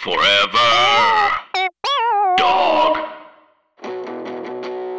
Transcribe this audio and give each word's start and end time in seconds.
Forever. 0.00 0.56
Dog. 2.38 2.96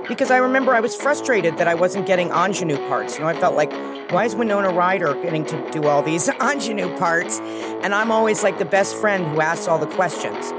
because 0.07 0.29
I 0.29 0.37
remember 0.37 0.75
I 0.75 0.79
was 0.79 0.95
frustrated 0.95 1.57
that 1.57 1.67
I 1.67 1.73
wasn't 1.73 2.05
getting 2.05 2.29
ingenue 2.29 2.77
parts. 2.87 3.15
You 3.15 3.21
know, 3.21 3.27
I 3.27 3.39
felt 3.39 3.55
like, 3.55 3.73
why 4.11 4.25
is 4.25 4.35
Winona 4.35 4.69
Ryder 4.69 5.15
getting 5.23 5.43
to 5.47 5.71
do 5.71 5.87
all 5.87 6.03
these 6.03 6.29
ingenue 6.41 6.95
parts? 6.99 7.39
And 7.39 7.95
I'm 7.95 8.11
always 8.11 8.43
like 8.43 8.59
the 8.59 8.65
best 8.65 8.95
friend 8.95 9.25
who 9.25 9.41
asks 9.41 9.67
all 9.67 9.79
the 9.79 9.87
questions. 9.87 10.51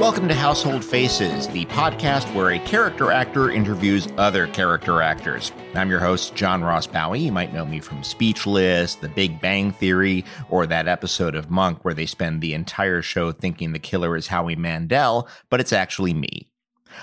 Welcome 0.00 0.28
to 0.28 0.34
Household 0.34 0.82
Faces, 0.82 1.46
the 1.48 1.66
podcast 1.66 2.34
where 2.34 2.52
a 2.52 2.58
character 2.60 3.10
actor 3.10 3.50
interviews 3.50 4.08
other 4.16 4.46
character 4.46 5.02
actors. 5.02 5.52
I'm 5.74 5.90
your 5.90 6.00
host, 6.00 6.34
John 6.34 6.64
Ross 6.64 6.86
Bowie. 6.86 7.20
You 7.20 7.32
might 7.32 7.52
know 7.52 7.66
me 7.66 7.80
from 7.80 8.02
Speechless, 8.02 8.94
The 8.94 9.10
Big 9.10 9.42
Bang 9.42 9.72
Theory, 9.72 10.24
or 10.48 10.66
that 10.66 10.88
episode 10.88 11.34
of 11.34 11.50
Monk 11.50 11.84
where 11.84 11.92
they 11.92 12.06
spend 12.06 12.40
the 12.40 12.54
entire 12.54 13.02
show 13.02 13.30
thinking 13.30 13.72
the 13.72 13.78
killer 13.78 14.16
is 14.16 14.28
Howie 14.28 14.56
Mandel, 14.56 15.28
but 15.50 15.60
it's 15.60 15.74
actually 15.74 16.14
me. 16.14 16.48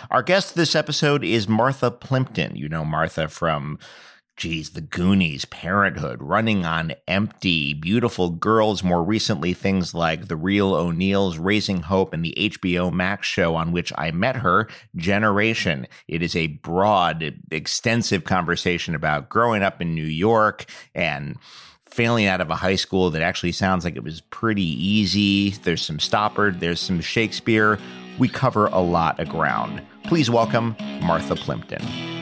Our 0.09 0.23
guest 0.23 0.55
this 0.55 0.75
episode 0.75 1.23
is 1.23 1.47
Martha 1.47 1.91
Plimpton. 1.91 2.55
You 2.55 2.67
know 2.67 2.83
Martha 2.83 3.27
from, 3.27 3.77
geez, 4.37 4.69
The 4.69 4.81
Goonies, 4.81 5.45
Parenthood, 5.45 6.21
Running 6.21 6.63
on 6.63 6.93
Empty, 7.07 7.73
Beautiful 7.73 8.29
Girls, 8.29 8.83
more 8.83 9.03
recently 9.03 9.53
things 9.53 9.95
like 9.95 10.27
The 10.27 10.35
Real 10.35 10.75
O'Neills, 10.75 11.39
Raising 11.39 11.81
Hope, 11.81 12.13
and 12.13 12.23
the 12.23 12.35
HBO 12.37 12.93
Max 12.93 13.27
show 13.27 13.55
on 13.55 13.71
which 13.71 13.91
I 13.97 14.11
met 14.11 14.37
her, 14.37 14.69
Generation. 14.95 15.87
It 16.07 16.21
is 16.21 16.35
a 16.35 16.47
broad, 16.47 17.41
extensive 17.49 18.25
conversation 18.25 18.93
about 18.93 19.27
growing 19.27 19.63
up 19.63 19.81
in 19.81 19.95
New 19.95 20.05
York 20.05 20.65
and 20.93 21.37
failing 21.81 22.27
out 22.27 22.39
of 22.39 22.51
a 22.51 22.55
high 22.55 22.75
school 22.75 23.09
that 23.09 23.23
actually 23.23 23.53
sounds 23.53 23.83
like 23.83 23.95
it 23.95 24.03
was 24.03 24.21
pretty 24.21 24.61
easy. 24.63 25.49
There's 25.49 25.83
some 25.83 25.97
Stoppard, 25.97 26.59
there's 26.59 26.79
some 26.79 27.01
Shakespeare. 27.01 27.79
We 28.19 28.29
cover 28.29 28.67
a 28.67 28.81
lot 28.81 29.19
of 29.19 29.29
ground. 29.29 29.81
Please 30.03 30.29
welcome 30.29 30.75
Martha 31.01 31.35
Plimpton. 31.35 32.16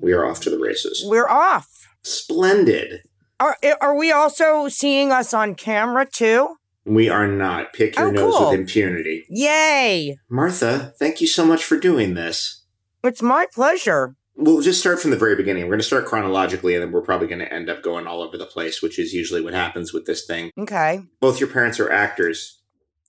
We 0.00 0.12
are 0.12 0.24
off 0.26 0.40
to 0.42 0.50
the 0.50 0.58
races. 0.58 1.04
We're 1.06 1.28
off. 1.28 1.68
Splendid. 2.02 3.02
Are, 3.40 3.56
are 3.80 3.96
we 3.96 4.10
also 4.10 4.68
seeing 4.68 5.12
us 5.12 5.32
on 5.32 5.54
camera 5.54 6.06
too? 6.06 6.56
We 6.84 7.08
are 7.08 7.26
not. 7.28 7.72
Pick 7.72 7.96
your 7.96 8.08
Oh, 8.08 8.10
nose 8.10 8.34
cool. 8.34 8.50
with 8.50 8.60
impunity. 8.60 9.24
Yay! 9.28 10.16
Martha, 10.28 10.94
thank 10.98 11.20
you 11.20 11.26
so 11.26 11.44
much 11.44 11.62
for 11.64 11.78
doing 11.78 12.14
this. 12.14 12.64
It's 13.04 13.22
my 13.22 13.46
pleasure. 13.54 14.16
We'll 14.36 14.62
just 14.62 14.80
start 14.80 15.00
from 15.00 15.10
the 15.10 15.16
very 15.16 15.34
beginning. 15.36 15.64
We're 15.64 15.70
going 15.72 15.80
to 15.80 15.84
start 15.86 16.06
chronologically, 16.06 16.74
and 16.74 16.82
then 16.82 16.92
we're 16.92 17.02
probably 17.02 17.26
going 17.26 17.40
to 17.40 17.52
end 17.52 17.68
up 17.68 17.82
going 17.82 18.06
all 18.06 18.22
over 18.22 18.38
the 18.38 18.46
place, 18.46 18.80
which 18.80 18.98
is 18.98 19.12
usually 19.12 19.40
what 19.42 19.52
happens 19.54 19.92
with 19.92 20.06
this 20.06 20.24
thing. 20.26 20.50
Okay. 20.56 21.00
Both 21.20 21.40
your 21.40 21.48
parents 21.48 21.78
are 21.80 21.90
actors. 21.90 22.60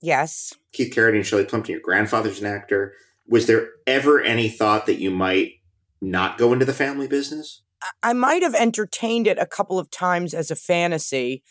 Yes. 0.01 0.53
Keith 0.73 0.93
Carradine 0.93 1.17
and 1.17 1.25
Shirley 1.25 1.45
Plimpton, 1.45 1.73
your 1.73 1.81
grandfather's 1.81 2.39
an 2.41 2.47
actor. 2.47 2.93
Was 3.27 3.45
there 3.45 3.69
ever 3.85 4.21
any 4.21 4.49
thought 4.49 4.87
that 4.87 4.99
you 4.99 5.11
might 5.11 5.53
not 6.01 6.37
go 6.37 6.53
into 6.53 6.65
the 6.65 6.73
family 6.73 7.07
business? 7.07 7.63
I 8.03 8.13
might 8.13 8.43
have 8.43 8.55
entertained 8.55 9.27
it 9.27 9.37
a 9.37 9.45
couple 9.45 9.79
of 9.79 9.89
times 9.89 10.33
as 10.33 10.51
a 10.51 10.55
fantasy, 10.55 11.43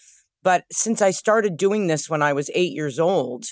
but 0.43 0.65
since 0.71 1.01
I 1.01 1.11
started 1.11 1.57
doing 1.57 1.87
this 1.87 2.09
when 2.09 2.23
I 2.23 2.33
was 2.33 2.51
eight 2.55 2.73
years 2.73 2.99
old, 2.99 3.47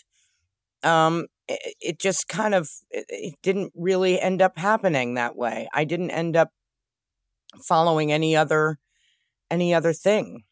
um, 0.83 1.27
it, 1.49 1.99
just 1.99 2.29
kind 2.29 2.55
of 2.55 2.69
it 2.91 3.35
didn't 3.43 3.73
really 3.75 4.21
end 4.21 4.43
up 4.43 4.59
happening 4.59 5.15
that 5.15 5.37
way. 5.37 5.69
I 5.73 5.85
didn't 5.85 6.11
end 6.11 6.37
up 6.37 6.51
following 7.67 8.13
any 8.13 8.37
other 8.37 8.79
any 9.51 9.73
other 9.73 9.93
thing. 9.93 10.43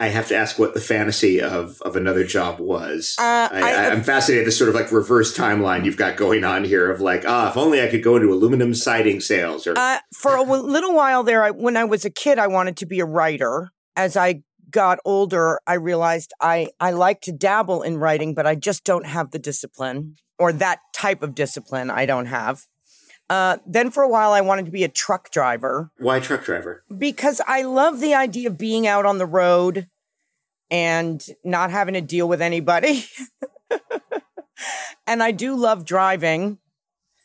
I 0.00 0.08
have 0.08 0.28
to 0.28 0.36
ask 0.36 0.58
what 0.58 0.74
the 0.74 0.80
fantasy 0.80 1.40
of, 1.40 1.80
of 1.82 1.96
another 1.96 2.24
job 2.24 2.58
was. 2.58 3.16
Uh, 3.18 3.48
I, 3.52 3.90
I'm 3.90 4.02
fascinated 4.02 4.46
this 4.46 4.58
sort 4.58 4.68
of 4.68 4.74
like 4.74 4.90
reverse 4.92 5.36
timeline 5.36 5.84
you've 5.84 5.96
got 5.96 6.16
going 6.16 6.44
on 6.44 6.64
here 6.64 6.90
of 6.90 7.00
like, 7.00 7.24
ah, 7.26 7.50
if 7.50 7.56
only 7.56 7.82
I 7.82 7.88
could 7.88 8.02
go 8.02 8.16
into 8.16 8.32
aluminum 8.32 8.74
siding 8.74 9.20
sales 9.20 9.66
or 9.66 9.74
Uh, 9.76 9.98
for 10.14 10.34
a 10.34 10.42
little 10.42 10.94
while 10.94 11.22
there, 11.22 11.44
I, 11.44 11.50
when 11.50 11.76
I 11.76 11.84
was 11.84 12.04
a 12.04 12.10
kid, 12.10 12.38
I 12.38 12.46
wanted 12.46 12.76
to 12.78 12.86
be 12.86 13.00
a 13.00 13.04
writer. 13.06 13.70
As 13.96 14.16
I 14.16 14.42
got 14.70 14.98
older, 15.04 15.60
I 15.66 15.74
realized 15.74 16.32
I, 16.40 16.68
I 16.78 16.90
like 16.90 17.20
to 17.22 17.32
dabble 17.32 17.82
in 17.82 17.98
writing, 17.98 18.34
but 18.34 18.46
I 18.46 18.54
just 18.54 18.84
don't 18.84 19.06
have 19.06 19.30
the 19.30 19.38
discipline 19.38 20.16
or 20.38 20.52
that 20.52 20.80
type 20.94 21.22
of 21.22 21.34
discipline 21.34 21.90
I 21.90 22.06
don't 22.06 22.26
have. 22.26 22.66
Uh, 23.30 23.58
then 23.66 23.90
for 23.90 24.02
a 24.02 24.08
while, 24.08 24.32
I 24.32 24.40
wanted 24.40 24.64
to 24.66 24.70
be 24.72 24.84
a 24.84 24.88
truck 24.88 25.30
driver 25.30 25.90
why 25.98 26.18
truck 26.18 26.44
driver? 26.44 26.82
because 26.96 27.40
I 27.46 27.62
love 27.62 28.00
the 28.00 28.14
idea 28.14 28.48
of 28.48 28.56
being 28.56 28.86
out 28.86 29.04
on 29.04 29.18
the 29.18 29.26
road 29.26 29.86
and 30.70 31.24
not 31.44 31.70
having 31.70 31.94
to 31.94 32.00
deal 32.00 32.26
with 32.28 32.40
anybody. 32.40 33.04
and 35.06 35.22
I 35.22 35.30
do 35.30 35.54
love 35.56 35.84
driving. 35.84 36.58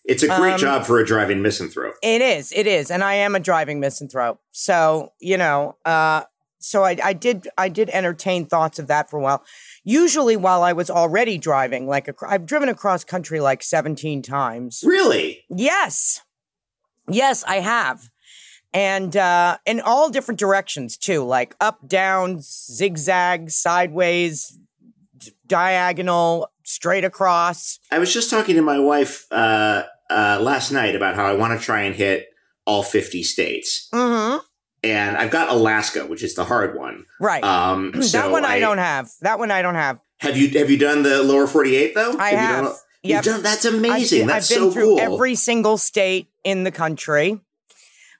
It's 0.05 0.23
a 0.23 0.27
great 0.27 0.53
Um, 0.53 0.59
job 0.59 0.85
for 0.85 0.99
a 0.99 1.05
driving 1.05 1.41
misanthrope. 1.41 1.95
It 2.03 2.21
is, 2.21 2.51
it 2.51 2.67
is, 2.67 2.91
and 2.91 3.03
I 3.03 3.13
am 3.15 3.35
a 3.35 3.39
driving 3.39 3.79
misanthrope. 3.79 4.39
So 4.51 5.13
you 5.19 5.37
know, 5.37 5.77
uh, 5.85 6.23
so 6.59 6.83
I, 6.83 6.97
I 7.03 7.13
did, 7.13 7.47
I 7.57 7.69
did 7.69 7.89
entertain 7.89 8.45
thoughts 8.45 8.79
of 8.79 8.87
that 8.87 9.09
for 9.09 9.17
a 9.19 9.21
while. 9.21 9.43
Usually, 9.83 10.37
while 10.37 10.63
I 10.63 10.73
was 10.73 10.89
already 10.89 11.37
driving, 11.37 11.87
like 11.87 12.07
ac- 12.07 12.17
I've 12.25 12.45
driven 12.45 12.69
across 12.69 13.03
country 13.03 13.39
like 13.39 13.61
seventeen 13.63 14.21
times. 14.21 14.83
Really? 14.85 15.43
Yes, 15.49 16.21
yes, 17.09 17.43
I 17.45 17.57
have, 17.57 18.09
and 18.73 19.15
uh, 19.17 19.57
in 19.65 19.81
all 19.81 20.09
different 20.09 20.39
directions 20.39 20.97
too, 20.97 21.23
like 21.23 21.55
up, 21.59 21.87
down, 21.87 22.39
zigzag, 22.41 23.51
sideways, 23.51 24.57
d- 25.17 25.33
diagonal, 25.47 26.49
straight 26.63 27.03
across. 27.03 27.79
I 27.91 27.99
was 27.99 28.13
just 28.13 28.29
talking 28.29 28.55
to 28.55 28.61
my 28.61 28.79
wife 28.79 29.25
uh, 29.31 29.83
uh, 30.09 30.39
last 30.41 30.71
night 30.71 30.95
about 30.95 31.15
how 31.15 31.25
I 31.25 31.33
want 31.33 31.59
to 31.59 31.63
try 31.63 31.81
and 31.81 31.93
hit 31.95 32.27
all 32.65 32.83
50 32.83 33.23
states. 33.23 33.89
Mm-hmm. 33.93 34.39
And 34.83 35.15
I've 35.17 35.31
got 35.31 35.49
Alaska, 35.49 36.05
which 36.05 36.23
is 36.23 36.35
the 36.35 36.43
hard 36.43 36.77
one. 36.77 37.05
Right. 37.19 37.43
Um, 37.43 37.93
so 38.01 38.17
that 38.17 38.31
one 38.31 38.43
I, 38.43 38.59
don't 38.59 38.79
have. 38.79 39.09
That 39.21 39.39
one 39.39 39.49
I 39.51 39.61
don't 39.61 39.75
have. 39.75 39.99
Have 40.19 40.35
you 40.37 40.49
have 40.59 40.69
you 40.69 40.77
done 40.77 41.03
the 41.03 41.23
lower 41.23 41.47
48 41.47 41.95
though? 41.95 42.17
I 42.17 42.31
you 42.31 42.37
have. 42.37 42.65
done- 42.65 42.73
Yep. 43.05 43.25
You've 43.25 43.33
done 43.33 43.43
that's 43.43 43.65
I've 43.65 43.73
amazing. 43.73 44.19
been- 44.19 44.27
that's 44.27 44.49
I've 44.49 44.57
been 44.57 44.67
so 44.69 44.71
through 44.71 44.83
cool. 44.95 44.99
every 45.01 45.35
single 45.35 45.77
state 45.77 46.29
in 46.45 46.63
the 46.63 46.71
country 46.71 47.41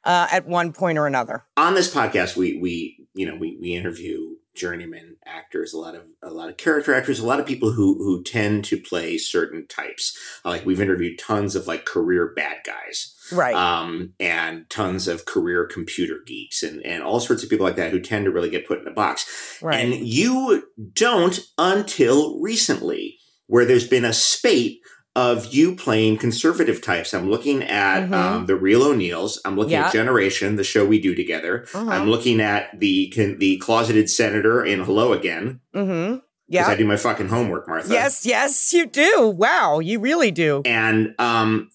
uh, 0.04 0.28
at 0.30 0.46
one 0.46 0.74
point 0.74 0.98
or 0.98 1.08
another. 1.08 1.44
on 1.56 1.74
this 1.74 1.94
podcast 1.94 2.36
we 2.36 2.58
we 2.58 3.08
you 3.14 3.26
know 3.26 3.36
we 3.36 3.58
we 3.62 3.74
interview 3.76 4.36
journeyman 4.54 5.16
actors 5.26 5.74
a 5.74 5.78
lot 5.78 5.96
of 5.96 6.02
a 6.22 6.30
lot 6.30 6.50
of 6.50 6.58
character 6.58 6.94
actors 6.94 7.20
a 7.20 7.26
lot 7.26 7.40
of 7.40 7.46
people 7.46 7.72
who 7.72 7.96
who 8.00 8.22
tend 8.24 8.66
to 8.66 8.78
play 8.78 9.18
certain 9.18 9.66
types 9.68 10.18
like 10.44 10.66
we've 10.66 10.82
interviewed 10.82 11.18
tons 11.18 11.56
of 11.56 11.66
like 11.66 11.86
career 11.86 12.34
bad 12.36 12.58
guys 12.66 13.13
Right. 13.32 13.56
um 13.56 14.14
and 14.20 14.70
tons 14.70 15.08
of 15.08 15.26
career 15.26 15.66
computer 15.66 16.18
geeks 16.26 16.62
and 16.64 16.86
and 16.86 17.02
all 17.04 17.20
sorts 17.20 17.44
of 17.44 17.50
people 17.50 17.66
like 17.66 17.78
that 17.78 17.92
who 17.92 18.00
tend 18.00 18.26
to 18.26 18.32
really 18.32 18.50
get 18.50 18.68
put 18.68 18.82
in 18.82 18.88
a 18.88 18.92
box 18.92 19.60
right. 19.62 19.80
and 19.80 19.94
you 20.08 20.64
don't 20.94 21.40
until 21.58 22.40
recently 22.42 23.18
where 23.48 23.66
there's 23.66 23.88
been 23.88 24.06
a 24.06 24.14
spate 24.14 24.80
of 25.16 25.54
you 25.54 25.76
playing 25.76 26.18
conservative 26.18 26.82
types. 26.82 27.14
I'm 27.14 27.30
looking 27.30 27.62
at 27.62 28.08
Mhm. 28.10 28.14
um, 28.14 28.46
the 28.48 28.56
Real 28.56 28.82
O'Neills. 28.82 29.40
I'm 29.46 29.56
looking 29.56 29.74
Yeah. 29.74 29.86
at 29.86 29.94
Generation, 29.94 30.56
the 30.56 30.64
show 30.64 30.86
we 30.86 31.00
do 31.00 31.14
together. 31.14 31.68
Uh-huh. 31.72 31.88
I'm 31.88 32.10
looking 32.10 32.42
at 32.42 32.80
the 32.80 33.12
con- 33.16 33.38
the 33.38 33.58
closeted 33.58 34.10
senator 34.10 34.66
in 34.66 34.80
Hello 34.80 35.14
Again 35.14 35.60
mm-hmm. 35.76 36.16
because 36.50 36.68
I 36.68 36.76
do 36.76 36.86
my 36.86 36.98
fucking 36.98 37.28
homework, 37.28 37.68
Martha. 37.68 37.94
Yes, 37.94 38.26
yes, 38.26 38.74
you 38.74 38.88
do. 38.88 39.28
Wow, 39.38 39.78
you 39.80 40.00
really 40.00 40.32
do. 40.32 40.64
And 40.66 41.14
um, 41.20 41.70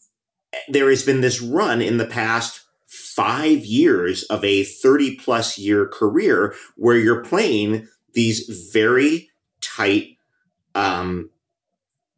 there 0.69 0.89
has 0.91 1.03
been 1.05 1.21
this 1.21 1.41
run 1.41 1.81
in 1.83 1.99
the 1.99 2.07
past 2.07 2.61
five 2.87 3.65
years 3.65 4.23
of 4.25 4.43
a 4.45 4.65
30 4.65 5.17
plus 5.17 5.59
year 5.59 5.87
career 5.87 6.55
where 6.77 6.97
you're 6.97 7.23
playing 7.23 7.87
these 8.15 8.69
very 8.73 9.29
tight, 9.61 10.17
um, 10.75 11.31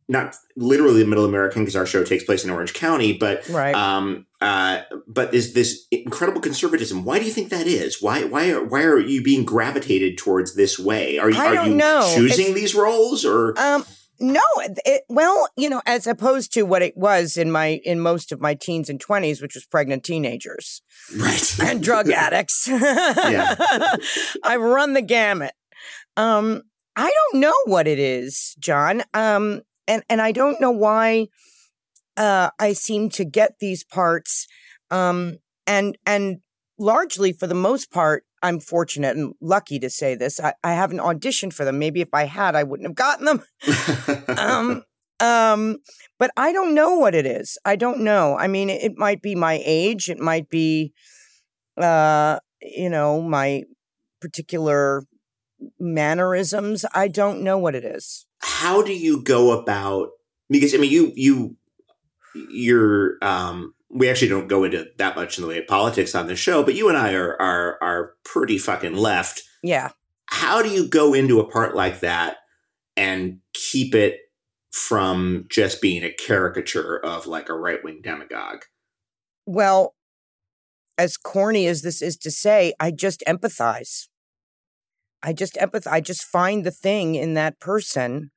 not 0.09 0.35
literally 0.57 1.05
middle 1.05 1.25
American 1.25 1.63
because 1.63 1.77
our 1.77 1.87
show 1.87 2.03
takes 2.05 2.25
place 2.25 2.45
in 2.45 2.51
Orange 2.51 2.75
County, 2.75 3.13
but 3.13 3.49
Right. 3.49 3.75
um, 3.75 4.27
uh, 4.41 4.83
but 5.07 5.33
is 5.35 5.53
this 5.55 5.87
incredible 5.91 6.41
conservatism? 6.41 7.05
Why 7.05 7.19
do 7.19 7.25
you 7.27 7.31
think 7.33 7.51
that 7.51 7.67
is? 7.67 8.01
Why 8.03 8.25
why 8.25 8.51
are 8.51 8.65
why 8.65 8.83
are 8.85 8.99
you 8.99 9.23
being 9.23 9.45
gravitated 9.45 10.19
towards 10.19 10.55
this 10.57 10.79
way? 10.79 11.19
Are 11.19 11.31
you 11.31 11.39
I 11.39 11.57
are 11.57 11.67
you 11.69 11.75
know. 11.75 12.11
choosing 12.15 12.47
It's- 12.47 12.55
these 12.61 12.75
roles 12.75 13.25
or 13.25 13.59
um, 13.61 13.85
no, 14.21 14.43
it, 14.59 15.03
well, 15.09 15.49
you 15.57 15.71
know, 15.71 15.81
as 15.87 16.07
opposed 16.07 16.53
to 16.53 16.63
what 16.63 16.83
it 16.83 16.97
was 16.97 17.37
in 17.37 17.51
my 17.51 17.81
in 17.85 18.01
most 18.01 18.33
of 18.33 18.41
my 18.41 18.55
teens 18.55 18.91
and 18.91 19.01
twenties, 19.01 19.41
which 19.41 19.55
was 19.55 19.65
pregnant 19.65 20.05
teenagers 20.05 20.83
right 21.17 21.59
and 21.63 21.83
drug 21.83 22.11
addicts. 22.11 22.69
I've 22.71 24.61
run 24.61 24.93
the 24.93 25.03
gamut. 25.03 25.55
Um, 26.17 26.63
I 26.97 27.11
don't 27.11 27.41
know 27.41 27.55
what 27.65 27.89
it 27.89 27.99
is, 27.99 28.55
John. 28.59 29.03
Um, 29.15 29.63
and 29.89 30.03
and 30.09 30.21
I 30.21 30.33
don't 30.33 30.61
know 30.61 30.71
why 30.71 31.29
uh, 32.17 32.51
I 32.59 32.75
seem 32.75 33.09
to 33.11 33.25
get 33.25 33.55
these 33.59 33.85
parts. 33.85 34.47
Um, 34.91 35.39
and 35.67 35.97
and 36.05 36.41
largely 36.79 37.33
for 37.33 37.47
the 37.47 37.55
most 37.55 37.91
part, 37.91 38.25
I'm 38.43 38.61
fortunate 38.61 39.17
and 39.17 39.35
lucky 39.41 39.79
to 39.79 39.91
say 39.91 40.15
this. 40.15 40.41
I, 40.41 40.55
I 40.65 40.73
haven't 40.73 40.99
auditioned 40.99 41.53
for 41.53 41.65
them. 41.65 41.79
Maybe 41.79 42.01
if 42.01 42.13
I 42.13 42.25
had, 42.25 42.55
I 42.55 42.63
wouldn't 42.63 42.89
have 42.89 42.97
gotten 42.97 43.27
them. 43.27 43.43
um, 44.39 44.85
um, 45.21 45.77
but 46.19 46.31
I 46.37 46.53
don't 46.53 46.75
know 46.75 46.97
what 46.97 47.15
it 47.15 47.27
is. 47.27 47.59
I 47.65 47.77
don't 47.77 48.01
know. 48.01 48.37
I 48.39 48.49
mean, 48.49 48.71
it, 48.71 48.83
it 48.83 48.93
might 48.97 49.23
be 49.23 49.35
my 49.35 49.61
age. 49.65 50.09
It 50.09 50.19
might 50.19 50.49
be, 50.49 50.93
uh, 51.77 52.39
you 52.63 52.89
know, 52.89 53.21
my 53.21 53.65
particular 54.21 55.05
mannerisms. 55.79 56.85
I 56.95 57.09
don't 57.09 57.43
know 57.43 57.59
what 57.59 57.75
it 57.75 57.85
is. 57.85 58.27
How 58.41 58.83
do 58.83 58.93
you 58.93 59.23
go 59.23 59.59
about? 59.59 60.09
Because 60.49 60.75
I 60.75 60.79
mean, 60.79 60.91
you 60.91 61.13
you 61.15 61.57
you're 62.51 63.17
um 63.23 63.75
we 63.91 64.09
actually 64.09 64.29
don't 64.29 64.49
go 64.49 64.65
into 64.65 64.87
that 64.99 65.17
much 65.17 65.37
in 65.37 65.43
the 65.43 65.49
way 65.49 65.59
of 65.59 65.67
politics 65.67 66.15
on 66.15 66.27
the 66.27 66.37
show, 66.37 66.63
but 66.63 66.75
you 66.75 66.89
and 66.89 66.97
I 66.97 67.13
are 67.15 67.41
are 67.41 67.79
are 67.83 68.15
pretty 68.25 68.59
fucking 68.59 68.95
left. 68.95 69.43
Yeah. 69.63 69.91
How 70.27 70.63
do 70.63 70.69
you 70.69 70.89
go 70.89 71.13
into 71.13 71.41
a 71.41 71.51
part 71.51 71.75
like 71.75 72.01
that 72.01 72.37
and 72.97 73.39
keep 73.53 73.95
it 73.95 74.19
from 74.71 75.47
just 75.51 75.83
being 75.83 76.05
a 76.05 76.13
caricature 76.13 76.99
of 77.05 77.27
like 77.27 77.49
a 77.49 77.55
right 77.55 77.83
wing 77.83 78.01
demagogue? 78.03 78.63
Well, 79.45 79.95
as 80.97 81.17
corny 81.17 81.67
as 81.67 81.83
this 81.83 82.01
is 82.01 82.17
to 82.19 82.31
say, 82.31 82.73
I 82.79 82.93
just 82.93 83.25
empathize. 83.27 84.07
I 85.23 85.33
just 85.33 85.55
empathize. 85.55 85.91
I 85.91 86.01
just 86.01 86.23
find 86.23 86.65
the 86.65 86.71
thing 86.71 87.17
in 87.17 87.35
that 87.35 87.59
person 87.59 88.31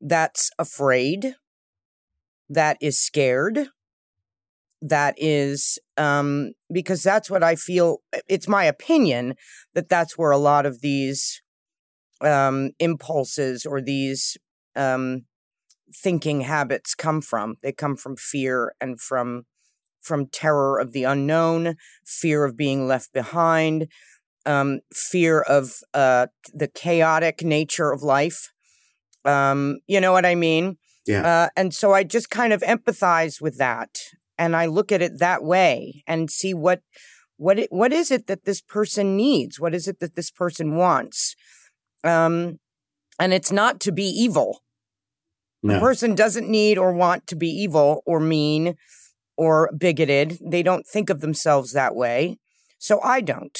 that's 0.00 0.50
afraid, 0.58 1.36
that 2.48 2.78
is 2.80 2.98
scared, 2.98 3.68
that 4.82 5.14
is 5.18 5.78
um, 5.96 6.52
because 6.72 7.02
that's 7.02 7.30
what 7.30 7.42
I 7.42 7.56
feel. 7.56 7.98
It's 8.28 8.48
my 8.48 8.64
opinion 8.64 9.34
that 9.74 9.88
that's 9.88 10.16
where 10.16 10.30
a 10.30 10.38
lot 10.38 10.66
of 10.66 10.80
these 10.80 11.42
um, 12.20 12.70
impulses 12.78 13.66
or 13.66 13.80
these 13.80 14.36
um, 14.76 15.24
thinking 15.94 16.42
habits 16.42 16.94
come 16.94 17.20
from. 17.20 17.56
They 17.62 17.72
come 17.72 17.96
from 17.96 18.16
fear 18.16 18.74
and 18.80 19.00
from 19.00 19.44
from 20.00 20.26
terror 20.26 20.78
of 20.78 20.92
the 20.92 21.04
unknown, 21.04 21.74
fear 22.06 22.44
of 22.44 22.56
being 22.56 22.86
left 22.86 23.12
behind, 23.12 23.86
um, 24.46 24.80
fear 24.92 25.42
of 25.42 25.74
uh, 25.92 26.26
the 26.54 26.68
chaotic 26.68 27.42
nature 27.42 27.92
of 27.92 28.02
life. 28.02 28.50
Um, 29.26 29.80
you 29.86 30.00
know 30.00 30.12
what 30.12 30.24
I 30.24 30.34
mean? 30.34 30.78
Yeah. 31.06 31.26
Uh, 31.26 31.48
and 31.56 31.74
so 31.74 31.92
I 31.92 32.04
just 32.04 32.30
kind 32.30 32.52
of 32.52 32.62
empathize 32.62 33.40
with 33.40 33.58
that, 33.58 33.98
and 34.40 34.56
I 34.56 34.66
look 34.66 34.90
at 34.90 35.02
it 35.02 35.18
that 35.18 35.44
way 35.44 36.02
and 36.06 36.30
see 36.30 36.54
what 36.54 36.80
what 37.36 37.58
it, 37.58 37.68
what 37.70 37.92
is 37.92 38.10
it 38.10 38.26
that 38.26 38.44
this 38.44 38.60
person 38.60 39.16
needs? 39.16 39.60
What 39.60 39.74
is 39.74 39.86
it 39.86 40.00
that 40.00 40.14
this 40.14 40.30
person 40.30 40.76
wants? 40.76 41.36
Um, 42.02 42.58
and 43.18 43.32
it's 43.32 43.52
not 43.52 43.80
to 43.80 43.92
be 43.92 44.04
evil. 44.04 44.62
No. 45.62 45.76
A 45.76 45.80
person 45.80 46.14
doesn't 46.14 46.48
need 46.48 46.78
or 46.78 46.92
want 46.92 47.26
to 47.28 47.36
be 47.36 47.48
evil 47.48 48.02
or 48.06 48.18
mean 48.18 48.76
or 49.36 49.70
bigoted. 49.76 50.38
They 50.44 50.62
don't 50.62 50.86
think 50.86 51.10
of 51.10 51.20
themselves 51.20 51.72
that 51.72 51.94
way. 51.94 52.38
So 52.78 53.00
I 53.02 53.20
don't, 53.20 53.58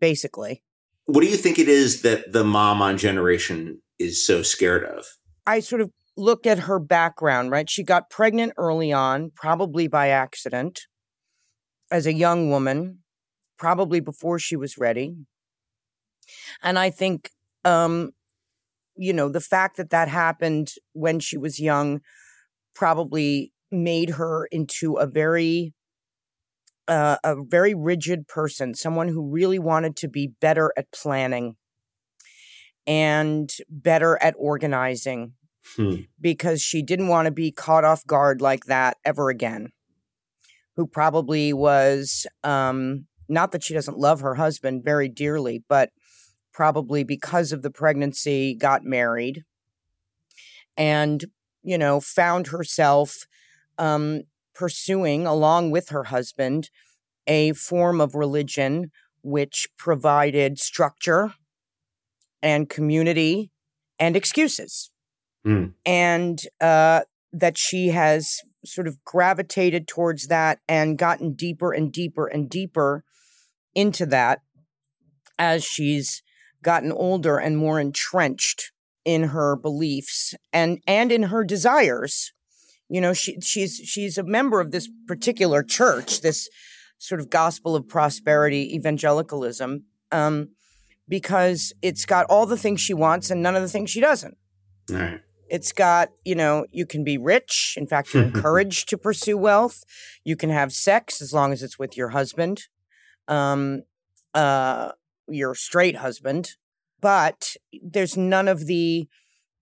basically. 0.00 0.62
What 1.06 1.22
do 1.22 1.28
you 1.28 1.36
think 1.36 1.58
it 1.58 1.68
is 1.68 2.02
that 2.02 2.32
the 2.32 2.44
mom 2.44 2.82
on 2.82 2.98
Generation 2.98 3.80
is 3.98 4.26
so 4.26 4.42
scared 4.42 4.84
of? 4.84 5.06
I 5.46 5.60
sort 5.60 5.80
of 5.80 5.90
look 6.16 6.46
at 6.46 6.60
her 6.60 6.78
background, 6.78 7.50
right? 7.50 7.68
She 7.68 7.82
got 7.82 8.10
pregnant 8.10 8.54
early 8.56 8.92
on, 8.92 9.30
probably 9.34 9.86
by 9.86 10.08
accident, 10.08 10.82
as 11.90 12.06
a 12.06 12.12
young 12.12 12.50
woman, 12.50 13.00
probably 13.58 14.00
before 14.00 14.38
she 14.38 14.56
was 14.56 14.78
ready. 14.78 15.16
And 16.62 16.78
I 16.78 16.90
think, 16.90 17.30
um, 17.64 18.12
you 18.96 19.12
know, 19.12 19.28
the 19.28 19.40
fact 19.40 19.76
that 19.76 19.90
that 19.90 20.08
happened 20.08 20.72
when 20.92 21.20
she 21.20 21.36
was 21.36 21.60
young 21.60 22.00
probably 22.74 23.52
made 23.70 24.10
her 24.10 24.46
into 24.46 24.94
a 24.94 25.06
very 25.06 25.74
uh, 26.88 27.16
a 27.24 27.34
very 27.42 27.74
rigid 27.74 28.28
person, 28.28 28.72
someone 28.72 29.08
who 29.08 29.28
really 29.28 29.58
wanted 29.58 29.96
to 29.96 30.08
be 30.08 30.32
better 30.40 30.72
at 30.76 30.90
planning 30.92 31.56
and 32.86 33.50
better 33.68 34.22
at 34.22 34.34
organizing 34.38 35.32
Hmm. 35.74 36.02
because 36.20 36.62
she 36.62 36.82
didn't 36.82 37.08
want 37.08 37.26
to 37.26 37.32
be 37.32 37.50
caught 37.50 37.84
off 37.84 38.06
guard 38.06 38.40
like 38.40 38.66
that 38.66 38.98
ever 39.04 39.30
again. 39.30 39.72
Who 40.76 40.86
probably 40.86 41.52
was 41.52 42.26
um, 42.44 43.06
not 43.28 43.52
that 43.52 43.64
she 43.64 43.74
doesn't 43.74 43.98
love 43.98 44.20
her 44.20 44.34
husband 44.34 44.84
very 44.84 45.08
dearly, 45.08 45.64
but 45.68 45.90
probably 46.52 47.04
because 47.04 47.52
of 47.52 47.62
the 47.62 47.70
pregnancy 47.70 48.54
got 48.54 48.84
married 48.84 49.44
and 50.76 51.24
you 51.62 51.76
know 51.76 52.00
found 52.00 52.46
herself 52.48 53.26
um, 53.78 54.22
pursuing 54.54 55.26
along 55.26 55.70
with 55.70 55.90
her 55.90 56.04
husband 56.04 56.70
a 57.26 57.52
form 57.52 58.00
of 58.00 58.14
religion 58.14 58.90
which 59.22 59.68
provided 59.76 60.58
structure 60.58 61.34
and 62.42 62.68
community 62.68 63.50
and 63.98 64.16
excuses 64.16 64.90
Hmm. 65.46 65.66
and 65.84 66.40
uh, 66.60 67.02
that 67.32 67.56
she 67.56 67.90
has 67.90 68.40
sort 68.64 68.88
of 68.88 69.04
gravitated 69.04 69.86
towards 69.86 70.26
that 70.26 70.58
and 70.68 70.98
gotten 70.98 71.34
deeper 71.34 71.72
and 71.72 71.92
deeper 71.92 72.26
and 72.26 72.50
deeper 72.50 73.04
into 73.72 74.06
that 74.06 74.40
as 75.38 75.64
she's 75.64 76.24
gotten 76.64 76.90
older 76.90 77.38
and 77.38 77.58
more 77.58 77.78
entrenched 77.78 78.72
in 79.04 79.28
her 79.28 79.54
beliefs 79.54 80.34
and 80.52 80.80
and 80.84 81.12
in 81.12 81.24
her 81.24 81.44
desires 81.44 82.32
you 82.88 83.00
know 83.00 83.12
she 83.12 83.40
she's 83.40 83.76
she's 83.76 84.18
a 84.18 84.24
member 84.24 84.60
of 84.60 84.72
this 84.72 84.88
particular 85.06 85.62
church 85.62 86.22
this 86.22 86.48
sort 86.98 87.20
of 87.20 87.30
gospel 87.30 87.76
of 87.76 87.86
prosperity 87.86 88.74
evangelicalism 88.74 89.84
um 90.10 90.48
because 91.08 91.72
it's 91.82 92.04
got 92.04 92.26
all 92.26 92.46
the 92.46 92.56
things 92.56 92.80
she 92.80 92.94
wants 92.94 93.30
and 93.30 93.40
none 93.44 93.54
of 93.54 93.62
the 93.62 93.68
things 93.68 93.90
she 93.90 94.00
doesn't 94.00 94.36
All 94.90 94.96
right. 94.96 95.20
It's 95.48 95.72
got, 95.72 96.10
you 96.24 96.34
know, 96.34 96.66
you 96.70 96.86
can 96.86 97.04
be 97.04 97.18
rich. 97.18 97.74
In 97.76 97.86
fact, 97.86 98.12
you're 98.12 98.24
encouraged 98.34 98.88
to 98.88 98.98
pursue 98.98 99.38
wealth. 99.38 99.84
You 100.24 100.36
can 100.36 100.50
have 100.50 100.72
sex 100.72 101.20
as 101.20 101.32
long 101.32 101.52
as 101.52 101.62
it's 101.62 101.78
with 101.78 101.96
your 101.96 102.10
husband, 102.10 102.64
um, 103.28 103.82
uh, 104.34 104.92
your 105.28 105.54
straight 105.54 105.96
husband. 105.96 106.50
But 107.00 107.56
there's 107.82 108.16
none 108.16 108.48
of 108.48 108.66
the 108.66 109.08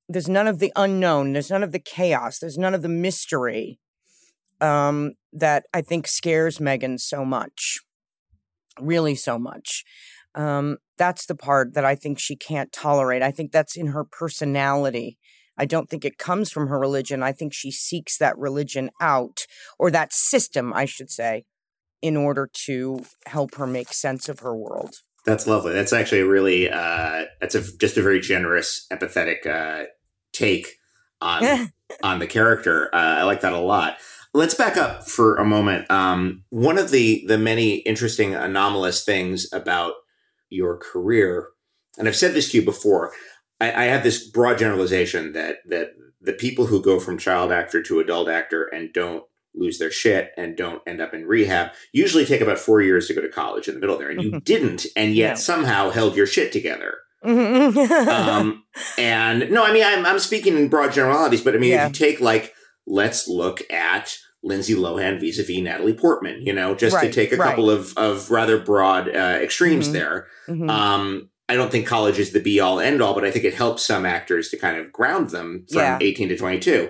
there's 0.08 0.28
none 0.28 0.46
of 0.46 0.58
the 0.58 0.72
unknown. 0.76 1.32
There's 1.32 1.50
none 1.50 1.62
of 1.62 1.72
the 1.72 1.78
chaos. 1.78 2.38
There's 2.38 2.58
none 2.58 2.74
of 2.74 2.82
the 2.82 2.88
mystery 2.88 3.78
um, 4.60 5.14
that 5.32 5.64
I 5.72 5.80
think 5.82 6.06
scares 6.06 6.60
Megan 6.60 6.98
so 6.98 7.24
much, 7.24 7.80
really 8.80 9.14
so 9.14 9.38
much. 9.38 9.84
Um, 10.34 10.78
that's 10.98 11.26
the 11.26 11.34
part 11.34 11.74
that 11.74 11.84
I 11.84 11.94
think 11.94 12.18
she 12.18 12.36
can't 12.36 12.72
tolerate. 12.72 13.22
I 13.22 13.30
think 13.30 13.52
that's 13.52 13.76
in 13.76 13.88
her 13.88 14.04
personality. 14.04 15.18
I 15.56 15.66
don't 15.66 15.88
think 15.88 16.04
it 16.04 16.18
comes 16.18 16.50
from 16.50 16.68
her 16.68 16.78
religion. 16.78 17.22
I 17.22 17.32
think 17.32 17.52
she 17.52 17.70
seeks 17.70 18.18
that 18.18 18.36
religion 18.38 18.90
out, 19.00 19.46
or 19.78 19.90
that 19.90 20.12
system, 20.12 20.72
I 20.72 20.84
should 20.84 21.10
say, 21.10 21.44
in 22.02 22.16
order 22.16 22.50
to 22.66 23.04
help 23.26 23.54
her 23.54 23.66
make 23.66 23.92
sense 23.92 24.28
of 24.28 24.40
her 24.40 24.54
world. 24.54 24.96
That's 25.24 25.46
lovely. 25.46 25.72
That's 25.72 25.92
actually 25.92 26.20
a 26.20 26.26
really 26.26 26.70
uh, 26.70 27.24
that's 27.40 27.54
a 27.54 27.76
just 27.78 27.96
a 27.96 28.02
very 28.02 28.20
generous, 28.20 28.86
empathetic 28.92 29.46
uh, 29.46 29.86
take 30.32 30.76
on 31.20 31.70
on 32.02 32.18
the 32.18 32.26
character. 32.26 32.94
Uh, 32.94 32.98
I 33.18 33.22
like 33.22 33.40
that 33.40 33.52
a 33.52 33.58
lot. 33.58 33.96
Let's 34.34 34.54
back 34.54 34.76
up 34.76 35.08
for 35.08 35.36
a 35.36 35.44
moment. 35.44 35.90
Um, 35.90 36.44
one 36.50 36.76
of 36.76 36.90
the 36.90 37.24
the 37.26 37.38
many 37.38 37.76
interesting 37.76 38.34
anomalous 38.34 39.04
things 39.04 39.50
about 39.52 39.94
your 40.50 40.76
career, 40.76 41.48
and 41.96 42.06
I've 42.06 42.16
said 42.16 42.34
this 42.34 42.50
to 42.50 42.58
you 42.58 42.64
before. 42.64 43.12
I, 43.64 43.82
I 43.82 43.84
have 43.86 44.02
this 44.02 44.26
broad 44.28 44.58
generalization 44.58 45.32
that 45.32 45.58
that 45.66 45.94
the 46.20 46.32
people 46.32 46.66
who 46.66 46.82
go 46.82 46.98
from 47.00 47.18
child 47.18 47.52
actor 47.52 47.82
to 47.82 48.00
adult 48.00 48.28
actor 48.28 48.64
and 48.64 48.92
don't 48.92 49.24
lose 49.54 49.78
their 49.78 49.90
shit 49.90 50.32
and 50.36 50.56
don't 50.56 50.82
end 50.86 51.00
up 51.00 51.14
in 51.14 51.26
rehab 51.26 51.70
usually 51.92 52.24
take 52.26 52.40
about 52.40 52.58
four 52.58 52.82
years 52.82 53.06
to 53.06 53.14
go 53.14 53.20
to 53.20 53.28
college 53.28 53.68
in 53.68 53.74
the 53.74 53.80
middle 53.80 53.96
there 53.96 54.10
and 54.10 54.20
you 54.22 54.40
didn't 54.40 54.84
and 54.96 55.14
yet 55.14 55.38
somehow 55.38 55.90
held 55.90 56.16
your 56.16 56.26
shit 56.26 56.50
together 56.50 56.94
um, 57.22 57.78
um, 58.08 58.64
and 58.98 59.48
no 59.50 59.64
i 59.64 59.72
mean 59.72 59.84
I'm, 59.84 60.04
I'm 60.04 60.18
speaking 60.18 60.56
in 60.56 60.68
broad 60.68 60.92
generalities 60.92 61.42
but 61.42 61.54
i 61.54 61.58
mean 61.58 61.70
Yeah. 61.70 61.86
if 61.86 61.90
you 62.00 62.06
take 62.06 62.20
like 62.20 62.52
let's 62.86 63.28
look 63.28 63.60
at 63.70 64.16
lindsay 64.42 64.74
lohan 64.74 65.20
vis-a-vis 65.20 65.60
natalie 65.60 65.94
portman 65.94 66.42
you 66.44 66.52
know 66.52 66.74
just 66.74 66.98
to 67.00 67.12
take 67.12 67.30
a 67.32 67.36
right. 67.36 67.48
couple 67.50 67.70
of, 67.70 67.96
of 67.96 68.30
rather 68.32 68.58
broad 68.58 69.08
uh, 69.08 69.38
extremes 69.40 69.88
Mhm. 69.88 69.92
there 69.92 70.26
Mhm. 70.48 70.68
um, 70.68 71.30
I 71.48 71.54
don't 71.54 71.70
think 71.70 71.86
college 71.86 72.18
is 72.18 72.32
the 72.32 72.40
be 72.40 72.60
all 72.60 72.80
end 72.80 73.02
all, 73.02 73.14
but 73.14 73.24
I 73.24 73.30
think 73.30 73.44
it 73.44 73.54
helps 73.54 73.84
some 73.84 74.06
actors 74.06 74.48
to 74.48 74.56
kind 74.56 74.78
of 74.78 74.92
ground 74.92 75.30
them 75.30 75.66
from 75.70 75.80
Yeah. 75.80 75.98
18 76.00 76.28
to 76.30 76.36
22. 76.36 76.88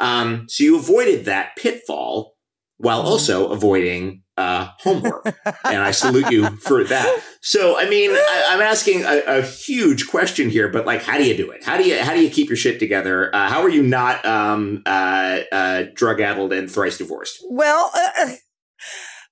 Um, 0.00 0.46
so 0.48 0.64
you 0.64 0.76
avoided 0.76 1.24
that 1.24 1.56
pitfall 1.56 2.36
while 2.76 3.02
Mhm. 3.02 3.06
also 3.06 3.48
avoiding 3.48 4.20
uh, 4.36 4.66
homework, 4.80 5.32
and 5.64 5.80
I 5.80 5.92
salute 5.92 6.28
you 6.32 6.44
for 6.62 6.82
that. 6.82 7.22
So, 7.40 7.78
I 7.78 7.88
mean, 7.88 8.10
I, 8.10 8.46
am 8.50 8.60
asking 8.60 9.04
a, 9.04 9.22
a, 9.26 9.42
huge 9.42 10.08
question 10.08 10.50
here, 10.50 10.66
but 10.66 10.84
like, 10.84 11.04
how 11.04 11.16
do 11.18 11.24
you 11.24 11.36
do 11.36 11.52
it? 11.52 11.62
How 11.62 11.76
do 11.76 11.84
you 11.84 11.96
how 11.98 12.14
do 12.14 12.20
you 12.20 12.28
keep 12.28 12.48
your 12.48 12.56
shit 12.56 12.80
together? 12.80 13.32
Uh, 13.32 13.48
how 13.48 13.62
are 13.62 13.68
you 13.68 13.84
not 13.84 14.26
um, 14.26 14.82
uh, 14.86 15.38
uh 15.52 15.84
drug 15.94 16.20
addled 16.20 16.52
and 16.52 16.68
thrice 16.68 16.98
divorced? 16.98 17.44
Well. 17.48 17.92
Uh, 17.94 18.32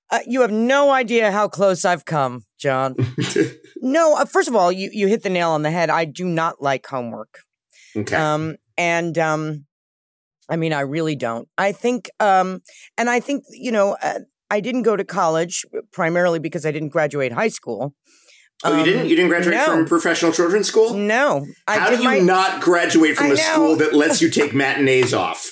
uh, 0.09 0.19
you 0.27 0.41
have 0.41 0.51
no 0.51 0.91
idea 0.91 1.31
how 1.31 1.47
close 1.47 1.85
I've 1.85 2.05
come, 2.05 2.45
John. 2.59 2.95
no, 3.83 4.23
first 4.25 4.47
of 4.47 4.55
all, 4.55 4.71
you, 4.71 4.89
you 4.91 5.07
hit 5.07 5.21
the 5.23 5.29
nail 5.29 5.51
on 5.51 5.61
the 5.61 5.69
head. 5.71 5.89
I 5.89 6.05
do 6.05 6.25
not 6.25 6.61
like 6.61 6.85
homework. 6.87 7.39
Okay. 7.95 8.15
Um, 8.15 8.55
and 8.77 9.17
um, 9.19 9.65
I 10.49 10.55
mean, 10.55 10.73
I 10.73 10.81
really 10.81 11.15
don't. 11.15 11.47
I 11.57 11.71
think, 11.73 12.09
um, 12.19 12.61
and 12.97 13.09
I 13.09 13.19
think, 13.19 13.43
you 13.51 13.71
know, 13.71 13.97
uh, 14.01 14.19
I 14.49 14.59
didn't 14.61 14.83
go 14.83 14.95
to 14.95 15.03
college 15.03 15.65
primarily 15.91 16.39
because 16.39 16.65
I 16.65 16.71
didn't 16.71 16.89
graduate 16.89 17.31
high 17.33 17.49
school. 17.49 17.93
Oh, 18.63 18.77
you 18.77 18.85
didn't? 18.85 19.09
You 19.09 19.15
didn't 19.17 19.29
graduate 19.29 19.57
Um, 19.57 19.65
no. 19.67 19.75
from 19.77 19.85
professional 19.87 20.31
children's 20.31 20.67
school? 20.67 20.93
No, 20.93 21.45
I 21.67 21.77
How 21.79 21.89
did 21.89 21.97
do 21.97 22.03
you 22.03 22.09
my, 22.09 22.19
not 22.19 22.61
graduate 22.61 23.17
from 23.17 23.27
I 23.27 23.29
a 23.29 23.35
know. 23.35 23.41
school 23.41 23.75
that 23.77 23.93
lets 23.93 24.21
you 24.21 24.29
take 24.39 24.53
matinees 24.53 25.13
off? 25.13 25.51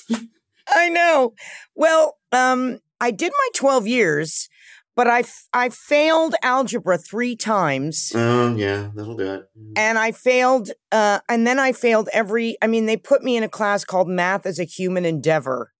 I 0.69 0.88
know. 0.88 1.33
Well, 1.75 2.15
um, 2.31 2.79
I 3.01 3.11
did 3.11 3.33
my 3.33 3.47
twelve 3.53 3.85
years, 3.85 4.47
but 4.95 5.07
I 5.07 5.19
f- 5.19 5.48
I 5.53 5.69
failed 5.69 6.36
algebra 6.43 6.98
three 6.98 7.36
times. 7.36 8.12
Oh, 8.13 8.55
yeah, 8.55 8.89
that'll 8.93 9.15
do 9.15 9.33
it. 9.36 9.50
and 9.75 9.98
I 9.98 10.12
failed, 10.12 10.71
uh, 10.91 11.19
and 11.29 11.48
then 11.48 11.60
I 11.60 11.71
failed 11.71 12.10
every. 12.13 12.57
I 12.62 12.67
mean, 12.67 12.86
they 12.86 12.98
put 12.98 13.24
me 13.24 13.38
in 13.38 13.43
a 13.43 13.50
class 13.50 13.86
called 13.86 14.07
Math 14.07 14.45
as 14.45 14.60
a 14.60 14.63
Human 14.65 15.05
Endeavor, 15.05 15.71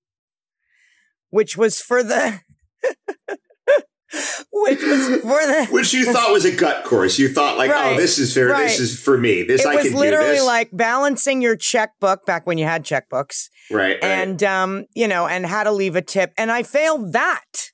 which 1.30 1.58
was 1.58 1.82
for 1.82 2.04
the, 2.04 2.40
which 4.52 4.82
was 4.82 5.22
for 5.22 5.40
the. 5.46 5.68
Which 5.72 5.94
you 5.94 6.12
thought 6.12 6.32
was 6.32 6.46
a 6.46 6.56
gut 6.56 6.84
course. 6.84 7.18
You 7.20 7.30
thought 7.30 7.58
like, 7.58 7.72
oh, 7.74 7.96
this 7.98 8.18
is 8.18 8.34
fair. 8.34 8.48
right. 8.48 8.64
This 8.68 8.80
is 8.80 9.00
for 9.00 9.18
me. 9.18 9.44
This 9.44 9.62
It 9.62 9.68
I 9.68 9.76
was 9.76 9.84
can 9.86 9.94
do 9.94 10.00
literally 10.00 10.42
like 10.42 10.70
balancing 10.74 11.42
your 11.42 11.56
checkbook 11.56 12.26
back 12.26 12.46
when 12.48 12.58
you 12.58 12.66
had 12.66 12.84
checkbooks, 12.84 13.50
right, 13.70 13.94
right. 14.02 14.04
and 14.04 14.42
um, 14.44 14.86
you 14.94 15.08
know, 15.08 15.28
and 15.28 15.46
how 15.46 15.64
to 15.64 15.72
leave 15.72 15.96
a 15.96 16.02
tip, 16.02 16.34
and 16.38 16.52
I 16.52 16.64
failed 16.64 17.14
that 17.14 17.71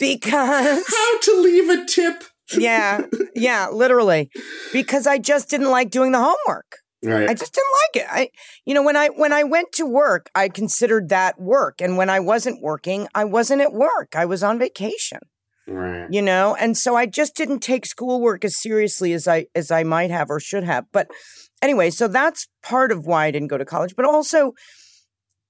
because 0.00 0.84
how 0.88 1.18
to 1.20 1.40
leave 1.40 1.68
a 1.68 1.84
tip. 1.84 2.24
yeah, 2.58 3.02
yeah, 3.34 3.68
literally, 3.68 4.30
because 4.72 5.06
I 5.06 5.18
just 5.18 5.48
didn't 5.48 5.70
like 5.70 5.90
doing 5.90 6.10
the 6.12 6.18
homework. 6.18 6.78
Right. 7.02 7.30
I 7.30 7.34
just 7.34 7.54
didn't 7.54 7.72
like 7.82 8.04
it. 8.04 8.08
I, 8.10 8.28
you 8.66 8.74
know, 8.74 8.82
when 8.82 8.96
I 8.96 9.08
when 9.08 9.32
I 9.32 9.44
went 9.44 9.72
to 9.74 9.86
work, 9.86 10.30
I 10.34 10.48
considered 10.48 11.08
that 11.08 11.40
work, 11.40 11.80
and 11.80 11.96
when 11.96 12.10
I 12.10 12.20
wasn't 12.20 12.60
working, 12.60 13.08
I 13.14 13.24
wasn't 13.24 13.62
at 13.62 13.72
work. 13.72 14.14
I 14.14 14.26
was 14.26 14.42
on 14.42 14.58
vacation. 14.58 15.20
right. 15.66 16.08
You 16.10 16.20
know, 16.20 16.56
and 16.58 16.76
so 16.76 16.96
I 16.96 17.06
just 17.06 17.36
didn't 17.36 17.60
take 17.60 17.86
schoolwork 17.86 18.44
as 18.44 18.60
seriously 18.60 19.12
as 19.14 19.26
I 19.26 19.46
as 19.54 19.70
I 19.70 19.82
might 19.82 20.10
have 20.10 20.28
or 20.30 20.40
should 20.40 20.64
have. 20.64 20.84
But 20.92 21.08
anyway, 21.62 21.90
so 21.90 22.06
that's 22.08 22.48
part 22.62 22.92
of 22.92 23.06
why 23.06 23.26
I 23.26 23.30
didn't 23.30 23.48
go 23.48 23.58
to 23.58 23.64
college. 23.64 23.94
But 23.96 24.04
also, 24.04 24.52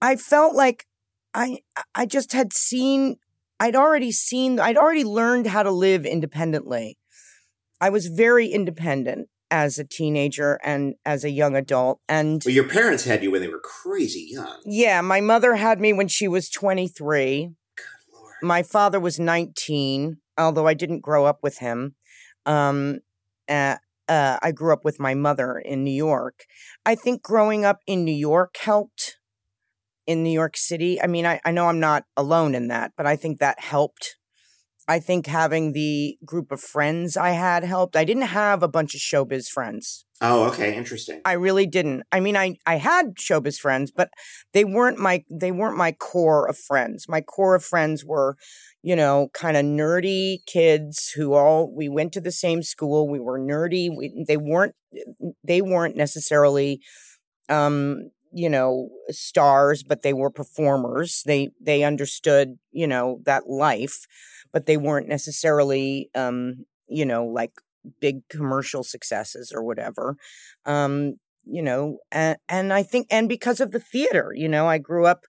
I 0.01 0.15
felt 0.17 0.55
like 0.55 0.87
I 1.35 1.59
I 1.95 2.07
just 2.07 2.33
had 2.33 2.53
seen. 2.53 3.17
I'd 3.61 3.77
already 3.77 4.11
seen. 4.11 4.59
I'd 4.59 4.77
already 4.79 5.05
learned 5.05 5.47
how 5.47 5.63
to 5.63 5.71
live 5.71 6.07
independently. 6.07 6.97
I 7.81 7.91
was 7.91 8.07
very 8.07 8.47
independent 8.49 9.29
as 9.51 9.79
a 9.79 9.85
teenager 9.85 10.59
and 10.65 10.95
as 11.05 11.25
a 11.25 11.31
young 11.31 11.57
adult, 11.57 12.01
and 12.09 12.41
Well, 12.45 12.55
your 12.55 12.69
parents 12.69 13.05
had 13.05 13.23
you 13.23 13.31
when 13.33 13.43
they 13.43 13.49
were 13.49 13.61
crazy 13.61 14.29
young. 14.31 14.61
yeah, 14.65 15.01
my 15.01 15.21
mother 15.21 15.57
had 15.57 15.81
me 15.81 15.93
when 15.93 16.09
she 16.09 16.27
was 16.29 16.49
23. 16.51 17.51
Good 17.77 17.85
Lord. 18.13 18.35
My 18.43 18.63
father 18.63 19.01
was 19.01 19.19
19, 19.19 20.19
although 20.39 20.67
I 20.67 20.75
didn't 20.75 21.01
grow 21.01 21.27
up 21.27 21.41
with 21.43 21.59
him. 21.59 21.97
Um, 22.47 23.01
uh, 23.49 23.77
uh, 24.09 24.39
I 24.43 24.53
grew 24.53 24.73
up 24.73 24.85
with 24.85 25.01
my 25.01 25.15
mother 25.15 25.59
in 25.59 25.85
New 25.85 25.93
York. 25.93 26.45
I 26.87 26.95
think 26.95 27.23
growing 27.23 27.65
up 27.65 27.79
in 27.87 28.05
New 28.05 28.15
York 28.15 28.55
helped 28.61 29.17
in 30.11 30.25
New 30.25 30.31
York 30.43 30.57
City. 30.57 31.01
I 31.01 31.07
mean, 31.07 31.25
I, 31.25 31.41
I 31.45 31.53
know 31.53 31.69
I'm 31.69 31.79
not 31.79 32.03
alone 32.17 32.57
in 32.57 32.67
that, 32.67 32.91
but 32.97 33.07
I 33.07 33.15
think 33.15 33.39
that 33.39 33.61
helped. 33.61 34.17
I 34.89 34.99
think 34.99 35.27
having 35.27 35.73
the 35.73 36.19
group 36.25 36.51
of 36.51 36.61
friends 36.61 37.17
I 37.17 37.31
had 37.31 37.63
helped. 37.63 37.95
I 37.95 38.05
didn't 38.05 38.25
have 38.25 38.65
a 38.65 38.69
bunch 38.69 38.93
of 38.97 39.01
showbiz 39.01 39.47
friends. 39.47 40.05
Oh, 40.21 40.49
okay, 40.49 40.77
interesting. 40.77 41.21
I 41.25 41.35
really 41.35 41.65
didn't. 41.65 42.03
I 42.11 42.19
mean, 42.19 42.37
I 42.37 42.57
I 42.67 42.79
had 42.79 43.15
showbiz 43.15 43.59
friends, 43.61 43.93
but 43.95 44.11
they 44.53 44.65
weren't 44.65 44.99
my 44.99 45.23
they 45.31 45.53
weren't 45.53 45.77
my 45.77 45.93
core 45.93 46.49
of 46.49 46.59
friends. 46.59 47.07
My 47.09 47.21
core 47.21 47.55
of 47.55 47.65
friends 47.65 48.05
were, 48.05 48.37
you 48.83 48.97
know, 48.97 49.29
kind 49.33 49.57
of 49.57 49.65
nerdy 49.65 50.39
kids 50.47 51.13
who 51.15 51.35
all 51.35 51.73
we 51.73 51.89
went 51.89 52.13
to 52.15 52.21
the 52.21 52.33
same 52.33 52.65
school. 52.65 53.09
We 53.09 53.21
were 53.21 53.39
nerdy. 53.39 53.97
We, 53.97 54.25
they 54.27 54.37
weren't 54.37 54.75
they 55.45 55.63
weren't 55.63 55.97
necessarily, 55.97 56.81
um, 57.49 58.11
you 58.33 58.49
know, 58.49 58.89
stars, 59.11 59.83
but 59.83 60.03
they 60.03 60.13
were 60.13 60.31
performers. 60.31 61.23
They 61.27 61.51
they 61.61 61.83
understood, 61.85 62.59
you 62.73 62.87
know, 62.87 63.21
that 63.25 63.49
life, 63.49 64.07
but 64.53 64.67
they 64.67 64.77
weren't 64.77 65.09
necessarily, 65.09 66.11
um, 66.15 66.67
you 66.89 67.05
know, 67.05 67.25
like 67.27 67.53
big 68.01 68.29
commercial 68.29 68.85
successes 68.85 69.53
or 69.55 69.63
whatever 69.65 70.17
um 70.67 71.15
you 71.47 71.63
know 71.63 71.97
and, 72.13 72.37
and 72.49 72.73
i 72.75 72.83
think 72.83 73.07
and 73.11 73.27
because 73.29 73.59
of 73.59 73.71
the 73.71 73.81
theater 73.81 74.33
you 74.35 74.47
know 74.49 74.67
i 74.67 74.77
grew 74.77 75.07
up 75.07 75.25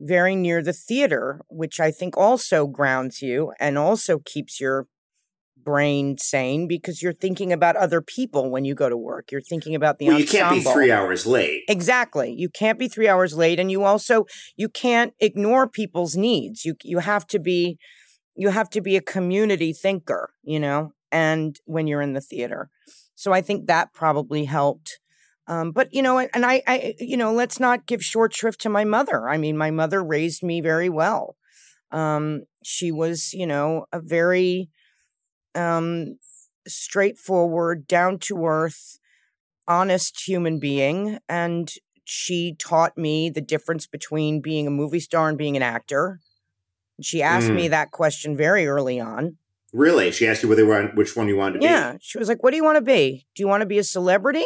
very 0.00 0.34
near 0.34 0.62
the 0.62 0.72
theater 0.72 1.40
which 1.48 1.78
i 1.80 1.90
think 1.90 2.16
also 2.16 2.66
grounds 2.66 3.22
you 3.22 3.52
and 3.60 3.78
also 3.78 4.18
keeps 4.24 4.60
your 4.60 4.86
brain 5.64 6.16
sane 6.18 6.66
because 6.66 7.02
you're 7.02 7.12
thinking 7.12 7.52
about 7.52 7.76
other 7.76 8.00
people 8.00 8.50
when 8.50 8.64
you 8.64 8.74
go 8.74 8.88
to 8.88 8.96
work 8.96 9.30
you're 9.30 9.40
thinking 9.40 9.74
about 9.74 9.98
the 9.98 10.08
well, 10.08 10.18
you 10.18 10.26
can't 10.26 10.54
be 10.54 10.60
three 10.60 10.90
hours 10.90 11.26
late. 11.26 11.64
Exactly. 11.68 12.32
You 12.36 12.48
can't 12.48 12.78
be 12.78 12.88
3 12.88 13.08
hours 13.08 13.34
late 13.34 13.58
and 13.58 13.70
you 13.70 13.84
also 13.84 14.26
you 14.56 14.68
can't 14.68 15.14
ignore 15.20 15.68
people's 15.68 16.16
needs. 16.16 16.64
You 16.64 16.74
you 16.82 16.98
have 16.98 17.26
to 17.28 17.38
be 17.38 17.78
you 18.34 18.50
have 18.50 18.70
to 18.70 18.80
be 18.80 18.96
a 18.96 19.02
community 19.02 19.72
thinker, 19.72 20.30
you 20.42 20.60
know, 20.60 20.92
and 21.10 21.58
when 21.64 21.86
you're 21.86 22.02
in 22.02 22.14
the 22.14 22.20
theater. 22.20 22.70
So 23.14 23.32
I 23.32 23.40
think 23.40 23.66
that 23.66 23.92
probably 23.92 24.44
helped. 24.44 24.98
Um, 25.46 25.72
but 25.72 25.92
you 25.92 26.02
know, 26.02 26.18
and 26.18 26.46
I, 26.46 26.62
I, 26.66 26.94
you 26.98 27.16
know, 27.16 27.32
let's 27.32 27.58
not 27.58 27.86
give 27.86 28.02
short 28.02 28.34
shrift 28.34 28.60
to 28.62 28.68
my 28.68 28.84
mother. 28.84 29.28
I 29.28 29.38
mean, 29.38 29.56
my 29.56 29.70
mother 29.70 30.02
raised 30.02 30.42
me 30.42 30.60
very 30.60 30.88
well. 30.88 31.36
Um, 31.90 32.44
she 32.62 32.90
was, 32.90 33.32
you 33.32 33.46
know, 33.46 33.86
a 33.92 34.00
very 34.00 34.70
um, 35.54 36.18
straightforward, 36.66 37.86
down 37.86 38.18
to 38.20 38.44
earth, 38.46 38.98
honest 39.68 40.26
human 40.26 40.58
being, 40.58 41.18
and 41.28 41.72
she 42.04 42.54
taught 42.58 42.98
me 42.98 43.30
the 43.30 43.40
difference 43.40 43.86
between 43.86 44.40
being 44.40 44.66
a 44.66 44.70
movie 44.70 45.00
star 45.00 45.28
and 45.28 45.38
being 45.38 45.56
an 45.56 45.62
actor. 45.62 46.20
She 47.00 47.22
asked 47.22 47.48
me 47.48 47.68
that 47.68 47.90
question 47.90 48.36
very 48.36 48.66
early 48.66 49.00
on. 49.00 49.36
Really? 49.72 50.10
She 50.10 50.26
asked 50.26 50.42
you 50.42 50.48
whether 50.48 50.66
one, 50.66 50.90
which 50.94 51.16
one 51.16 51.28
you 51.28 51.36
wanted 51.36 51.54
to 51.54 51.58
be. 51.60 51.64
Yeah. 51.64 51.96
She 52.00 52.18
was 52.18 52.28
like, 52.28 52.42
What 52.42 52.50
do 52.50 52.56
you 52.56 52.64
want 52.64 52.76
to 52.76 52.82
be? 52.82 53.26
Do 53.34 53.42
you 53.42 53.48
want 53.48 53.62
to 53.62 53.66
be 53.66 53.78
a 53.78 53.84
celebrity? 53.84 54.44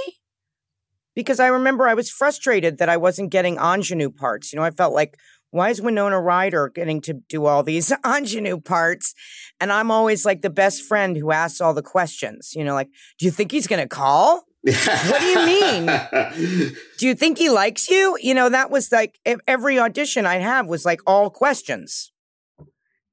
Because 1.14 1.40
I 1.40 1.48
remember 1.48 1.88
I 1.88 1.94
was 1.94 2.10
frustrated 2.10 2.78
that 2.78 2.88
I 2.88 2.96
wasn't 2.96 3.30
getting 3.30 3.56
ingenue 3.56 4.10
parts. 4.10 4.52
You 4.52 4.58
know, 4.58 4.64
I 4.64 4.70
felt 4.70 4.94
like, 4.94 5.18
why 5.56 5.70
is 5.70 5.80
Winona 5.80 6.20
Ryder 6.20 6.68
getting 6.68 7.00
to 7.02 7.14
do 7.14 7.46
all 7.46 7.62
these 7.62 7.92
ingenue 8.06 8.60
parts? 8.60 9.14
And 9.60 9.72
I'm 9.72 9.90
always 9.90 10.24
like 10.24 10.42
the 10.42 10.50
best 10.50 10.82
friend 10.82 11.16
who 11.16 11.32
asks 11.32 11.60
all 11.60 11.74
the 11.74 11.82
questions. 11.82 12.52
You 12.54 12.64
know, 12.64 12.74
like, 12.74 12.90
do 13.18 13.24
you 13.24 13.30
think 13.30 13.50
he's 13.50 13.66
going 13.66 13.82
to 13.82 13.88
call? 13.88 14.44
what 14.62 15.20
do 15.20 15.26
you 15.26 15.46
mean? 15.46 15.86
Do 16.98 17.06
you 17.06 17.14
think 17.14 17.38
he 17.38 17.50
likes 17.50 17.88
you? 17.88 18.18
You 18.20 18.34
know, 18.34 18.48
that 18.48 18.68
was 18.68 18.90
like 18.90 19.16
every 19.46 19.78
audition 19.78 20.26
I'd 20.26 20.42
have 20.42 20.66
was 20.66 20.84
like 20.84 21.00
all 21.06 21.30
questions. 21.30 22.10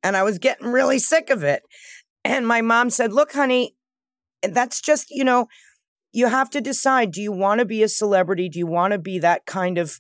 And 0.02 0.18
I 0.18 0.24
was 0.24 0.40
getting 0.40 0.72
really 0.72 0.98
sick 0.98 1.30
of 1.30 1.44
it. 1.44 1.62
And 2.26 2.48
my 2.48 2.62
mom 2.62 2.90
said, 2.90 3.14
Look, 3.14 3.34
honey, 3.34 3.76
that's 4.42 4.82
just, 4.82 5.12
you 5.12 5.24
know, 5.24 5.48
you 6.12 6.28
have 6.28 6.50
to 6.52 6.62
decide 6.62 7.12
do 7.12 7.22
you 7.22 7.32
want 7.32 7.60
to 7.60 7.66
be 7.66 7.84
a 7.84 7.88
celebrity? 7.88 8.50
Do 8.50 8.58
you 8.58 8.68
want 8.68 8.94
to 8.94 9.00
be 9.00 9.20
that 9.20 9.46
kind 9.46 9.78
of 9.78 10.00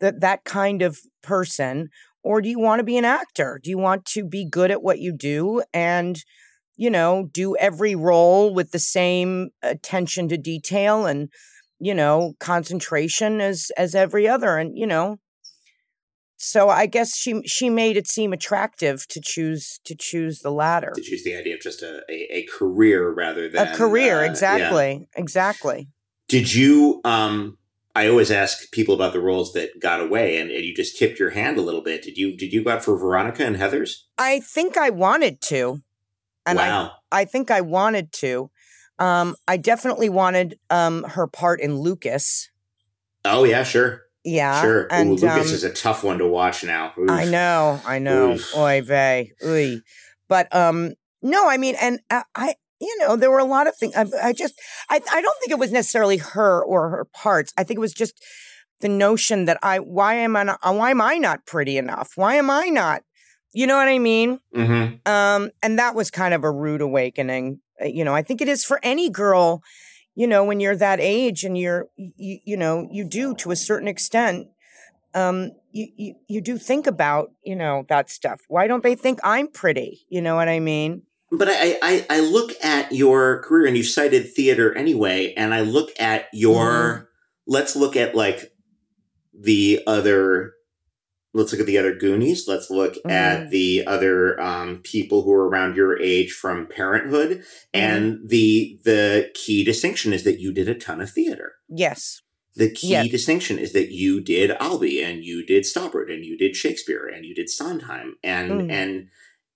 that 0.00 0.20
that 0.20 0.44
kind 0.44 0.82
of 0.82 0.98
person? 1.22 1.88
Or 2.22 2.42
do 2.42 2.48
you 2.48 2.58
want 2.58 2.80
to 2.80 2.84
be 2.84 2.98
an 2.98 3.04
actor? 3.04 3.60
Do 3.62 3.70
you 3.70 3.78
want 3.78 4.04
to 4.06 4.26
be 4.26 4.46
good 4.48 4.70
at 4.70 4.82
what 4.82 4.98
you 4.98 5.16
do 5.16 5.62
and 5.72 6.18
you 6.76 6.88
know, 6.88 7.28
do 7.30 7.54
every 7.56 7.94
role 7.94 8.54
with 8.54 8.70
the 8.70 8.78
same 8.78 9.50
attention 9.62 10.30
to 10.30 10.38
detail 10.38 11.04
and 11.04 11.28
you 11.80 11.94
know 11.94 12.34
concentration 12.38 13.40
as 13.40 13.72
as 13.76 13.94
every 13.94 14.28
other 14.28 14.58
and 14.58 14.78
you 14.78 14.86
know 14.86 15.16
so 16.36 16.68
i 16.68 16.86
guess 16.86 17.16
she 17.16 17.42
she 17.46 17.68
made 17.70 17.96
it 17.96 18.06
seem 18.06 18.32
attractive 18.32 19.06
to 19.08 19.20
choose 19.20 19.80
to 19.84 19.96
choose 19.98 20.40
the 20.40 20.50
latter 20.50 20.92
to 20.94 21.00
choose 21.00 21.24
the 21.24 21.34
idea 21.34 21.54
of 21.54 21.60
just 21.60 21.82
a, 21.82 22.02
a, 22.10 22.38
a 22.38 22.42
career 22.44 23.12
rather 23.12 23.48
than 23.48 23.66
a 23.66 23.74
career 23.74 24.18
uh, 24.18 24.24
yeah. 24.24 24.30
exactly 24.30 25.08
exactly 25.16 25.88
Did 26.28 26.54
you 26.54 27.00
um 27.04 27.56
I 27.94 28.08
always 28.08 28.30
ask 28.30 28.70
people 28.70 28.94
about 28.94 29.12
the 29.12 29.20
roles 29.20 29.52
that 29.54 29.80
got 29.80 30.00
away, 30.00 30.38
and, 30.38 30.50
and 30.50 30.64
you 30.64 30.74
just 30.74 30.96
tipped 30.96 31.18
your 31.18 31.30
hand 31.30 31.58
a 31.58 31.62
little 31.62 31.82
bit. 31.82 32.02
Did 32.02 32.16
you 32.16 32.36
did 32.36 32.52
you 32.52 32.62
go 32.62 32.70
out 32.70 32.84
for 32.84 32.96
Veronica 32.96 33.44
and 33.44 33.56
Heather's? 33.56 34.06
I 34.16 34.40
think 34.40 34.76
I 34.76 34.90
wanted 34.90 35.40
to, 35.42 35.82
and 36.46 36.58
wow. 36.58 36.92
I 37.10 37.22
I 37.22 37.24
think 37.24 37.50
I 37.50 37.60
wanted 37.60 38.12
to. 38.12 38.50
Um, 38.98 39.34
I 39.48 39.56
definitely 39.56 40.08
wanted 40.08 40.58
um 40.68 41.04
her 41.04 41.26
part 41.26 41.60
in 41.60 41.78
Lucas. 41.78 42.50
oh 43.24 43.44
yeah, 43.44 43.64
sure, 43.64 44.02
Yeah, 44.24 44.60
sure. 44.60 44.86
and 44.90 45.10
Ooh, 45.10 45.14
Lucas 45.14 45.48
um, 45.48 45.54
is 45.54 45.64
a 45.64 45.72
tough 45.72 46.04
one 46.04 46.18
to 46.18 46.26
watch 46.28 46.62
now. 46.62 46.92
Oof. 46.98 47.10
I 47.10 47.24
know, 47.24 47.80
I 47.84 47.98
know. 47.98 48.34
Oof. 48.34 48.56
Oy 48.56 48.82
vey, 48.82 49.32
oy. 49.44 49.80
But 50.28 50.54
um, 50.54 50.94
no, 51.22 51.48
I 51.48 51.56
mean, 51.56 51.74
and 51.80 51.98
I, 52.08 52.22
I, 52.36 52.54
you 52.80 52.96
know, 52.98 53.16
there 53.16 53.30
were 53.30 53.38
a 53.38 53.44
lot 53.44 53.66
of 53.66 53.76
things. 53.76 53.94
I, 53.94 54.06
I 54.22 54.32
just, 54.32 54.54
I, 54.88 54.96
I 55.12 55.20
don't 55.20 55.36
think 55.40 55.50
it 55.50 55.58
was 55.58 55.72
necessarily 55.72 56.16
her 56.18 56.62
or 56.62 56.90
her 56.90 57.04
parts. 57.04 57.52
I 57.56 57.64
think 57.64 57.78
it 57.78 57.80
was 57.80 57.92
just 57.92 58.14
the 58.80 58.88
notion 58.88 59.44
that 59.44 59.58
I, 59.62 59.78
why 59.78 60.14
am 60.14 60.36
I 60.36 60.44
not, 60.44 60.58
why 60.62 60.90
am 60.90 61.00
I 61.00 61.16
not 61.18 61.44
pretty 61.46 61.76
enough? 61.76 62.12
Why 62.16 62.36
am 62.36 62.48
I 62.50 62.68
not? 62.68 63.02
You 63.52 63.66
know 63.66 63.76
what 63.76 63.88
I 63.88 63.98
mean? 63.98 64.40
Mhm. 64.54 65.06
Um, 65.08 65.50
and 65.62 65.78
that 65.78 65.94
was 65.94 66.10
kind 66.10 66.32
of 66.34 66.44
a 66.44 66.50
rude 66.50 66.80
awakening. 66.80 67.60
Uh, 67.80 67.86
You 67.86 68.04
know, 68.04 68.14
I 68.14 68.22
think 68.22 68.40
it 68.40 68.48
is 68.48 68.64
for 68.64 68.80
any 68.82 69.10
girl. 69.10 69.62
You 70.14 70.26
know, 70.26 70.44
when 70.44 70.60
you're 70.60 70.76
that 70.76 71.00
age 71.00 71.44
and 71.44 71.56
you're, 71.58 71.88
you, 71.96 72.38
you 72.44 72.56
know, 72.56 72.88
you 72.90 73.04
do 73.04 73.34
to 73.36 73.50
a 73.50 73.56
certain 73.56 73.88
extent 73.88 74.48
um, 75.14 75.52
you, 75.72 75.88
you 75.96 76.14
you 76.28 76.40
do 76.40 76.56
think 76.58 76.86
about 76.86 77.32
you 77.42 77.56
know 77.56 77.84
that 77.88 78.10
stuff. 78.10 78.42
Why 78.48 78.66
don't 78.66 78.82
they 78.82 78.94
think 78.94 79.18
I'm 79.24 79.48
pretty? 79.48 80.06
You 80.08 80.22
know 80.22 80.36
what 80.36 80.48
I 80.48 80.60
mean? 80.60 81.02
But 81.32 81.48
I, 81.48 81.78
I 81.82 82.06
I 82.10 82.20
look 82.20 82.52
at 82.62 82.92
your 82.92 83.40
career, 83.42 83.66
and 83.66 83.76
you 83.76 83.82
cited 83.84 84.32
theater 84.32 84.76
anyway, 84.76 85.32
and 85.36 85.54
I 85.54 85.60
look 85.60 85.90
at 86.00 86.26
your. 86.32 86.66
Mm-hmm. 86.66 87.04
Let's 87.46 87.74
look 87.76 87.96
at 87.96 88.14
like 88.14 88.52
the 89.38 89.80
other. 89.86 90.54
Let's 91.32 91.52
look 91.52 91.60
at 91.60 91.66
the 91.68 91.78
other 91.78 91.94
Goonies. 91.94 92.48
Let's 92.48 92.70
look 92.70 92.94
Mm-hmm. 92.94 93.10
at 93.10 93.50
the 93.50 93.86
other 93.86 94.40
um, 94.40 94.80
people 94.82 95.22
who 95.22 95.32
are 95.32 95.48
around 95.48 95.76
your 95.76 95.96
age 96.00 96.32
from 96.32 96.66
Parenthood, 96.66 97.30
Mm-hmm. 97.38 97.44
and 97.74 98.28
the 98.28 98.80
the 98.84 99.30
key 99.34 99.62
distinction 99.64 100.12
is 100.12 100.24
that 100.24 100.40
you 100.40 100.52
did 100.52 100.68
a 100.68 100.74
ton 100.74 101.00
of 101.00 101.10
theater. 101.10 101.52
Yes, 101.68 102.22
The 102.56 102.70
key 102.70 103.08
distinction 103.08 103.58
is 103.60 103.72
that 103.74 103.92
you 103.92 104.20
did 104.20 104.50
Albee 104.60 105.00
and 105.04 105.22
you 105.24 105.46
did 105.46 105.62
Stoppard 105.62 106.12
and 106.12 106.24
you 106.24 106.36
did 106.36 106.56
Shakespeare 106.56 107.06
and 107.06 107.24
you 107.24 107.32
did 107.34 107.48
Sondheim 107.48 108.16
and 108.24 108.50
Mhm. 108.50 108.70
and 108.72 109.06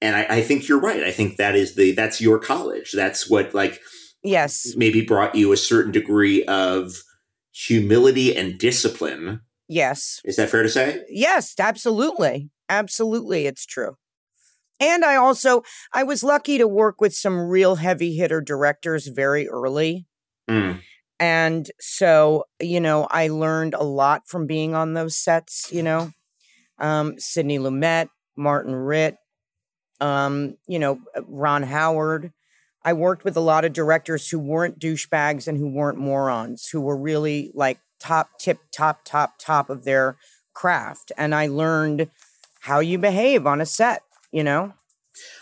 and 0.01 0.17
I, 0.17 0.27
I 0.37 0.41
think 0.43 0.69
you're 0.69 0.81
right. 0.81 1.03
I 1.03 1.11
think 1.11 1.37
that 1.37 1.55
is 1.57 1.75
the 1.75 1.93
that's 1.93 2.21
your 2.21 2.39
college. 2.39 2.93
That's 2.93 3.29
what 3.29 3.55
like 3.55 3.81
yes, 4.23 4.75
maybe 4.77 5.01
brought 5.05 5.35
you 5.35 5.53
a 5.53 5.57
certain 5.57 5.93
degree 5.93 6.45
of 6.45 6.95
humility 7.53 8.37
and 8.37 8.59
discipline. 8.59 9.41
yes, 9.69 10.21
Is 10.25 10.37
that 10.37 10.51
fair 10.51 10.63
to 10.63 10.69
say? 10.69 11.03
yes. 11.09 11.55
Absolutely, 11.59 12.51
absolutely. 12.69 13.47
It's 13.47 13.65
true. 13.67 13.97
And 14.81 15.05
I 15.05 15.15
also 15.17 15.63
I 15.93 16.03
was 16.03 16.25
lucky 16.25 16.59
to 16.59 16.67
work 16.67 17.01
with 17.01 17.15
some 17.15 17.39
real 17.39 17.77
heavy 17.77 18.17
hitter 18.17 18.41
directors 18.41 19.07
very 19.07 19.49
early. 19.49 20.07
Mm. 20.51 20.81
And 21.21 21.71
so, 21.81 22.45
you 22.61 22.81
know, 22.81 23.07
I 23.11 23.29
learned 23.29 23.75
a 23.75 23.85
lot 23.85 24.23
from 24.27 24.47
being 24.47 24.75
on 24.75 24.95
those 24.95 25.17
sets, 25.17 25.69
you 25.73 25.83
know. 25.83 26.11
Um, 26.81 27.15
Sidney 27.19 27.59
Lumet, 27.61 28.09
Martin 28.37 28.75
Ritt, 28.75 29.15
um, 30.05 30.57
you 30.67 30.79
know, 30.79 31.01
Ron 31.27 31.63
Howard. 31.63 32.33
I 32.85 32.93
worked 32.93 33.25
with 33.25 33.37
a 33.37 33.41
lot 33.41 33.65
of 33.65 33.73
directors 33.73 34.29
who 34.29 34.39
weren't 34.39 34.79
douchebags 34.79 35.49
and 35.49 35.57
who 35.57 35.69
weren't 35.69 35.97
morons, 35.97 36.69
who 36.69 36.83
were 36.83 36.97
really 36.97 37.51
like 37.55 37.79
top 37.99 38.29
tip, 38.39 38.59
top, 38.71 39.05
top, 39.07 39.35
top 39.39 39.71
of 39.71 39.85
their 39.85 40.17
craft. 40.53 41.11
And 41.17 41.35
I 41.35 41.47
learned 41.47 42.09
how 42.61 42.81
you 42.81 42.99
behave 42.99 43.47
on 43.47 43.63
a 43.63 43.67
set, 43.67 44.03
you 44.31 44.45
know? 44.45 44.75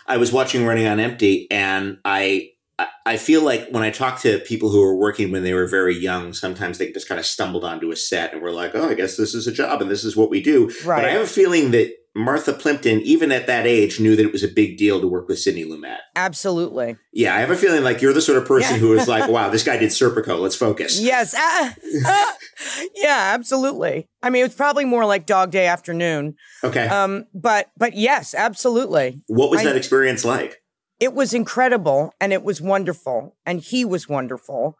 I 0.07 0.15
was 0.15 0.31
watching 0.31 0.65
Running 0.65 0.87
on 0.87 0.99
Empty, 0.99 1.47
and 1.51 1.97
I 2.05 2.49
I- 2.79 2.87
I 3.05 3.17
feel 3.17 3.41
like 3.43 3.69
when 3.69 3.83
I 3.83 3.91
talk 3.91 4.19
to 4.21 4.39
people 4.39 4.69
who 4.69 4.81
were 4.81 4.95
working 4.95 5.31
when 5.31 5.43
they 5.43 5.53
were 5.53 5.67
very 5.67 5.95
young, 5.95 6.33
sometimes 6.33 6.77
they 6.79 6.91
just 6.91 7.07
kind 7.07 7.19
of 7.19 7.25
stumbled 7.25 7.63
onto 7.63 7.91
a 7.91 7.95
set 7.95 8.33
and 8.33 8.41
were 8.41 8.51
like, 8.51 8.71
"Oh, 8.73 8.89
I 8.89 8.95
guess 8.95 9.15
this 9.15 9.35
is 9.35 9.45
a 9.45 9.51
job 9.51 9.79
and 9.81 9.91
this 9.91 10.03
is 10.03 10.15
what 10.17 10.31
we 10.31 10.41
do." 10.41 10.71
But 11.01 11.05
I 11.05 11.09
have 11.11 11.21
a 11.21 11.27
feeling 11.27 11.69
that 11.71 11.91
Martha 12.15 12.53
Plimpton, 12.53 13.01
even 13.01 13.31
at 13.31 13.47
that 13.47 13.65
age, 13.65 13.99
knew 13.99 14.15
that 14.15 14.23
it 14.23 14.31
was 14.31 14.43
a 14.43 14.47
big 14.47 14.77
deal 14.77 15.01
to 15.01 15.07
work 15.07 15.27
with 15.27 15.39
Sidney 15.39 15.65
Lumet. 15.65 15.97
Absolutely. 16.15 16.95
Yeah, 17.11 17.35
I 17.35 17.39
have 17.39 17.49
a 17.49 17.55
feeling 17.55 17.83
like 17.83 18.01
you're 18.01 18.13
the 18.13 18.21
sort 18.21 18.37
of 18.37 18.45
person 18.47 18.73
Yeah. 18.75 18.79
who 18.79 18.93
is 18.93 19.07
like, 19.15 19.29
"Wow, 19.29 19.49
this 19.49 19.63
guy 19.63 19.77
did 19.77 19.89
Serpico. 19.89 20.39
Let's 20.39 20.55
focus." 20.55 20.99
Yes. 21.01 21.33
Ah, 21.35 21.73
ah. 22.05 22.37
yeah, 22.95 23.31
absolutely. 23.33 24.07
I 24.21 24.29
mean, 24.29 24.45
it's 24.45 24.53
probably 24.55 24.85
more 24.85 25.05
like 25.05 25.25
Dog 25.25 25.49
Day 25.51 25.65
Afternoon. 25.65 26.35
Okay. 26.63 26.87
Um, 26.87 27.25
but 27.33 27.71
but 27.77 27.93
yes, 27.95 28.35
absolutely. 28.35 29.23
what 29.27 29.49
was 29.49 29.61
I- 29.61 29.63
that 29.65 29.75
experience 29.75 30.23
like? 30.23 30.59
It 30.99 31.13
was 31.13 31.33
incredible 31.33 32.13
and 32.21 32.31
it 32.31 32.43
was 32.43 32.61
wonderful. 32.61 33.35
And 33.45 33.59
he 33.59 33.83
was 33.83 34.07
wonderful. 34.07 34.77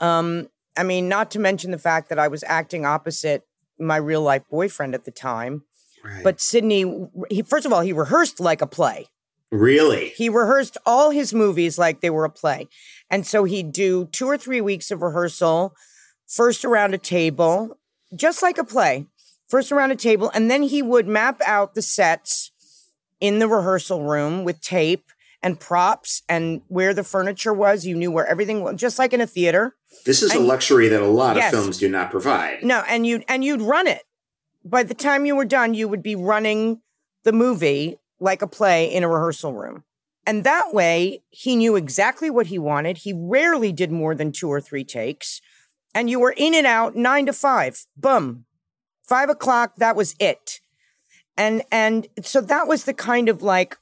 Um, 0.00 0.48
I 0.78 0.82
mean, 0.82 1.08
not 1.08 1.30
to 1.32 1.38
mention 1.40 1.72
the 1.72 1.78
fact 1.78 2.08
that 2.08 2.18
I 2.18 2.28
was 2.28 2.42
acting 2.46 2.86
opposite 2.86 3.42
my 3.78 3.96
real 3.96 4.22
life 4.22 4.44
boyfriend 4.50 4.94
at 4.94 5.04
the 5.04 5.10
time. 5.10 5.64
Right. 6.14 6.24
But 6.24 6.40
Sidney, 6.40 7.08
he 7.30 7.42
first 7.42 7.66
of 7.66 7.72
all, 7.72 7.80
he 7.82 7.92
rehearsed 7.92 8.40
like 8.40 8.60
a 8.62 8.66
play. 8.66 9.06
really, 9.50 10.10
He 10.10 10.28
rehearsed 10.28 10.76
all 10.84 11.10
his 11.10 11.32
movies 11.32 11.78
like 11.78 12.00
they 12.00 12.10
were 12.10 12.24
a 12.24 12.30
play. 12.30 12.68
And 13.10 13.26
so 13.26 13.44
he'd 13.44 13.72
do 13.72 14.06
two 14.12 14.26
or 14.26 14.36
three 14.36 14.60
weeks 14.60 14.90
of 14.90 15.00
rehearsal, 15.02 15.74
first 16.26 16.64
around 16.64 16.94
a 16.94 16.98
table, 16.98 17.78
just 18.14 18.42
like 18.42 18.58
a 18.58 18.64
play, 18.64 19.06
first 19.48 19.72
around 19.72 19.90
a 19.90 19.96
table. 19.96 20.30
And 20.34 20.50
then 20.50 20.62
he 20.64 20.82
would 20.82 21.06
map 21.08 21.40
out 21.46 21.74
the 21.74 21.82
sets 21.82 22.50
in 23.20 23.38
the 23.38 23.48
rehearsal 23.48 24.02
room 24.04 24.44
with 24.44 24.60
tape 24.60 25.06
and 25.42 25.58
props 25.58 26.22
and 26.28 26.60
where 26.68 26.92
the 26.92 27.04
furniture 27.04 27.54
was. 27.54 27.86
You 27.86 27.96
knew 27.96 28.10
where 28.10 28.26
everything 28.26 28.62
was, 28.62 28.76
just 28.76 28.98
like 28.98 29.12
in 29.12 29.20
a 29.20 29.26
theater. 29.26 29.74
this 30.04 30.22
is 30.22 30.34
a 30.34 30.38
luxury 30.40 30.88
that 30.88 31.00
a 31.00 31.06
lot 31.06 31.36
Yes. 31.36 31.52
of 31.52 31.58
films 31.60 31.78
do 31.78 31.88
not 31.88 32.10
provide. 32.10 32.62
No, 32.62 32.82
and 32.88 33.06
you 33.06 33.22
and 33.28 33.42
you'd 33.44 33.62
run 33.62 33.86
it. 33.86 34.02
By 34.64 34.82
the 34.82 34.94
time 34.94 35.26
you 35.26 35.36
were 35.36 35.44
done, 35.44 35.74
you 35.74 35.88
would 35.88 36.02
be 36.02 36.16
running 36.16 36.80
the 37.24 37.32
movie 37.32 37.98
like 38.20 38.42
a 38.42 38.46
play 38.46 38.92
in 38.92 39.04
a 39.04 39.08
rehearsal 39.08 39.52
room. 39.52 39.84
And 40.26 40.44
that 40.44 40.74
way, 40.74 41.22
he 41.30 41.56
knew 41.56 41.76
exactly 41.76 42.28
what 42.28 42.48
he 42.48 42.58
wanted. 42.58 42.98
He 42.98 43.14
rarely 43.14 43.72
did 43.72 43.90
more 43.90 44.14
than 44.14 44.32
two 44.32 44.48
or 44.48 44.60
three 44.60 44.84
takes. 44.84 45.40
And 45.94 46.10
you 46.10 46.20
were 46.20 46.34
in 46.36 46.54
and 46.54 46.66
out 46.66 46.96
nine 46.96 47.26
to 47.26 47.32
five. 47.32 47.86
Boom. 47.96 48.44
Five 49.02 49.30
o'clock, 49.30 49.76
that 49.76 49.96
was 49.96 50.14
it. 50.18 50.60
And 51.36 51.62
and 51.72 52.08
so 52.22 52.40
that 52.42 52.68
was 52.68 52.84
the 52.84 52.92
kind 52.92 53.28
of 53.28 53.42
like 53.42 53.78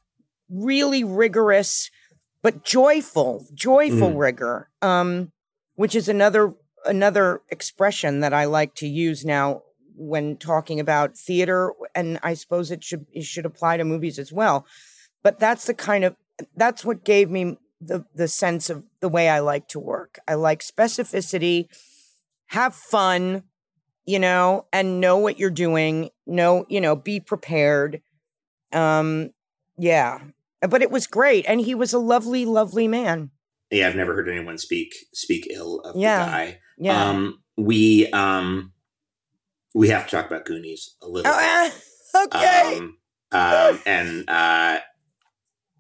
really 0.49 1.03
rigorous 1.03 1.91
but 2.43 2.63
joyful, 2.65 3.45
joyful 3.55 4.13
Mm. 4.13 4.19
rigor. 4.19 4.69
Um, 4.83 5.33
which 5.75 5.97
is 5.97 6.09
another 6.09 6.55
another 6.85 7.41
expression 7.51 8.21
that 8.21 8.33
I 8.33 8.45
like 8.45 8.75
to 8.77 8.87
use 8.87 9.25
now 9.25 9.63
when 9.97 10.37
talking 10.37 10.79
about 10.81 11.17
theater, 11.17 11.73
and 11.95 12.19
I 12.23 12.35
suppose 12.35 12.71
it 12.71 12.85
should 12.85 13.07
it 13.13 13.25
should 13.25 13.47
apply 13.47 13.77
to 13.79 13.85
movies 13.85 14.19
as 14.19 14.33
well. 14.33 14.67
But 15.23 15.39
that's 15.39 15.67
the 15.67 15.75
kind 15.75 16.05
of 16.05 16.17
that's 16.57 16.85
what 16.85 17.05
gave 17.05 17.31
me 17.31 17.59
the 17.81 18.05
the 18.15 18.29
sense 18.29 18.71
of 18.71 18.85
the 19.01 19.09
way 19.09 19.29
I 19.29 19.41
like 19.41 19.69
to 19.69 19.79
work. 19.81 20.19
I 20.29 20.35
like 20.35 20.61
specificity, 20.61 21.69
have 22.49 22.75
fun, 22.75 23.43
you 24.05 24.19
know, 24.19 24.67
and 24.73 25.01
know 25.01 25.17
what 25.19 25.39
you're 25.39 25.51
doing. 25.51 26.11
Know, 26.27 26.67
you 26.69 26.81
know, 26.81 26.97
be 26.97 27.21
prepared. 27.21 28.03
Um, 28.73 29.31
yeah. 29.79 30.21
But 30.69 30.83
it 30.83 30.91
was 30.91 31.07
great, 31.07 31.45
and 31.47 31.61
he 31.61 31.75
was 31.75 31.93
a 31.93 31.99
lovely, 31.99 32.45
lovely 32.45 32.89
man. 32.89 33.31
Yeah, 33.71 33.89
I've 33.89 33.97
never 33.97 34.15
heard 34.15 34.29
anyone 34.29 34.59
speak 34.59 34.95
speak 35.13 35.47
ill 35.51 35.81
of 35.81 35.97
Yeah. 35.97 36.25
the 36.25 36.31
guy. 36.31 36.59
Yeah. 36.79 37.09
Um, 37.11 37.43
we 37.57 38.09
um, 38.11 38.73
we 39.77 39.89
have 39.89 40.07
to 40.07 40.17
talk 40.17 40.27
about 40.27 40.47
Goonies 40.47 40.97
a 41.03 41.07
little. 41.09 41.31
oh, 41.35 41.71
okay. 42.27 42.79
Um, 42.79 42.97
um, 43.33 43.81
and 43.85 44.25
uh, 44.29 44.79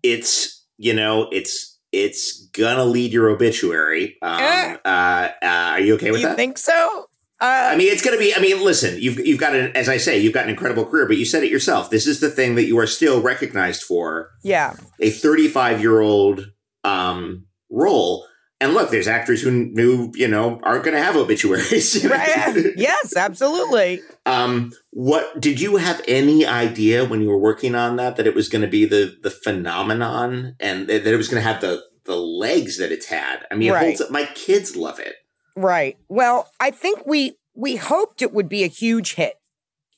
it's 0.02 0.66
you 0.76 0.92
know 0.92 1.28
it's 1.32 1.78
it's 1.92 2.46
gonna 2.48 2.84
lead 2.84 3.12
your 3.12 3.30
obituary. 3.30 4.16
Um, 4.20 4.40
Eh. 4.40 4.76
uh, 4.84 4.88
uh, 4.88 5.28
are 5.42 5.80
you 5.80 5.94
okay 5.94 6.10
with 6.10 6.20
you 6.20 6.28
that? 6.28 6.36
think 6.36 6.58
so? 6.58 7.06
Uh, 7.40 7.70
I 7.72 7.76
mean, 7.76 7.92
it's 7.92 8.02
going 8.02 8.16
to 8.16 8.22
be. 8.22 8.34
I 8.34 8.40
mean, 8.40 8.64
listen, 8.64 8.98
you've 8.98 9.18
you've 9.18 9.40
got 9.40 9.54
an, 9.54 9.70
as 9.76 9.88
I 9.90 9.98
say, 9.98 10.18
you've 10.18 10.32
got 10.32 10.44
an 10.44 10.50
incredible 10.50 10.86
career, 10.86 11.06
but 11.06 11.18
you 11.18 11.26
said 11.26 11.42
it 11.42 11.50
yourself. 11.50 11.90
This 11.90 12.06
is 12.06 12.20
the 12.20 12.30
thing 12.30 12.54
that 12.54 12.64
you 12.64 12.78
are 12.78 12.86
still 12.86 13.20
recognized 13.20 13.82
for 13.82 14.30
yeah, 14.42 14.74
a 15.00 15.10
35 15.10 15.80
year 15.80 16.00
old 16.00 16.50
um, 16.84 17.46
role. 17.70 18.26
And 18.58 18.72
look, 18.72 18.90
there's 18.90 19.06
actors 19.06 19.42
who 19.42 19.50
knew, 19.50 20.10
you 20.14 20.28
know, 20.28 20.58
aren't 20.62 20.84
going 20.84 20.96
to 20.96 21.02
have 21.02 21.14
obituaries. 21.14 22.04
right. 22.10 22.72
yes, 22.76 23.14
absolutely. 23.14 24.00
Um, 24.24 24.72
what 24.90 25.38
did 25.40 25.60
you 25.60 25.76
have 25.76 26.00
any 26.08 26.46
idea 26.46 27.04
when 27.04 27.20
you 27.20 27.28
were 27.28 27.38
working 27.38 27.74
on 27.74 27.96
that 27.96 28.16
that 28.16 28.26
it 28.26 28.34
was 28.34 28.48
going 28.48 28.62
to 28.62 28.68
be 28.68 28.86
the 28.86 29.16
the 29.22 29.30
phenomenon 29.30 30.56
and 30.58 30.88
that 30.88 31.06
it 31.06 31.16
was 31.16 31.28
going 31.28 31.42
to 31.42 31.48
have 31.48 31.60
the 31.60 31.82
the 32.04 32.16
legs 32.16 32.78
that 32.78 32.92
it's 32.92 33.06
had? 33.06 33.44
I 33.50 33.56
mean, 33.56 33.72
it 33.72 33.78
holds 33.78 34.00
up. 34.00 34.10
My 34.10 34.24
kids 34.34 34.74
love 34.74 34.98
it. 35.00 35.16
Right. 35.54 35.98
Well, 36.08 36.50
I 36.58 36.70
think 36.70 37.06
we 37.06 37.36
we 37.54 37.76
hoped 37.76 38.22
it 38.22 38.32
would 38.32 38.48
be 38.48 38.64
a 38.64 38.68
huge 38.68 39.14
hit. 39.14 39.34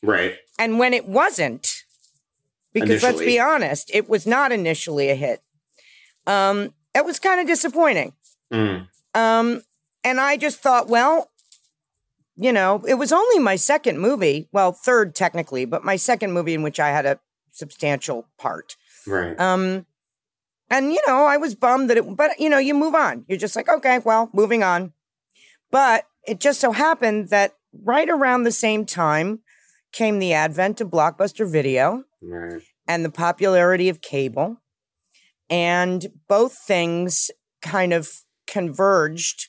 Right. 0.03 0.37
And 0.59 0.81
when 0.81 0.95
it 0.95 1.07
wasn't, 1.07 1.85
because 2.73 3.03
let's 3.05 3.21
be 3.21 3.39
honest, 3.39 3.91
it 3.95 4.09
was 4.09 4.27
not 4.27 4.51
initially 4.51 5.11
a 5.11 5.15
hit. 5.15 5.43
Um, 6.27 6.75
it 6.95 7.05
was 7.05 7.19
kind 7.19 7.41
of 7.41 7.47
disappointing. 7.47 8.15
Mm. 8.53 8.89
Um, 9.15 9.63
and 10.05 10.21
I 10.21 10.37
just 10.37 10.61
thought, 10.61 10.89
well, 10.89 11.31
you 12.37 12.53
know, 12.53 12.83
it 12.87 12.95
was 12.95 13.13
only 13.13 13.39
my 13.41 13.57
second 13.57 13.99
movie, 13.99 14.49
well, 14.53 14.73
third 14.73 15.15
technically, 15.15 15.65
but 15.65 15.85
my 15.85 15.97
second 15.97 16.33
movie 16.33 16.55
in 16.55 16.63
which 16.63 16.79
I 16.79 16.91
had 16.91 17.05
a 17.05 17.19
substantial 17.51 18.29
part. 18.39 18.77
Right. 19.07 19.39
Um, 19.41 19.87
and 20.71 20.93
you 20.93 21.01
know, 21.07 21.25
I 21.25 21.37
was 21.37 21.55
bummed 21.55 21.91
that 21.91 21.97
it, 21.97 22.17
but 22.17 22.39
you 22.39 22.49
know, 22.49 22.59
you 22.59 22.75
move 22.75 22.95
on. 22.95 23.25
You're 23.29 23.39
just 23.39 23.57
like, 23.57 23.69
okay, 23.69 23.99
well, 23.99 24.31
moving 24.33 24.63
on. 24.63 24.93
But 25.71 26.05
it 26.27 26.41
just 26.41 26.61
so 26.61 26.73
happened 26.73 27.31
that 27.31 27.55
right 27.73 28.09
around 28.09 28.43
the 28.43 28.53
same 28.53 28.87
time 28.87 29.41
came 29.93 30.19
the 30.19 30.33
advent 30.33 30.81
of 30.81 30.89
Blockbuster 30.89 31.51
Video 31.51 32.05
right. 32.23 32.63
and 32.87 33.05
the 33.05 33.11
popularity 33.11 33.89
of 33.89 34.01
cable. 34.01 34.59
And 35.51 36.07
both 36.29 36.59
things 36.67 37.31
kind 37.63 37.93
of 37.93 38.11
converged 38.49 39.49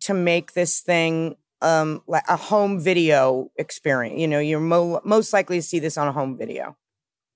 to 0.00 0.14
make 0.14 0.52
this 0.52 0.80
thing 0.80 1.36
um, 1.60 2.02
like 2.06 2.24
a 2.28 2.36
home 2.36 2.80
video 2.80 3.50
experience. 3.56 4.18
You 4.18 4.28
know, 4.28 4.38
you're 4.38 4.60
mo- 4.60 5.00
most 5.04 5.32
likely 5.32 5.58
to 5.58 5.62
see 5.62 5.78
this 5.78 5.98
on 5.98 6.08
a 6.08 6.12
home 6.12 6.38
video. 6.38 6.76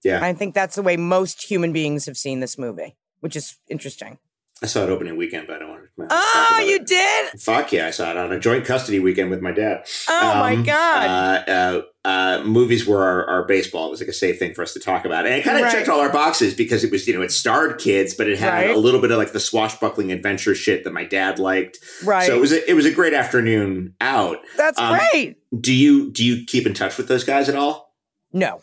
Yeah. 0.04 0.24
I 0.24 0.32
think 0.32 0.54
that's 0.54 0.76
the 0.76 0.82
way 0.82 0.96
most 0.96 1.42
human 1.50 1.72
beings 1.72 2.06
have 2.06 2.16
seen 2.16 2.40
this 2.40 2.58
movie, 2.58 2.96
which 3.20 3.36
is 3.36 3.56
interesting. 3.68 4.18
I 4.62 4.66
saw 4.66 4.84
it 4.84 4.90
opening 4.90 5.16
weekend, 5.16 5.46
but 5.48 5.56
I 5.56 5.58
don't 5.58 5.70
Oh, 5.98 6.64
you 6.66 6.84
did? 6.84 7.40
Fuck 7.40 7.72
yeah, 7.72 7.86
I 7.86 7.90
saw 7.90 8.10
it 8.10 8.16
on 8.16 8.32
a 8.32 8.40
joint 8.40 8.64
custody 8.64 8.98
weekend 8.98 9.30
with 9.30 9.40
my 9.42 9.52
dad. 9.52 9.84
Oh 10.08 10.34
my 10.40 10.54
Um, 10.54 10.62
God. 10.64 11.06
Uh, 11.48 11.50
uh, 11.50 11.82
uh, 12.04 12.42
movies 12.44 12.86
were 12.86 13.02
our, 13.04 13.26
our 13.26 13.44
baseball. 13.44 13.86
It 13.88 13.90
was 13.90 14.00
like 14.00 14.08
a 14.08 14.12
safe 14.12 14.38
thing 14.38 14.54
for 14.54 14.62
us 14.62 14.72
to 14.72 14.80
talk 14.80 15.04
about, 15.04 15.24
and 15.26 15.34
it 15.34 15.44
kind 15.44 15.58
of 15.58 15.64
Right. 15.64 15.72
checked 15.72 15.88
all 15.88 16.00
our 16.00 16.10
boxes 16.12 16.54
because 16.54 16.82
it 16.82 16.90
was 16.90 17.06
you 17.06 17.14
know 17.14 17.22
it 17.22 17.30
starred 17.30 17.78
kids, 17.78 18.14
but 18.14 18.26
it 18.28 18.38
had 18.38 18.66
Right. 18.66 18.70
a 18.74 18.78
little 18.78 19.00
bit 19.00 19.10
of 19.12 19.18
like 19.18 19.32
the 19.32 19.38
swashbuckling 19.40 20.10
adventure 20.10 20.54
shit 20.54 20.82
that 20.84 20.92
my 20.92 21.04
dad 21.04 21.38
liked. 21.38 21.78
Right. 22.04 22.26
So 22.26 22.36
it 22.36 22.40
was 22.40 22.52
a, 22.52 22.68
it 22.68 22.74
was 22.74 22.86
a 22.86 22.90
great 22.90 23.14
afternoon 23.14 23.94
out. 24.00 24.38
That's 24.56 24.78
um, 24.80 24.98
great. 25.12 25.36
Do 25.60 25.72
you 25.72 26.10
do 26.10 26.24
you 26.24 26.44
keep 26.46 26.66
in 26.66 26.74
touch 26.74 26.96
with 26.96 27.06
those 27.06 27.22
guys 27.24 27.48
at 27.48 27.54
all? 27.54 27.94
No. 28.32 28.62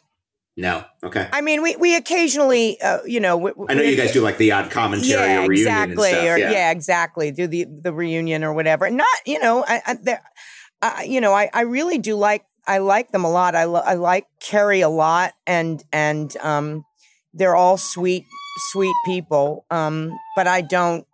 No. 0.60 0.84
Okay. 1.02 1.26
I 1.32 1.40
mean, 1.40 1.64
we, 1.64 1.78
we 1.78 1.96
occasionally, 1.96 2.82
uh, 2.82 3.00
you 3.06 3.22
know, 3.22 3.38
we, 3.38 3.52
I 3.70 3.76
know 3.76 3.82
we- 3.82 3.92
you 3.92 3.96
guys 3.96 4.12
do 4.12 4.22
like 4.22 4.38
the 4.38 4.52
odd 4.52 4.70
commentary 4.70 5.10
yeah, 5.10 5.46
or 5.46 5.48
reunion 5.48 5.92
exactly, 5.92 6.12
or 6.28 6.38
yeah. 6.38 6.52
yeah. 6.52 6.72
exactly. 6.72 7.32
Do 7.32 7.48
the 7.48 7.66
the 7.66 7.94
reunion 7.94 8.44
or 8.44 8.54
whatever. 8.54 8.90
Not, 8.90 9.08
you 9.26 9.40
know, 9.40 9.64
I, 9.66 9.82
I 9.86 9.94
there, 9.94 10.22
uh, 10.82 11.00
you 11.06 11.22
know, 11.22 11.34
I, 11.34 11.50
I 11.54 11.62
really 11.62 11.98
do 11.98 12.16
like 12.18 12.44
I 12.68 12.80
like 12.80 13.12
them 13.14 13.24
a 13.24 13.32
lot. 13.32 13.56
I 13.56 13.64
lo- 13.64 13.84
I 13.86 13.94
like 13.94 14.28
Kerri 14.42 14.84
a 14.84 14.90
lot, 14.90 15.32
and 15.48 15.82
and 15.94 16.36
um, 16.42 16.84
they're 17.34 17.56
all 17.56 17.78
sweet 17.78 18.26
sweet 18.72 18.96
people. 19.06 19.66
Um, 19.72 20.20
but 20.36 20.46
I 20.46 20.60
don't, 20.60 21.08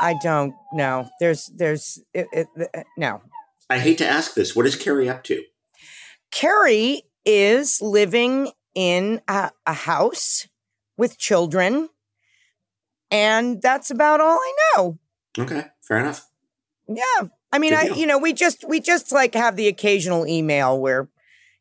I 0.00 0.16
don't 0.20 0.54
know. 0.72 1.08
There's 1.20 1.46
there's 1.54 2.02
it, 2.12 2.26
it, 2.32 2.48
it, 2.56 2.86
no. 2.98 3.22
I 3.70 3.78
hate 3.78 3.98
to 3.98 4.08
ask 4.08 4.34
this. 4.34 4.56
What 4.56 4.66
is 4.66 4.74
Kerri 4.74 5.08
up 5.08 5.22
to? 5.24 5.44
Kerri 6.34 7.02
is 7.24 7.82
living 7.82 8.52
in 8.76 9.20
a, 9.26 9.50
a 9.66 9.72
house 9.72 10.46
with 10.96 11.18
children, 11.18 11.88
and 13.10 13.60
that's 13.62 13.90
about 13.90 14.20
all 14.20 14.38
I 14.38 14.54
know. 14.76 14.98
Okay, 15.38 15.64
fair 15.82 15.98
enough. 15.98 16.28
Yeah. 16.88 17.28
I 17.52 17.58
mean, 17.58 17.70
Good 17.70 17.78
I 17.78 17.84
deal. 17.86 17.96
you 17.96 18.06
know, 18.06 18.18
we 18.18 18.32
just 18.32 18.64
we 18.68 18.80
just 18.80 19.12
like 19.12 19.34
have 19.34 19.56
the 19.56 19.66
occasional 19.68 20.26
email 20.26 20.78
where, 20.78 21.08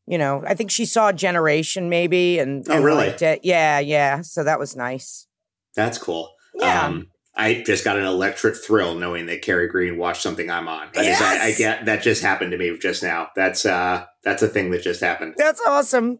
you 0.05 0.17
know, 0.17 0.43
I 0.45 0.53
think 0.53 0.69
she 0.71 0.85
saw 0.85 1.11
Generation 1.11 1.89
maybe 1.89 2.37
and, 2.39 2.65
Oh, 2.69 2.75
and 2.75 2.85
really? 2.85 3.07
liked 3.07 3.21
it. 3.21 3.41
Yeah, 3.43 3.79
yeah. 3.79 4.21
So 4.21 4.43
that 4.43 4.59
was 4.59 4.75
nice. 4.75 5.27
That's 5.75 5.97
cool. 5.97 6.31
Yeah. 6.55 6.85
Um, 6.85 7.07
I 7.37 7.63
just 7.65 7.83
got 7.83 7.97
an 7.97 8.05
electric 8.05 8.55
thrill 8.55 8.95
knowing 8.95 9.25
that 9.25 9.41
Kerri 9.43 9.67
Green 9.69 9.97
watched 9.97 10.21
something 10.21 10.49
I'm 10.49 10.67
on. 10.69 10.87
I, 10.95 11.03
just, 11.03 11.21
I, 11.21 11.45
I 11.47 11.51
get 11.53 11.85
that 11.85 12.01
just 12.01 12.21
happened 12.21 12.51
to 12.51 12.57
me 12.57 12.77
just 12.77 13.03
now. 13.03 13.29
That's 13.35 13.65
uh, 13.65 14.05
that's 14.23 14.41
a 14.41 14.47
thing 14.47 14.71
that 14.71 14.81
just 14.83 15.01
happened. 15.01 15.35
That's 15.37 15.61
awesome. 15.67 16.19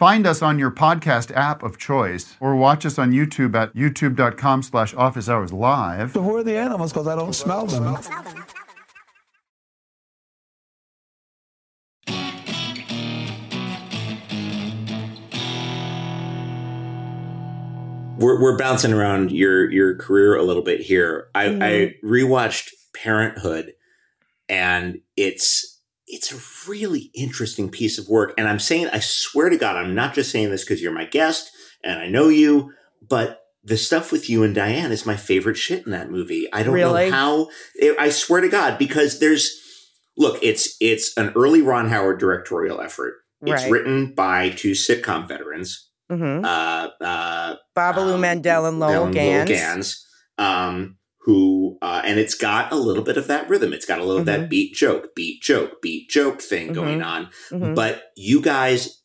Find 0.00 0.26
us 0.26 0.40
on 0.40 0.58
your 0.58 0.70
podcast 0.70 1.30
app 1.36 1.62
of 1.62 1.76
choice 1.76 2.34
or 2.40 2.56
watch 2.56 2.86
us 2.86 2.98
on 2.98 3.12
YouTube 3.12 3.54
at 3.54 3.74
youtube.com 3.74 4.62
slash 4.62 4.94
office 4.94 5.28
hours 5.28 5.52
live. 5.52 6.14
Who 6.14 6.36
are 6.36 6.42
the 6.42 6.56
animals? 6.56 6.90
Because 6.90 7.06
I 7.06 7.14
don't 7.16 7.34
smell 7.34 7.66
them. 7.66 7.98
We're 18.18 18.40
we're 18.40 18.58
bouncing 18.58 18.92
around 18.92 19.32
your 19.32 19.70
your 19.70 19.94
career 19.96 20.36
a 20.36 20.42
little 20.42 20.62
bit 20.62 20.80
here. 20.80 21.28
I, 21.34 21.46
Mm-hmm. 21.46 21.62
I 21.62 21.94
rewatched 22.06 22.70
Parenthood, 22.94 23.72
and 24.48 25.00
it's 25.16 25.79
it's 26.12 26.32
a 26.32 26.68
really 26.70 27.10
interesting 27.14 27.70
piece 27.70 27.98
of 27.98 28.08
work. 28.08 28.34
And 28.36 28.48
I'm 28.48 28.58
saying, 28.58 28.88
I 28.92 28.98
swear 29.00 29.48
to 29.48 29.56
God, 29.56 29.76
I'm 29.76 29.94
not 29.94 30.14
just 30.14 30.30
saying 30.30 30.50
this 30.50 30.64
because 30.64 30.82
you're 30.82 30.92
my 30.92 31.04
guest 31.06 31.50
and 31.84 31.98
I 32.00 32.08
know 32.08 32.28
you, 32.28 32.72
but 33.06 33.40
the 33.64 33.76
stuff 33.76 34.10
with 34.12 34.28
you 34.30 34.42
and 34.42 34.54
Diane 34.54 34.92
is 34.92 35.04
my 35.06 35.16
favorite 35.16 35.56
shit 35.56 35.84
in 35.84 35.92
that 35.92 36.10
movie. 36.10 36.48
I 36.52 36.62
don't 36.62 36.74
Really? 36.74 37.10
know 37.10 37.16
how. 37.16 37.48
I 37.98 38.10
swear 38.10 38.40
to 38.40 38.48
God, 38.48 38.78
because 38.78 39.20
there's 39.20 39.58
look, 40.16 40.38
it's 40.42 40.76
it's 40.80 41.16
an 41.16 41.32
early 41.36 41.62
Ron 41.62 41.88
Howard 41.88 42.18
directorial 42.18 42.80
effort. 42.80 43.14
It's 43.42 43.62
Right. 43.62 43.70
written 43.70 44.14
by 44.14 44.50
two 44.50 44.72
sitcom 44.72 45.26
veterans, 45.28 45.88
hmm 46.10 46.44
uh, 46.44 46.88
uh, 47.00 47.56
Babaloo 47.76 48.14
um, 48.14 48.20
Mandel 48.20 48.66
and 48.66 48.78
Lowell 48.80 49.12
Ganz. 49.12 49.48
Ganz, 49.48 50.06
um, 50.38 50.96
who 51.22 51.76
uh, 51.82 52.02
and 52.04 52.18
it's 52.18 52.34
got 52.34 52.72
a 52.72 52.76
little 52.76 53.02
bit 53.04 53.16
of 53.16 53.26
that 53.28 53.48
rhythm. 53.48 53.72
It's 53.72 53.86
got 53.86 53.98
a 53.98 54.04
little 54.04 54.22
of 54.22 54.26
Mm-hmm. 54.26 54.40
that 54.42 54.50
beat 54.50 54.74
joke, 54.74 55.14
beat 55.14 55.42
joke, 55.42 55.80
beat 55.82 56.08
joke 56.10 56.40
thing 56.40 56.72
going 56.72 57.02
on. 57.02 57.28
Mhm. 57.50 57.74
But 57.74 58.04
you 58.16 58.40
guys, 58.40 59.02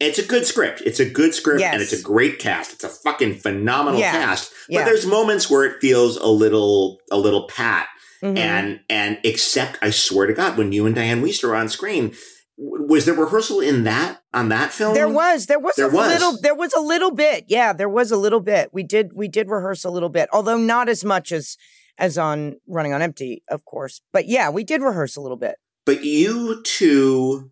it's 0.00 0.18
a 0.18 0.24
good 0.26 0.46
script. 0.46 0.82
It's 0.86 1.00
a 1.00 1.08
good 1.08 1.34
script, 1.34 1.60
and 1.62 1.82
it's 1.82 1.92
a 1.92 2.00
great 2.02 2.38
cast. 2.38 2.72
It's 2.74 2.84
a 2.84 2.88
fucking 2.88 3.36
phenomenal 3.40 3.98
Yeah. 4.00 4.12
cast. 4.12 4.52
But 4.68 4.74
Yeah. 4.80 4.84
there's 4.84 5.06
moments 5.06 5.50
where 5.50 5.64
it 5.64 5.80
feels 5.80 6.16
a 6.18 6.26
little, 6.28 7.00
a 7.10 7.18
little 7.18 7.48
pat. 7.48 7.88
Mhm. 8.22 8.36
And 8.38 8.80
and 8.90 9.18
except, 9.24 9.78
I 9.80 9.90
swear 9.90 10.26
to 10.26 10.32
God, 10.34 10.58
when 10.58 10.72
you 10.72 10.86
and 10.86 10.94
Diane 10.94 11.22
Wiest 11.22 11.44
are 11.44 11.54
on 11.54 11.68
screen, 11.68 12.14
was 12.60 13.04
there 13.04 13.14
rehearsal 13.14 13.60
in 13.60 13.84
that 13.84 14.20
on 14.34 14.48
that 14.48 14.72
film? 14.72 14.92
There 14.94 15.08
was, 15.08 15.46
there 15.46 15.60
was 15.60 15.76
There 15.76 15.88
a 15.88 15.92
was. 15.94 16.08
little, 16.12 16.40
there 16.42 16.54
was 16.56 16.72
a 16.74 16.80
little 16.80 17.12
bit. 17.12 17.44
Yeah, 17.48 17.72
there 17.72 17.88
was 17.88 18.10
a 18.10 18.16
little 18.16 18.40
bit. 18.40 18.70
We 18.72 18.82
did, 18.82 19.12
we 19.14 19.28
did 19.28 19.48
rehearse 19.48 19.84
a 19.84 19.90
little 19.90 20.08
bit, 20.08 20.28
although 20.32 20.56
not 20.58 20.88
as 20.88 21.04
much 21.04 21.30
as, 21.30 21.56
as 21.98 22.18
on 22.18 22.56
Running 22.66 22.92
on 22.92 23.00
Empty, 23.00 23.42
of 23.48 23.64
course. 23.64 24.00
But 24.12 24.26
yeah, 24.26 24.50
we 24.50 24.64
did 24.64 24.82
rehearse 24.82 25.14
a 25.16 25.20
little 25.20 25.36
bit. 25.36 25.54
But 25.86 26.04
you 26.04 26.60
two, 26.64 27.50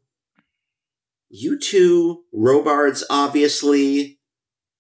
you 1.29 1.59
two, 1.59 2.25
Robards, 2.33 3.05
obviously, 3.11 4.19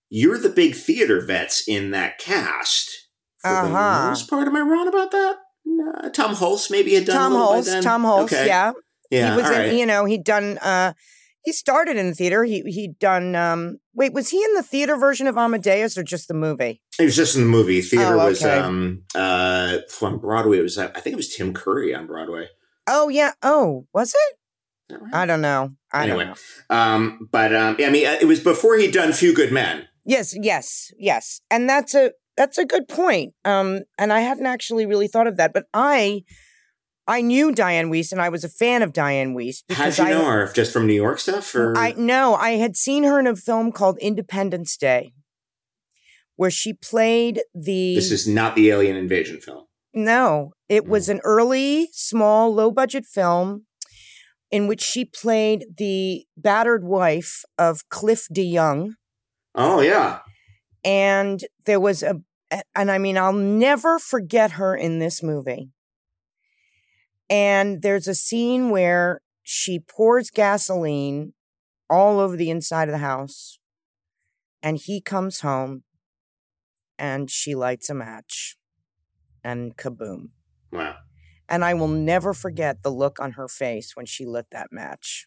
you're 0.08 0.38
the 0.38 0.48
big 0.48 0.74
theater 0.74 1.20
vets 1.24 1.66
in 1.68 1.90
that 1.92 2.18
cast. 2.18 2.90
For 3.38 3.48
Uh-huh. 3.48 3.66
the 4.02 4.08
most 4.08 4.28
part, 4.28 4.46
am 4.48 4.56
I 4.56 4.60
wrong 4.60 4.88
about 4.88 5.10
that? 5.12 5.36
No, 5.64 6.08
Tom 6.10 6.34
Hulce 6.34 6.70
maybe 6.70 6.94
had 6.94 7.04
done 7.06 7.16
Tom 7.16 7.32
a 7.34 7.36
Hulce, 7.38 7.64
then? 7.66 7.82
Tom 7.82 8.02
Hulce, 8.04 8.24
Okay. 8.24 8.46
yeah. 8.46 8.72
Yeah, 9.10 9.30
he 9.34 9.36
was 9.42 9.50
in, 9.50 9.58
right. 9.58 9.72
you 9.72 9.86
know, 9.86 10.04
he'd 10.04 10.24
done, 10.24 10.58
uh, 10.58 10.92
he 11.42 11.52
started 11.52 11.96
in 11.96 12.08
the 12.08 12.14
theater. 12.14 12.42
He, 12.44 12.62
he'd 12.62 12.98
done, 12.98 13.36
um, 13.36 13.76
wait, 13.94 14.12
was 14.12 14.30
he 14.30 14.42
in 14.42 14.54
the 14.54 14.62
theater 14.64 14.96
version 14.96 15.26
of 15.28 15.36
Amadeus 15.36 15.96
or 15.96 16.02
just 16.02 16.26
the 16.28 16.34
movie? 16.34 16.82
It 16.98 17.04
was 17.04 17.14
just 17.14 17.36
in 17.36 17.42
the 17.42 17.48
movie. 17.48 17.80
Theater 17.82 18.14
Oh, 18.18 18.28
was 18.28 18.42
okay. 18.44 18.58
um 18.58 19.02
uh 19.14 19.78
on 20.02 20.18
Broadway. 20.18 20.58
It 20.58 20.62
was 20.62 20.76
I 20.78 20.88
think 20.88 21.12
it 21.14 21.16
was 21.16 21.34
Tim 21.34 21.54
Curry 21.54 21.94
on 21.94 22.06
Broadway. 22.06 22.48
Oh, 22.88 23.08
yeah. 23.08 23.32
Oh, 23.42 23.86
was 23.92 24.14
it? 24.14 24.94
right? 25.00 25.14
I 25.14 25.26
don't 25.26 25.40
know. 25.40 25.72
I 25.92 26.04
Anyway. 26.04 26.24
don't 26.24 26.38
know. 26.70 26.76
Um, 26.76 27.28
but 27.30 27.54
um, 27.54 27.76
I 27.80 27.90
mean, 27.90 28.06
uh, 28.06 28.16
it 28.20 28.26
was 28.26 28.40
before 28.40 28.76
he'd 28.76 28.92
done 28.92 29.12
Few 29.12 29.34
Good 29.34 29.52
Men. 29.52 29.88
Yes, 30.04 30.34
yes, 30.40 30.90
yes. 30.98 31.40
And 31.50 31.68
that's 31.68 31.94
a 31.94 32.12
that's 32.36 32.58
a 32.58 32.64
good 32.64 32.88
point. 32.88 33.34
Um 33.44 33.80
and 33.98 34.12
I 34.12 34.20
hadn't 34.20 34.46
actually 34.46 34.86
really 34.86 35.08
thought 35.08 35.26
of 35.26 35.36
that, 35.36 35.52
but 35.52 35.66
I 35.74 36.22
I 37.08 37.20
knew 37.20 37.52
Diane 37.52 37.90
Wiest 37.90 38.12
and 38.12 38.20
I 38.20 38.28
was 38.28 38.42
a 38.42 38.48
fan 38.48 38.82
of 38.82 38.92
Diane 38.92 39.34
Wiest 39.34 39.62
How'd 39.70 39.96
you 39.96 40.04
I 40.04 40.10
know 40.10 40.24
her? 40.24 40.52
Just 40.52 40.72
from 40.72 40.86
New 40.86 40.94
York 40.94 41.20
stuff? 41.20 41.54
Or? 41.54 41.76
I 41.76 41.94
no, 41.96 42.34
I 42.34 42.50
had 42.52 42.76
seen 42.76 43.04
her 43.04 43.20
in 43.20 43.26
a 43.26 43.36
film 43.36 43.70
called 43.72 43.98
Independence 43.98 44.76
Day, 44.76 45.12
where 46.36 46.50
she 46.50 46.72
played 46.72 47.42
the. 47.54 47.94
this 47.94 48.10
is 48.10 48.26
not 48.26 48.56
the 48.56 48.70
alien 48.70 48.96
invasion 48.96 49.40
film. 49.40 49.64
no, 49.94 50.52
it 50.68 50.86
was 50.86 51.06
mm. 51.06 51.12
an 51.12 51.20
early, 51.24 51.88
small, 51.92 52.52
low 52.52 52.70
budget 52.70 53.04
film 53.06 53.66
in 54.50 54.66
which 54.68 54.80
she 54.82 55.04
played 55.04 55.66
the 55.76 56.24
battered 56.36 56.84
wife 56.84 57.44
of 57.58 57.88
Cliff 57.88 58.26
DeYoung, 58.32 58.90
Oh, 59.54 59.80
yeah. 59.80 60.20
and 60.84 61.40
there 61.64 61.80
was 61.80 62.02
a, 62.02 62.20
and 62.74 62.90
I 62.90 62.98
mean, 62.98 63.18
I'll 63.18 63.32
never 63.32 63.98
forget 63.98 64.52
her 64.52 64.76
in 64.76 64.98
this 64.98 65.22
movie. 65.22 65.70
And 67.28 67.82
there's 67.82 68.06
a 68.06 68.14
scene 68.14 68.70
where 68.70 69.20
she 69.42 69.78
pours 69.78 70.30
gasoline 70.30 71.32
all 71.88 72.18
over 72.18 72.36
the 72.36 72.50
inside 72.50 72.88
of 72.88 72.92
the 72.92 72.98
house. 72.98 73.58
And 74.62 74.78
he 74.78 75.00
comes 75.00 75.40
home 75.40 75.84
and 76.98 77.30
she 77.30 77.54
lights 77.54 77.90
a 77.90 77.94
match 77.94 78.56
and 79.44 79.76
kaboom. 79.76 80.30
Wow. 80.72 80.96
And 81.48 81.64
I 81.64 81.74
will 81.74 81.88
never 81.88 82.34
forget 82.34 82.82
the 82.82 82.90
look 82.90 83.20
on 83.20 83.32
her 83.32 83.46
face 83.46 83.94
when 83.94 84.06
she 84.06 84.26
lit 84.26 84.46
that 84.50 84.68
match. 84.72 85.26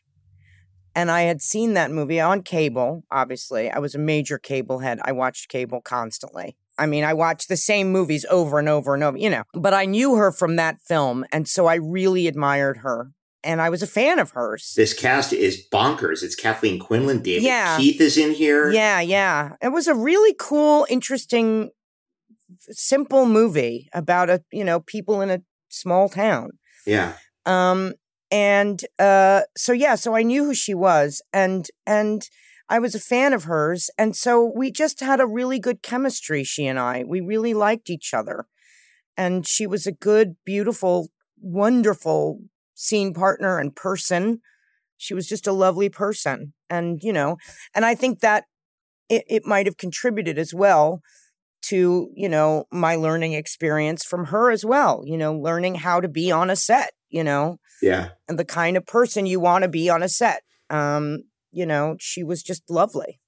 And 0.94 1.10
I 1.10 1.22
had 1.22 1.42
seen 1.42 1.76
that 1.76 1.92
movie 1.92 2.20
on 2.20 2.42
cable, 2.42 3.04
obviously. 3.10 3.72
I 3.72 3.80
was 3.80 3.96
a 3.96 4.00
major 4.00 4.38
cable 4.38 4.80
head. 4.80 5.00
I 5.04 5.14
watched 5.14 5.48
cable 5.48 5.82
constantly. 5.82 6.58
I 6.80 6.86
mean, 6.86 7.04
I 7.04 7.14
watched 7.14 7.50
the 7.50 7.58
same 7.58 7.92
movies 7.92 8.26
over 8.30 8.58
and 8.58 8.70
over 8.70 8.94
and 8.94 9.04
over, 9.04 9.18
you 9.18 9.30
know, 9.30 9.44
but 9.54 9.74
I 9.74 9.86
knew 9.86 10.16
her 10.16 10.32
from 10.32 10.56
that 10.56 10.80
film. 10.82 11.26
And 11.32 11.48
so 11.48 11.68
I 11.68 11.76
really 11.76 12.28
admired 12.28 12.78
her. 12.78 13.12
And 13.44 13.62
I 13.62 13.70
was 13.70 13.82
a 13.82 13.88
fan 13.88 14.20
of 14.20 14.32
hers. 14.32 14.74
This 14.76 14.94
cast 14.94 15.32
is 15.32 15.64
bonkers. 15.72 16.24
It's 16.24 16.36
Kathleen 16.36 16.80
Quinlan. 16.80 17.22
David 17.22 17.44
Yeah. 17.44 17.78
Keith 17.78 18.02
is 18.02 18.18
in 18.18 18.34
here. 18.34 18.70
Yeah, 18.72 19.00
yeah. 19.00 19.56
It 19.62 19.70
was 19.70 19.88
a 19.88 19.96
really 19.96 20.36
cool, 20.38 20.86
interesting, 20.90 21.70
simple 22.70 23.26
movie 23.26 23.88
about 23.94 24.30
a, 24.30 24.44
you 24.52 24.64
know, 24.66 24.82
people 24.82 25.22
in 25.22 25.30
a 25.30 25.42
small 25.70 26.10
town. 26.10 26.52
Yeah. 26.86 27.14
Um, 27.46 27.94
and 28.32 28.84
uh, 29.00 29.42
so 29.58 29.72
yeah, 29.72 29.96
so 29.96 30.16
I 30.16 30.24
knew 30.24 30.44
who 30.46 30.54
she 30.54 30.74
was, 30.74 31.22
and 31.34 31.66
and 31.88 32.22
I 32.70 32.80
was 32.80 32.94
a 32.94 33.00
fan 33.00 33.34
of 33.34 33.46
hers, 33.46 33.90
and 33.98 34.16
so 34.16 34.52
we 34.56 34.72
just 34.72 35.00
had 35.00 35.20
a 35.20 35.26
really 35.26 35.60
good 35.60 35.82
chemistry. 35.82 36.44
She 36.44 36.68
and 36.68 36.80
I, 36.80 37.04
we 37.06 37.20
really 37.20 37.54
liked 37.54 37.90
each 37.90 38.14
other, 38.14 38.46
and 39.18 39.48
she 39.48 39.66
was 39.66 39.88
a 39.88 39.92
good, 39.92 40.36
beautiful, 40.46 41.10
wonderful 41.42 42.42
scene 42.76 43.14
partner 43.14 43.60
and 43.60 43.76
person. 43.76 44.42
She 44.98 45.14
was 45.14 45.28
just 45.28 45.48
a 45.48 45.52
lovely 45.54 45.90
person, 45.90 46.54
and 46.70 47.00
you 47.02 47.12
know, 47.14 47.38
and 47.74 47.86
I 47.86 47.96
think 47.96 48.20
that 48.20 48.46
it, 49.10 49.24
it 49.28 49.46
might 49.46 49.66
have 49.66 49.78
contributed 49.78 50.38
as 50.38 50.54
well 50.54 51.02
to 51.62 52.10
you 52.16 52.30
know 52.30 52.66
my 52.72 52.96
learning 52.96 53.34
experience 53.34 54.06
from 54.06 54.28
her 54.28 54.50
as 54.50 54.64
well 54.64 55.04
you 55.06 55.18
know 55.18 55.34
learning 55.34 55.76
how 55.76 56.00
to 56.00 56.08
be 56.08 56.32
on 56.32 56.50
a 56.50 56.56
set 56.56 56.92
you 57.10 57.24
know 57.24 57.58
Yeah. 57.82 58.10
and 58.30 58.40
the 58.40 58.46
kind 58.46 58.78
of 58.78 58.86
person 58.86 59.26
you 59.26 59.42
want 59.42 59.64
to 59.64 59.68
be 59.68 59.90
on 59.90 60.02
a 60.02 60.08
set 60.08 60.44
um 60.70 61.24
you 61.52 61.66
know 61.66 61.96
she 62.00 62.24
was 62.24 62.42
just 62.44 62.70
lovely 62.70 63.20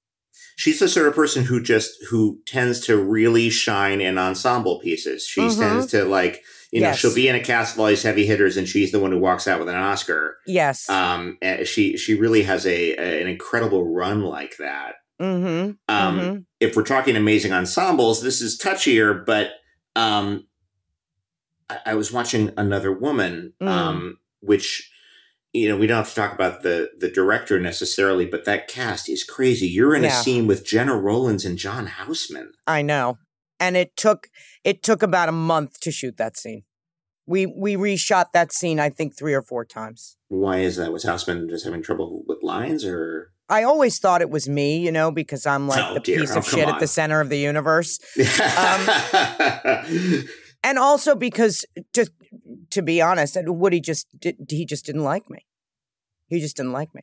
She's 0.56 0.80
the 0.80 0.88
sort 0.88 1.08
of 1.08 1.14
person 1.14 1.44
who 1.44 1.62
just 1.62 1.92
who 2.10 2.40
tends 2.46 2.80
to 2.86 2.96
really 2.96 3.48
shine 3.50 4.00
in 4.00 4.16
ensemble 4.18 4.80
pieces. 4.80 5.24
She 5.26 5.40
Mhm. 5.42 5.58
tends 5.58 5.86
to 5.92 6.04
like, 6.04 6.42
you 6.70 6.80
know, 6.80 6.88
Yes. 6.88 6.98
she'll 6.98 7.14
be 7.14 7.28
in 7.28 7.34
a 7.34 7.40
cast 7.40 7.74
of 7.74 7.80
all 7.80 7.86
these 7.86 8.02
heavy 8.02 8.26
hitters, 8.26 8.56
and 8.56 8.66
she's 8.68 8.92
the 8.92 8.98
one 9.00 9.12
who 9.12 9.18
walks 9.18 9.46
out 9.46 9.60
with 9.60 9.68
an 9.68 9.74
Oscar. 9.76 10.38
yes 10.46 10.88
Um, 10.88 11.38
she 11.64 11.96
she 11.96 12.14
really 12.14 12.42
has 12.42 12.66
a, 12.66 12.92
a- 12.96 13.22
an 13.22 13.28
incredible 13.28 13.92
run 13.92 14.22
like 14.22 14.56
that. 14.58 14.96
mm-hmm 15.20 15.72
Um, 15.88 16.18
Mhm. 16.20 16.44
if 16.60 16.76
we're 16.76 16.82
talking 16.82 17.16
amazing 17.16 17.52
ensembles, 17.52 18.22
this 18.22 18.40
is 18.40 18.58
touchier, 18.58 19.24
but 19.24 19.50
um, 19.96 20.46
I, 21.68 21.78
I 21.86 21.94
was 21.94 22.10
watching 22.12 22.52
Another 22.56 22.92
Woman, 22.92 23.52
Mm. 23.60 23.68
um, 23.68 24.18
which 24.40 24.90
you 25.52 25.68
know 25.68 25.76
we 25.76 25.86
don't 25.86 25.98
have 25.98 26.08
to 26.08 26.14
talk 26.14 26.32
about 26.32 26.62
the 26.62 26.90
the 26.98 27.10
director 27.10 27.58
necessarily, 27.60 28.26
but 28.26 28.44
that 28.44 28.68
cast 28.68 29.08
is 29.08 29.24
crazy. 29.24 29.66
You're 29.68 29.94
in 29.94 30.02
Yeah. 30.02 30.18
a 30.20 30.22
scene 30.22 30.46
with 30.46 30.64
Gena 30.64 30.96
Rowlands 30.96 31.44
and 31.44 31.58
John 31.58 31.86
Houseman. 31.86 32.52
i 32.66 32.82
know 32.82 33.18
and 33.60 33.76
it 33.76 33.96
took 33.96 34.28
it 34.64 34.82
took 34.82 35.02
about 35.02 35.28
a 35.28 35.32
month 35.32 35.78
to 35.80 35.90
shoot 35.90 36.16
that 36.16 36.36
scene 36.36 36.62
we 37.26 37.46
we 37.46 37.76
reshot 37.76 38.26
that 38.32 38.52
scene 38.52 38.80
i 38.80 38.88
think 38.90 39.16
three 39.16 39.34
or 39.34 39.42
four 39.42 39.64
times 39.64 40.16
Why 40.28 40.58
is 40.58 40.76
that? 40.76 40.92
Was 40.92 41.04
Houseman 41.04 41.48
just 41.48 41.64
having 41.64 41.82
trouble 41.82 42.24
with 42.26 42.38
lines, 42.42 42.84
or 42.84 43.30
I 43.48 43.64
always 43.64 43.98
thought 43.98 44.22
it 44.22 44.30
was 44.30 44.48
me, 44.48 44.78
you 44.78 44.90
know, 44.90 45.10
because 45.10 45.44
I'm 45.46 45.68
like 45.68 45.84
Oh, 45.90 45.94
the 45.94 46.00
dear. 46.00 46.18
piece 46.20 46.34
Oh, 46.34 46.38
of 46.38 46.46
come 46.46 46.58
shit 46.60 46.68
at 46.68 46.80
the 46.80 46.86
center 46.86 47.20
of 47.20 47.28
the 47.28 47.38
universe. 47.38 47.98
Um, 48.66 50.24
and 50.64 50.78
also 50.78 51.14
because 51.14 51.64
just 51.92 52.10
to 52.72 52.82
be 52.82 53.00
honest 53.00 53.36
woody 53.46 53.80
just 53.80 54.06
did, 54.18 54.36
he 54.48 54.64
just 54.66 54.84
didn't 54.84 55.04
like 55.04 55.28
me 55.30 55.46
he 56.28 56.40
just 56.40 56.56
didn't 56.56 56.72
like 56.72 56.94
me 56.94 57.02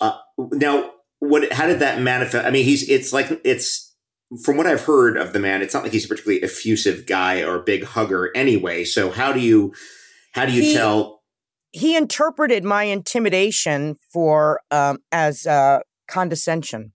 Uh, 0.00 0.18
now, 0.52 0.90
what? 1.20 1.50
How 1.52 1.66
did 1.66 1.78
that 1.80 2.00
manifest? 2.02 2.46
I 2.46 2.50
mean, 2.50 2.64
he's 2.64 2.88
it's 2.88 3.12
like 3.12 3.40
it's 3.44 3.94
from 4.44 4.56
what 4.58 4.66
I've 4.66 4.82
heard 4.84 5.16
of 5.16 5.32
the 5.32 5.38
man. 5.38 5.62
It's 5.62 5.72
not 5.72 5.82
like 5.82 5.92
he's 5.92 6.04
a 6.04 6.08
particularly 6.08 6.42
effusive 6.42 7.06
guy 7.06 7.42
or 7.42 7.54
a 7.56 7.62
big 7.62 7.84
hugger 7.84 8.30
anyway. 8.34 8.84
So 8.84 9.10
how 9.10 9.32
do 9.32 9.40
you 9.40 9.72
how 10.32 10.44
do 10.46 10.52
you 10.52 10.62
He- 10.62 10.74
tell? 10.74 11.22
he 11.72 11.96
interpreted 11.96 12.64
my 12.64 12.84
intimidation 12.84 13.96
for 14.12 14.60
um, 14.70 14.98
as 15.12 15.46
uh, 15.46 15.80
condescension 16.08 16.92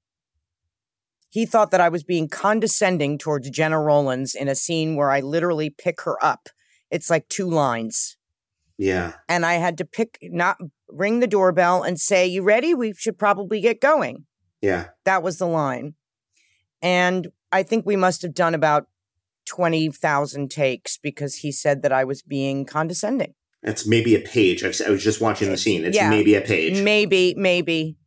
he 1.29 1.45
thought 1.45 1.71
that 1.71 1.81
i 1.81 1.89
was 1.89 2.03
being 2.03 2.27
condescending 2.29 3.17
towards 3.17 3.49
gena 3.49 3.79
rowlands 3.79 4.33
in 4.33 4.47
a 4.47 4.55
scene 4.55 4.95
where 4.95 5.11
i 5.11 5.19
literally 5.19 5.69
pick 5.69 6.01
her 6.01 6.15
up 6.23 6.47
it's 6.91 7.09
like 7.09 7.27
two 7.29 7.49
lines 7.49 8.17
Yeah, 8.77 9.13
and 9.27 9.45
i 9.45 9.53
had 9.53 9.77
to 9.79 9.85
pick 9.85 10.17
not 10.21 10.57
ring 10.87 11.19
the 11.21 11.27
doorbell 11.27 11.83
and 11.83 11.99
say 11.99 12.27
you 12.27 12.43
ready 12.43 12.73
we 12.73 12.93
should 12.93 13.17
probably 13.17 13.59
get 13.61 13.81
going 13.81 14.25
yeah. 14.61 14.89
That 15.05 15.23
was 15.23 15.37
the 15.37 15.47
line. 15.47 15.95
And 16.81 17.29
I 17.51 17.63
think 17.63 17.85
we 17.85 17.95
must 17.95 18.21
have 18.21 18.33
done 18.33 18.55
about 18.55 18.87
20,000 19.47 20.49
takes 20.49 20.97
because 20.97 21.37
he 21.37 21.51
said 21.51 21.81
that 21.81 21.91
I 21.91 22.03
was 22.03 22.21
being 22.21 22.65
condescending. 22.65 23.33
That's 23.63 23.85
maybe 23.85 24.15
a 24.15 24.19
page. 24.19 24.63
I've, 24.63 24.79
was 24.87 25.03
just 25.03 25.21
watching 25.21 25.49
the 25.49 25.57
scene. 25.57 25.83
It's 25.83 25.95
Yeah. 25.95 26.09
maybe 26.09 26.35
a 26.35 26.41
page. 26.41 26.81
Maybe, 26.81 27.35
maybe. 27.35 27.97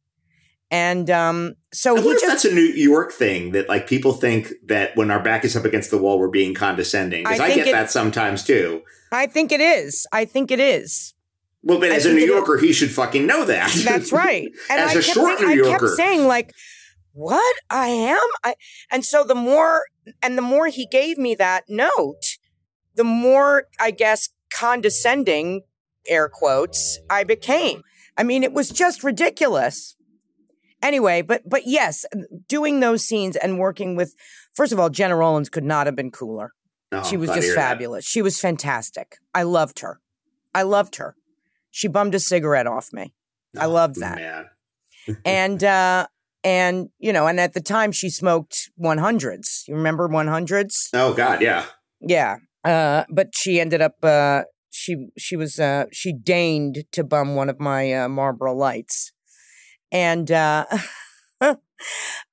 And 0.75 1.09
um, 1.09 1.55
so 1.73 1.97
I 1.97 2.01
he 2.01 2.13
just, 2.15 2.27
that's 2.27 2.45
a 2.45 2.53
New 2.53 2.61
York 2.61 3.13
thing 3.13 3.53
that 3.53 3.69
like 3.69 3.87
people 3.87 4.13
think 4.13 4.53
that 4.67 4.97
when 4.97 5.09
our 5.09 5.23
back 5.23 5.45
is 5.45 5.55
up 5.57 5.65
against 5.65 5.93
the 5.93 5.99
wall, 5.99 6.19
we're 6.19 6.27
being 6.29 6.53
condescending. 6.53 7.23
Because 7.23 7.39
I 7.39 7.45
I, 7.45 7.55
get 7.55 7.69
it- 7.69 7.73
that 7.73 7.93
sometimes 7.93 8.43
too. 8.43 8.83
I 9.13 9.29
think 9.29 9.53
it 9.53 9.61
is. 9.61 10.05
I 10.13 10.25
think 10.25 10.51
it 10.51 10.59
is. 10.59 11.15
Well, 11.63 11.79
but 11.79 11.93
I 11.93 11.95
as 11.95 12.07
a 12.07 12.13
New 12.13 12.19
is. 12.19 12.27
Yorker, 12.27 12.59
he 12.59 12.73
should 12.73 12.91
fucking 12.91 13.25
know 13.25 13.45
that. 13.45 13.73
That's 13.85 14.11
right. 14.11 14.51
And 14.69 14.81
As 14.81 14.89
I 14.97 14.99
a 14.99 15.03
kept 15.03 15.15
short 15.15 15.41
New 15.41 15.47
I 15.47 15.55
kept 15.55 15.67
Yorker. 15.83 15.95
saying 15.97 16.27
like, 16.27 16.51
what 17.13 17.57
I 17.71 17.87
am? 17.87 18.19
I 18.43 18.55
and 18.91 19.05
so 19.05 19.23
the 19.23 19.37
more 19.37 19.85
and 20.21 20.37
the 20.37 20.43
more 20.43 20.67
he 20.67 20.87
gave 20.91 21.19
me 21.19 21.37
that 21.37 21.65
note, 21.69 22.37
the 22.97 23.05
more 23.05 23.69
I 23.79 23.93
guess 23.93 24.31
condescending 24.53 25.63
air 26.09 26.29
quotes 26.29 26.99
I 27.09 27.23
became. 27.23 27.83
I 28.17 28.25
mean, 28.25 28.43
it 28.43 28.53
was 28.53 28.71
just 28.71 29.05
ridiculous. 29.05 29.94
Anyway, 30.85 31.23
but 31.23 31.42
but 31.49 31.62
yes, 31.66 32.05
doing 32.49 32.81
those 32.81 33.03
scenes 33.05 33.37
and 33.37 33.59
working 33.59 33.97
with 33.97 34.14
first 34.55 34.70
of 34.73 34.79
all, 34.79 34.90
Gena 34.90 35.16
Rowlands 35.16 35.49
could 35.49 35.64
not 35.64 35.87
have 35.87 35.97
been 35.97 36.11
cooler. 36.11 36.53
Oh, 36.92 37.03
she 37.03 37.16
was 37.16 37.31
just 37.31 37.47
hear 37.47 37.55
that. 37.55 37.70
fabulous. 37.70 38.05
She 38.05 38.20
was 38.23 38.38
fantastic. 38.38 39.16
I 39.35 39.42
loved 39.44 39.81
her. 39.81 39.99
I 40.55 40.62
loved 40.62 40.97
her. 40.97 41.16
She 41.70 41.88
bummed 41.88 42.14
a 42.14 42.20
cigarette 42.20 42.66
off 42.66 42.92
me. 42.92 43.14
I 43.59 43.64
Oh, 43.64 43.70
loved 43.70 43.99
that. 44.01 44.16
Man. 44.18 44.47
and 45.25 45.64
uh 45.64 46.07
and 46.44 46.90
you 46.99 47.12
know 47.12 47.27
and 47.27 47.40
at 47.40 47.55
the 47.55 47.61
time 47.61 47.90
she 47.90 48.09
smoked 48.11 48.70
100s 48.81 49.66
you 49.68 49.75
remember 49.75 50.09
100s 50.09 50.88
Oh 50.92 51.12
God, 51.14 51.40
yeah. 51.42 51.64
yeah 52.01 52.37
uh 52.64 53.05
but 53.11 53.29
she 53.35 53.61
ended 53.61 53.81
up 53.81 53.97
uh 54.03 54.42
she 54.70 55.09
she 55.18 55.37
was 55.37 55.59
uh 55.59 55.85
she 55.92 56.12
deigned 56.12 56.85
to 56.92 57.05
bum 57.05 57.35
one 57.37 57.49
of 57.51 57.59
my 57.61 57.92
uh 57.92 58.09
marlboro 58.09 58.55
lights 58.55 59.12
and 59.95 60.31
uh 60.31 60.67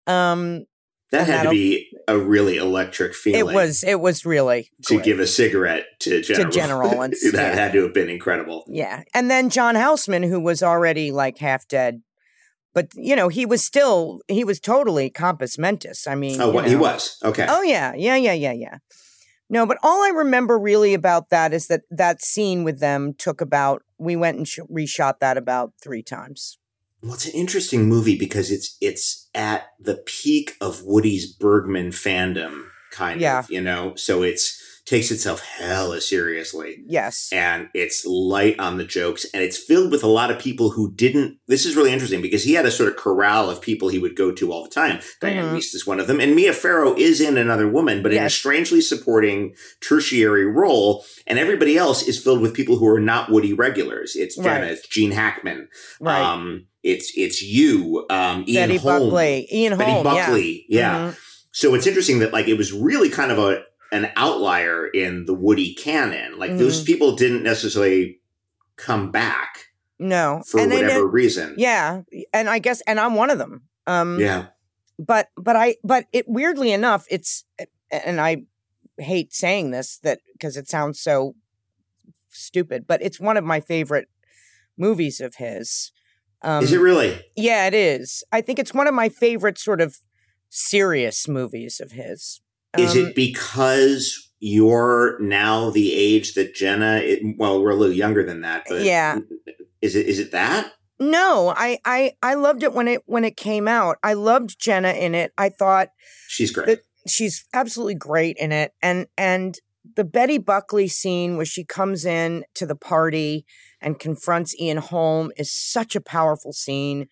um 0.08 0.66
That 1.12 1.28
had 1.28 1.44
to 1.44 1.50
be 1.50 1.88
a 2.08 2.18
really 2.18 2.58
electric 2.58 3.14
feeling. 3.14 3.40
it 3.40 3.54
was 3.56 3.84
it 3.84 4.00
was 4.02 4.26
really 4.26 4.70
to 4.88 4.96
great. 4.96 5.06
give 5.06 5.20
a 5.20 5.28
cigarette 5.28 5.86
to 6.02 6.22
Gena, 6.22 6.50
Gena 6.50 6.76
Rowlands, 6.78 7.22
that 7.32 7.34
yeah. 7.34 7.54
had 7.54 7.74
to 7.74 7.84
have 7.84 7.94
been 7.94 8.10
incredible. 8.10 8.66
Yeah. 8.68 9.04
And 9.14 9.30
then 9.30 9.50
John 9.50 9.76
Houseman, 9.76 10.24
who 10.24 10.40
was 10.40 10.64
already 10.64 11.12
like 11.12 11.38
half 11.38 11.68
dead, 11.68 12.02
but 12.74 12.88
you 12.96 13.16
know, 13.16 13.28
he 13.28 13.46
was 13.46 13.64
still, 13.64 14.22
he 14.28 14.44
was 14.44 14.60
totally 14.60 15.10
compos 15.10 15.58
mentis. 15.58 16.08
I 16.08 16.16
mean, 16.16 16.42
Oh, 16.42 16.52
what 16.52 16.68
he 16.68 16.76
was 16.76 17.18
okay. 17.24 17.46
Oh, 17.48 17.62
yeah. 17.62 17.94
Yeah. 17.96 18.16
Yeah. 18.16 18.34
Yeah. 18.34 18.54
Yeah. 18.54 18.78
No, 19.50 19.66
but 19.66 19.78
all 19.84 20.02
I 20.04 20.10
remember 20.16 20.58
really 20.58 20.94
about 20.94 21.30
that 21.30 21.52
is 21.54 21.68
that 21.68 21.82
that 21.92 22.22
scene 22.24 22.64
with 22.64 22.80
them 22.80 23.14
took 23.18 23.42
about. 23.42 23.84
We 23.98 24.16
went 24.16 24.38
and 24.38 24.48
sh- 24.48 24.60
reshot 24.72 25.20
that 25.20 25.38
about 25.38 25.74
three 25.84 26.02
times. 26.02 26.58
Well, 27.02 27.14
it's 27.16 27.26
an 27.26 27.34
interesting 27.34 27.90
movie 27.90 28.18
because 28.18 28.52
it's 28.52 28.78
it's 28.80 29.28
at 29.34 29.72
the 29.80 29.96
peak 30.06 30.56
of 30.62 30.84
Woody's 30.84 31.26
Bergman 31.32 31.90
fandom, 31.90 32.66
kind 32.92 33.20
Yeah. 33.20 33.40
of, 33.40 33.50
you 33.50 33.62
know. 33.62 33.96
So 33.96 34.22
it's 34.24 34.62
takes 34.86 35.12
itself 35.12 35.42
hella 35.42 36.02
seriously. 36.02 36.84
Yes. 36.88 37.30
and 37.32 37.70
it's 37.74 38.06
light 38.06 38.60
on 38.60 38.78
the 38.78 38.84
jokes 38.84 39.26
and 39.34 39.44
it's 39.44 39.58
filled 39.58 39.92
with 39.92 40.04
a 40.04 40.08
lot 40.08 40.32
of 40.32 40.40
people 40.40 40.72
who 40.72 40.92
didn't 40.94 41.38
this 41.48 41.66
is 41.66 41.76
really 41.76 41.94
interesting 41.94 42.22
because 42.22 42.44
he 42.44 42.54
had 42.54 42.66
a 42.66 42.72
sort 42.72 42.90
of 42.90 42.96
corral 42.98 43.50
of 43.50 43.62
people 43.62 43.90
he 43.90 44.00
would 44.00 44.16
go 44.16 44.32
to 44.32 44.52
all 44.52 44.64
the 44.64 44.70
time 44.70 45.00
diane 45.22 45.46
Mhm. 45.46 45.54
Wiest 45.56 45.76
is 45.76 45.86
one 45.86 46.00
of 46.00 46.08
them 46.08 46.20
and 46.20 46.36
mia 46.36 46.52
farrow 46.54 46.96
is 46.96 47.22
in 47.22 47.38
another 47.38 47.68
woman 47.70 48.02
but 48.02 48.12
in 48.14 48.24
a 48.24 48.30
strangely 48.30 48.82
supporting 48.82 49.54
tertiary 49.82 50.46
role 50.46 51.06
and 51.28 51.38
everybody 51.40 51.78
else 51.78 52.02
is 52.08 52.22
filled 52.22 52.42
with 52.42 52.54
people 52.54 52.78
who 52.78 52.88
are 52.88 53.00
not 53.00 53.32
woody 53.32 53.54
regulars 53.54 54.16
it's 54.16 54.36
gena 54.36 54.48
Right. 54.50 54.64
it's 54.72 54.88
gene 54.88 55.12
hackman 55.12 55.68
Right. 56.00 56.22
um 56.22 56.66
it's 56.84 57.12
it's 57.16 57.42
you 57.42 58.06
um 58.10 58.44
ian 58.48 58.70
Betty 58.70 58.78
holm 58.78 59.10
Buckley. 59.10 59.48
Ian 59.52 59.78
betty 59.78 59.92
Holm. 59.92 60.04
buckley 60.04 60.66
yeah, 60.70 61.12
Mhm. 61.12 61.18
so 61.52 61.76
it's 61.76 61.88
interesting 61.88 62.20
that 62.20 62.34
like 62.34 62.48
it 62.48 62.58
was 62.58 62.74
really 62.74 63.10
kind 63.10 63.32
of 63.32 63.38
a 63.40 63.64
an 63.92 64.12
outlier 64.16 64.88
in 64.88 65.26
the 65.26 65.34
Woody 65.34 65.74
canon. 65.74 66.38
Like 66.40 66.58
those 66.58 66.78
Mm-hmm. 66.78 66.86
people 66.86 67.16
didn't 67.16 67.44
necessarily 67.44 68.20
come 68.78 69.12
back 69.12 69.66
No. 70.00 70.42
for 70.48 70.60
and 70.60 70.72
whatever 70.72 71.06
reason. 71.08 71.56
yeah, 71.58 72.02
and 72.34 72.50
I 72.50 72.60
guess, 72.60 72.82
and 72.88 73.00
I'm 73.00 73.16
one 73.16 73.30
of 73.30 73.38
them. 73.38 73.64
Um, 73.88 74.20
Yeah. 74.20 74.48
but 74.98 75.30
but 75.38 75.56
I 75.56 75.76
but 75.84 76.06
it 76.14 76.26
weirdly 76.28 76.72
enough, 76.72 77.06
it's 77.10 77.44
and 77.92 78.22
I 78.22 78.44
hate 78.98 79.34
saying 79.34 79.72
this 79.72 80.00
that 80.04 80.20
because 80.34 80.56
it 80.58 80.70
sounds 80.70 81.00
so 81.00 81.36
stupid, 82.30 82.86
but 82.88 83.02
it's 83.02 83.20
one 83.20 83.38
of 83.38 83.44
my 83.44 83.60
favorite 83.60 84.08
movies 84.78 85.20
of 85.20 85.36
his. 85.36 85.92
Um, 86.44 86.64
Is 86.64 86.72
it 86.74 86.80
really? 86.80 87.20
Yeah, 87.36 87.68
it 87.68 87.74
is. 87.74 88.24
I 88.32 88.42
think 88.42 88.58
it's 88.58 88.74
one 88.74 88.88
of 88.88 88.94
my 88.94 89.10
favorite 89.10 89.58
sort 89.60 89.82
of 89.82 89.98
serious 90.50 91.28
movies 91.28 91.80
of 91.80 91.92
his. 91.92 92.42
Is 92.78 92.96
Um, 92.96 92.98
it 93.08 93.16
because 93.16 94.32
you're 94.40 95.18
now 95.20 95.70
the 95.70 95.94
age 95.94 96.34
that 96.36 96.56
Gena? 96.56 96.98
It, 96.98 97.20
well, 97.38 97.62
we're 97.62 97.72
a 97.72 97.76
little 97.76 97.96
younger 97.96 98.24
than 98.26 98.42
that, 98.42 98.64
but 98.68 98.84
Yeah. 98.84 99.20
Is 99.82 99.96
it? 99.96 100.08
Is 100.08 100.20
it 100.20 100.32
that? 100.32 100.74
No, 101.00 101.54
I 101.58 101.80
I 101.86 102.14
I 102.22 102.36
loved 102.36 102.64
it 102.64 102.74
when 102.74 102.88
it 102.88 103.02
when 103.08 103.24
it 103.26 103.36
came 103.36 103.68
out. 103.68 103.98
I 104.04 104.14
loved 104.14 104.60
Gena 104.60 104.92
in 104.92 105.16
it. 105.16 105.32
I 105.38 105.50
thought 105.50 105.90
She's 106.28 106.52
great. 106.52 106.80
she's 107.08 107.46
absolutely 107.54 107.96
great 107.96 108.38
in 108.38 108.52
it 108.52 108.74
and 108.82 109.08
and 109.18 109.56
the 109.96 110.04
betty 110.04 110.38
buckley 110.38 110.88
scene 110.88 111.36
where 111.36 111.46
she 111.46 111.64
comes 111.66 112.06
in 112.06 112.44
to 112.54 112.68
the 112.68 112.76
party 112.76 113.44
and 113.82 113.98
confronts 113.98 114.54
ian 114.62 114.78
holm 114.78 115.32
is 115.36 115.52
such 115.52 115.96
a 115.96 116.02
powerful 116.02 116.54
scene 116.54 117.08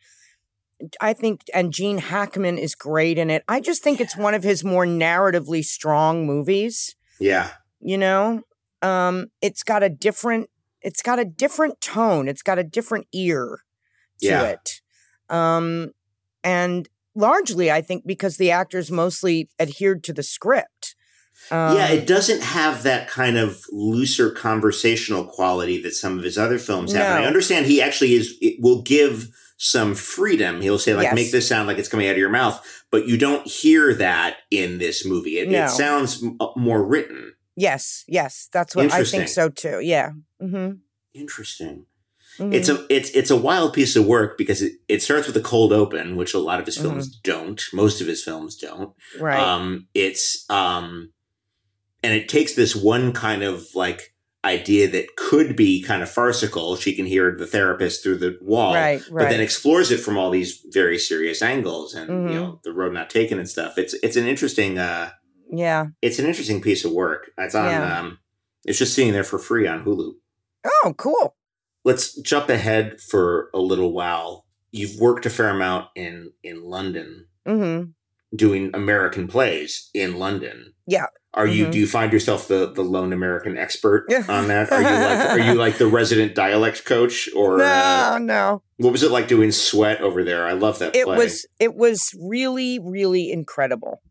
i 1.02 1.14
think 1.14 1.42
and 1.54 1.74
gene 1.74 1.98
hackman 1.98 2.58
is 2.58 2.76
great 2.76 3.18
in 3.18 3.30
it. 3.30 3.44
I 3.48 3.60
just 3.60 3.84
think 3.84 4.00
it's 4.00 4.16
one 4.18 4.34
of 4.34 4.44
his 4.44 4.64
more 4.64 4.86
narratively 4.86 5.64
strong 5.64 6.26
movies. 6.26 6.96
Yeah. 7.20 7.50
you 7.80 7.98
know? 7.98 8.44
Um 8.82 9.28
it's 9.42 9.64
got 9.64 9.84
a 9.84 9.90
different 9.90 10.50
it's 10.82 11.02
got 11.02 11.20
a 11.20 11.26
different 11.26 11.82
tone. 11.82 12.28
It's 12.30 12.42
got 12.42 12.58
a 12.60 12.64
different 12.64 13.08
ear 13.14 13.60
to 14.22 14.28
Yeah. 14.28 14.44
it. 14.44 14.82
Um 15.30 15.92
and 16.44 16.88
largely 17.16 17.70
i 17.72 17.82
think 17.82 18.06
because 18.06 18.38
the 18.38 18.52
actors 18.52 18.90
mostly 18.92 19.50
adhered 19.60 20.04
to 20.06 20.14
the 20.14 20.24
script. 20.24 20.96
Um, 21.52 21.76
yeah, 21.78 21.88
it 21.88 22.06
doesn't 22.06 22.44
have 22.44 22.84
that 22.84 23.08
kind 23.10 23.38
of 23.38 23.64
looser 23.72 24.30
conversational 24.30 25.26
quality 25.26 25.82
that 25.82 25.94
some 25.96 26.18
of 26.18 26.24
his 26.24 26.38
other 26.38 26.60
films 26.60 26.94
have. 26.94 27.02
And 27.16 27.24
I 27.24 27.28
understand 27.28 27.66
he 27.66 27.82
actually 27.82 28.14
is 28.14 28.38
it 28.42 28.58
will 28.60 28.82
give 28.82 29.30
some 29.62 29.94
freedom. 29.94 30.62
He'll 30.62 30.80
say 30.80 30.94
like 30.96 31.04
Yes. 31.04 31.16
make 31.16 31.32
this 31.32 31.48
sound 31.48 31.68
like 31.68 31.78
it's 31.78 31.90
coming 31.90 32.08
out 32.08 32.14
of 32.14 32.18
your 32.18 32.30
mouth, 32.30 32.66
but 32.92 33.06
you 33.08 33.18
don't 33.18 33.46
hear 33.46 33.94
that 33.96 34.38
in 34.50 34.78
this 34.78 35.06
movie. 35.06 35.38
It, 35.38 35.50
No. 35.50 35.66
it 35.66 35.70
sounds 35.70 36.24
m- 36.24 36.38
uh, 36.40 36.48
more 36.56 36.82
written. 36.82 37.34
yes 37.58 38.06
yes 38.08 38.48
that's 38.54 38.74
what 38.74 38.90
i 38.94 39.04
think 39.04 39.28
so 39.28 39.50
too 39.50 39.82
yeah 39.82 40.12
mm-hmm. 40.42 40.78
Interesting. 41.14 41.86
Mhm. 42.38 42.54
It's 42.54 42.70
a 42.70 42.86
it's 42.90 43.10
it's 43.10 43.32
a 43.32 43.36
wild 43.36 43.74
piece 43.74 43.98
of 43.98 44.06
work 44.06 44.38
because 44.38 44.62
it, 44.62 44.74
it 44.88 45.02
starts 45.02 45.28
with 45.28 45.36
a 45.36 45.42
cold 45.42 45.74
open, 45.74 46.16
which 46.16 46.34
a 46.34 46.40
lot 46.40 46.60
of 46.62 46.66
his 46.66 46.78
Mm-hmm. 46.78 46.88
films 46.88 47.08
don't. 47.22 47.62
Most 47.74 48.00
of 48.00 48.08
his 48.08 48.24
films 48.24 48.56
don't. 48.56 48.94
right 49.20 49.40
Um, 49.40 49.88
it's 49.94 50.46
um, 50.50 51.12
and 52.02 52.14
it 52.14 52.30
takes 52.30 52.54
this 52.54 52.74
one 52.76 53.12
kind 53.12 53.44
of 53.44 53.66
like 53.76 54.14
idea 54.46 54.90
that 54.90 55.16
could 55.18 55.56
be 55.56 55.82
kind 55.84 56.02
of 56.02 56.10
farcical. 56.10 56.76
She 56.78 56.96
can 56.96 57.06
hear 57.06 57.36
the 57.36 57.46
therapist 57.46 58.02
through 58.04 58.20
the 58.20 58.38
wall, 58.42 58.74
right 58.74 59.02
but 59.12 59.30
then 59.30 59.42
explores 59.42 59.92
it 59.92 60.00
from 60.00 60.18
all 60.18 60.30
these 60.32 60.62
very 60.72 60.98
serious 60.98 61.42
angles, 61.42 61.94
and 61.94 62.10
Mhm. 62.10 62.30
you 62.30 62.36
know 62.40 62.60
the 62.64 62.72
road 62.74 62.94
not 62.94 63.10
taken 63.10 63.38
and 63.40 63.50
stuff. 63.50 63.78
It's 63.78 63.94
it's 63.96 64.16
an 64.16 64.28
interesting 64.28 64.78
uh, 64.78 65.12
yeah 65.52 65.88
it's 66.02 66.20
an 66.20 66.26
interesting 66.26 66.62
piece 66.62 66.86
of 66.86 66.92
work. 66.92 67.32
It's 67.38 67.56
on 67.56 67.66
Yeah. 67.66 68.00
um, 68.00 68.20
it's 68.66 68.78
just 68.80 68.94
sitting 68.94 69.14
there 69.14 69.24
for 69.24 69.40
free 69.40 69.68
on 69.68 69.84
Hulu. 69.84 70.14
oh 70.66 70.94
cool 70.98 71.36
Let's 71.86 72.14
jump 72.22 72.50
ahead 72.50 73.00
for 73.00 73.50
a 73.54 73.60
little 73.60 73.94
while. 73.94 74.46
You've 74.72 75.00
worked 75.00 75.26
a 75.26 75.30
fair 75.30 75.50
amount 75.50 75.88
in 75.96 76.32
in 76.44 76.64
London 76.64 77.28
mm-hmm. 77.48 77.90
doing 78.36 78.70
American 78.74 79.28
plays 79.28 79.90
in 79.94 80.18
London. 80.20 80.74
Yeah. 80.86 81.08
Are 81.34 81.46
you 81.46 81.68
Mhm. 81.68 81.72
do 81.72 81.80
you 81.80 81.88
find 81.88 82.12
yourself 82.12 82.48
the 82.48 82.72
the 82.72 82.82
lone 82.84 83.14
American 83.14 83.58
expert 83.58 84.06
on 84.28 84.48
that? 84.48 84.72
Are 84.72 84.82
you 84.82 84.88
like 84.88 85.30
are 85.30 85.40
you 85.40 85.54
like 85.54 85.78
the 85.78 85.88
resident 85.88 86.34
dialect 86.36 86.86
coach 86.86 87.30
or 87.36 87.58
no 87.58 87.64
uh, 87.66 88.20
no 88.20 88.64
what 88.78 88.92
was 88.92 89.04
it 89.04 89.12
like 89.12 89.28
doing 89.28 89.52
Sweat 89.52 90.02
over 90.02 90.24
there? 90.24 90.46
I 90.48 90.54
love 90.54 90.80
that 90.80 90.96
it 90.96 91.06
play. 91.06 91.18
was 91.18 91.46
it 91.60 91.76
was 91.76 92.02
really 92.20 92.80
really 92.80 93.32
incredible 93.32 94.02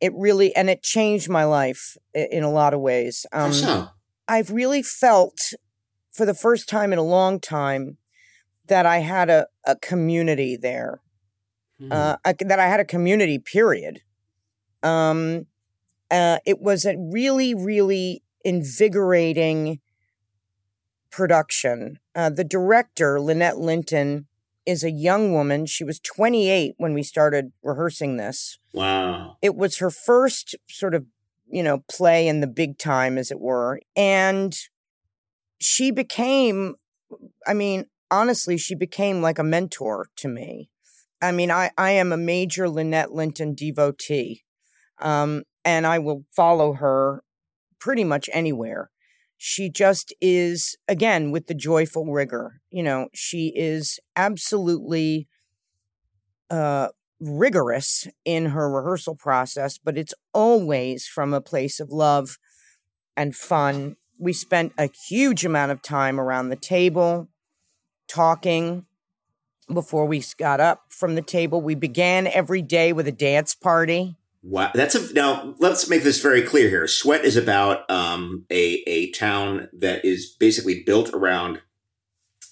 it 0.00 0.12
really 0.14 0.54
and 0.54 0.68
it 0.68 0.82
changed 0.82 1.28
my 1.28 1.44
life 1.44 1.96
in 2.12 2.42
a 2.42 2.50
lot 2.50 2.74
of 2.74 2.80
ways 2.80 3.24
um 3.32 3.52
so? 3.52 3.88
i've 4.28 4.50
really 4.50 4.82
felt 4.82 5.38
for 6.10 6.26
the 6.26 6.34
first 6.34 6.68
time 6.68 6.92
in 6.92 6.98
a 6.98 7.04
long 7.04 7.38
time 7.40 7.96
that 8.66 8.84
i 8.84 8.98
had 8.98 9.30
a, 9.30 9.46
a 9.64 9.76
community 9.76 10.56
there 10.56 11.00
Hmm. 11.78 11.90
uh, 11.92 12.16
I, 12.24 12.34
that 12.40 12.60
I 12.60 12.66
had 12.68 12.78
a 12.80 12.84
community. 12.84 13.38
Period. 13.40 14.02
Um, 14.82 15.46
uh, 16.12 16.38
it 16.44 16.60
was 16.60 16.84
a 16.84 16.94
really, 16.96 17.54
really 17.54 18.22
invigorating 18.44 19.80
production. 21.10 21.98
Uh, 22.14 22.30
the 22.30 22.44
director, 22.44 23.20
Lynette 23.20 23.58
Linton, 23.58 24.26
is 24.66 24.84
a 24.84 24.90
young 24.90 25.32
woman. 25.32 25.66
She 25.66 25.84
was 25.84 25.98
28 25.98 26.74
when 26.76 26.94
we 26.94 27.02
started 27.02 27.52
rehearsing 27.62 28.18
this. 28.18 28.58
wow. 28.74 29.38
It 29.42 29.56
was 29.56 29.78
her 29.78 29.90
first 29.90 30.54
sort 30.68 30.94
of, 30.94 31.06
you 31.48 31.62
know, 31.62 31.82
play 31.90 32.28
in 32.28 32.40
the 32.40 32.46
big 32.46 32.78
time, 32.78 33.16
as 33.16 33.30
it 33.30 33.40
were. 33.40 33.80
And 33.96 34.54
she 35.58 35.90
became, 35.90 36.76
I 37.46 37.54
mean, 37.54 37.86
honestly, 38.10 38.58
she 38.58 38.74
became 38.74 39.22
like 39.22 39.38
a 39.38 39.44
mentor 39.44 40.08
to 40.16 40.28
me. 40.28 40.68
I 41.22 41.32
mean, 41.32 41.50
I, 41.50 41.70
I 41.78 41.92
am 41.92 42.12
a 42.12 42.16
major 42.16 42.68
Lynette 42.68 43.12
Linton 43.12 43.54
devotee, 43.54 44.42
um, 45.00 45.44
and 45.64 45.86
I 45.86 45.98
will 45.98 46.24
follow 46.34 46.74
her 46.74 47.22
pretty 47.78 48.04
much 48.04 48.28
anywhere. 48.32 48.90
She 49.36 49.68
just 49.68 50.14
is, 50.20 50.76
again, 50.86 51.32
with 51.32 51.46
the 51.46 51.54
joyful 51.54 52.06
rigor. 52.06 52.60
You 52.70 52.82
know, 52.82 53.08
she 53.12 53.52
is 53.56 53.98
absolutely 54.14 55.26
uh, 56.48 56.88
rigorous 57.18 58.06
in 58.24 58.46
her 58.46 58.70
rehearsal 58.70 59.16
process, 59.16 59.78
but 59.78 59.98
it's 59.98 60.14
always 60.32 61.06
from 61.06 61.34
a 61.34 61.40
place 61.40 61.80
of 61.80 61.90
love 61.90 62.38
and 63.16 63.34
fun. 63.34 63.96
We 64.18 64.32
spent 64.32 64.72
a 64.78 64.88
huge 65.08 65.44
amount 65.44 65.72
of 65.72 65.82
time 65.82 66.20
around 66.20 66.48
the 66.48 66.56
table 66.56 67.28
talking 68.08 68.86
before 69.72 70.06
we 70.06 70.22
got 70.38 70.60
up 70.60 70.84
from 70.88 71.14
the 71.14 71.22
table. 71.22 71.60
We 71.60 71.74
began 71.74 72.26
every 72.26 72.62
day 72.62 72.92
with 72.92 73.08
a 73.08 73.12
dance 73.12 73.54
party. 73.54 74.16
Wow. 74.42 74.70
That's 74.74 74.94
a 74.94 75.12
now 75.14 75.54
let's 75.58 75.88
make 75.88 76.02
this 76.02 76.20
very 76.20 76.42
clear 76.42 76.68
here. 76.68 76.86
Sweat 76.88 77.24
is 77.24 77.36
about 77.36 77.88
um 77.90 78.44
a 78.50 78.82
a 78.86 79.10
town 79.12 79.68
that 79.78 80.04
is 80.04 80.34
basically 80.38 80.82
built 80.84 81.10
around 81.14 81.60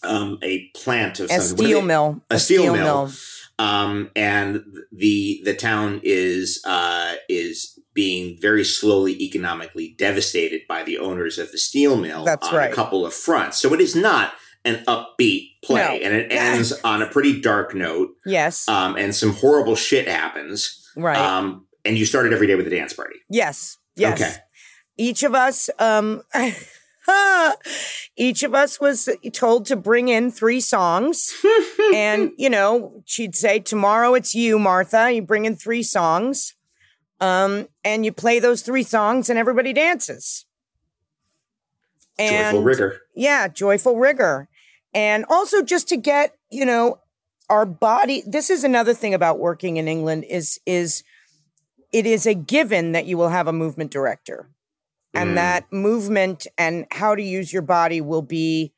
um 0.02 0.38
a 0.42 0.68
plant 0.76 1.20
of 1.20 1.30
A 1.30 1.40
some- 1.40 1.56
what 1.56 1.58
do 1.58 1.64
steel 1.66 1.80
they- 1.80 1.86
mill. 1.86 2.22
a 2.30 2.38
steel 2.38 2.72
mill. 2.72 3.12
um, 3.58 4.10
and 4.16 4.64
the 4.92 5.42
the 5.44 5.54
town 5.54 6.00
is 6.02 6.62
uh, 6.64 7.14
is 7.28 7.78
being 7.92 8.38
very 8.40 8.64
slowly 8.64 9.20
economically 9.20 9.94
devastated 9.98 10.62
by 10.68 10.82
the 10.84 10.96
owners 10.96 11.38
of 11.38 11.50
the 11.52 11.58
steel 11.58 11.96
mill 11.96 12.24
That's 12.24 12.46
on 12.48 12.54
right. 12.54 12.70
a 12.72 12.74
couple 12.74 13.04
of 13.04 13.12
fronts. 13.12 13.60
So 13.60 13.74
it 13.74 13.80
is 13.80 13.96
not 13.96 14.32
an 14.64 14.84
upbeat 14.86 15.48
play, 15.64 15.98
No. 15.98 16.06
and 16.06 16.14
it 16.14 16.30
ends 16.32 16.72
on 16.84 17.02
a 17.02 17.06
pretty 17.06 17.40
dark 17.40 17.74
note, 17.74 18.10
Yes. 18.24 18.68
um, 18.68 18.94
and 18.96 19.12
some 19.14 19.32
horrible 19.34 19.74
shit 19.74 20.06
happens. 20.06 20.88
right. 20.96 21.18
Um, 21.18 21.66
and 21.84 21.98
you 21.98 22.06
started 22.06 22.32
every 22.32 22.46
day 22.46 22.54
with 22.54 22.66
a 22.66 22.70
dance 22.70 22.92
party. 22.92 23.16
yes. 23.28 23.76
Yes. 23.96 24.20
Okay. 24.20 24.34
each 24.96 25.22
of 25.24 25.34
us, 25.34 25.68
um, 25.78 26.22
each 28.16 28.42
of 28.42 28.54
us 28.54 28.80
was 28.80 29.08
told 29.32 29.66
to 29.66 29.76
bring 29.76 30.08
in 30.08 30.30
three 30.30 30.60
songs. 30.60 31.34
and, 31.94 32.30
you 32.38 32.48
know, 32.48 33.02
she'd 33.04 33.34
say, 33.34 33.58
Tomorrow 33.58 34.14
it's 34.14 34.34
you, 34.34 34.58
Martha. 34.58 35.12
You 35.12 35.22
bring 35.22 35.44
in 35.44 35.56
three 35.56 35.82
songs. 35.82 36.54
Um, 37.20 37.68
and 37.84 38.04
you 38.04 38.12
play 38.12 38.38
those 38.38 38.62
three 38.62 38.84
songs 38.84 39.28
and 39.28 39.38
everybody 39.38 39.72
dances. 39.74 40.46
And, 42.18 42.54
Joyful 42.54 42.62
rigor. 42.62 43.00
Yeah, 43.14 43.48
joyful 43.48 43.96
rigor. 43.98 44.48
And 44.94 45.26
also 45.28 45.62
just 45.62 45.88
to 45.88 45.96
get, 45.96 46.36
you 46.50 46.64
know, 46.64 47.00
our 47.50 47.66
body 47.66 48.22
this 48.26 48.48
is 48.48 48.62
another 48.62 48.94
thing 48.94 49.12
about 49.12 49.40
working 49.40 49.76
in 49.76 49.88
England 49.88 50.24
is 50.28 50.60
is 50.66 51.02
it 51.92 52.06
is 52.06 52.26
a 52.26 52.34
given 52.34 52.92
that 52.92 53.06
you 53.06 53.16
will 53.16 53.30
have 53.30 53.46
a 53.48 53.52
movement 53.52 53.90
director. 53.90 54.50
And 55.12 55.30
Mm. 55.30 55.34
that 55.34 55.72
movement 55.72 56.46
and 56.56 56.86
how 56.92 57.14
to 57.16 57.22
use 57.22 57.52
your 57.52 57.62
body 57.62 58.00
will 58.00 58.22
be 58.22 58.72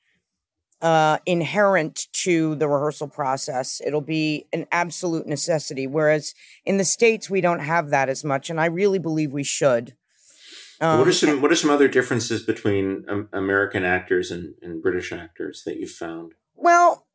uh, 0.81 1.19
inherent 1.27 2.09
to 2.13 2.57
the 2.57 2.69
rehearsal 2.69 3.07
process. 3.07 3.81
It'll 3.87 4.01
be 4.01 4.47
an 4.53 4.67
absolute 4.73 5.27
necessity. 5.27 5.87
Whereas 5.87 6.35
in 6.65 6.77
the 6.77 6.85
States, 6.85 7.31
we 7.31 7.41
don't 7.41 7.61
have 7.61 7.91
that 7.91 8.09
as 8.09 8.25
much. 8.25 8.51
And 8.51 8.61
I 8.61 8.67
really 8.67 8.99
believe 8.99 9.33
we 9.33 9.45
should. 9.45 9.95
Um, 10.81 10.99
what 10.99 11.07
are 11.07 11.13
some 11.13 11.41
What 11.41 11.53
are 11.53 11.57
some 11.57 11.71
other 11.71 11.87
differences 11.87 12.43
between 12.43 13.05
um, 13.09 13.29
American 13.33 13.85
actors 13.85 14.33
and, 14.33 14.55
and 14.61 14.83
British 14.83 15.13
actors 15.13 15.63
that 15.65 15.77
you've 15.77 15.91
found? 15.91 16.33
Well, 16.57 17.07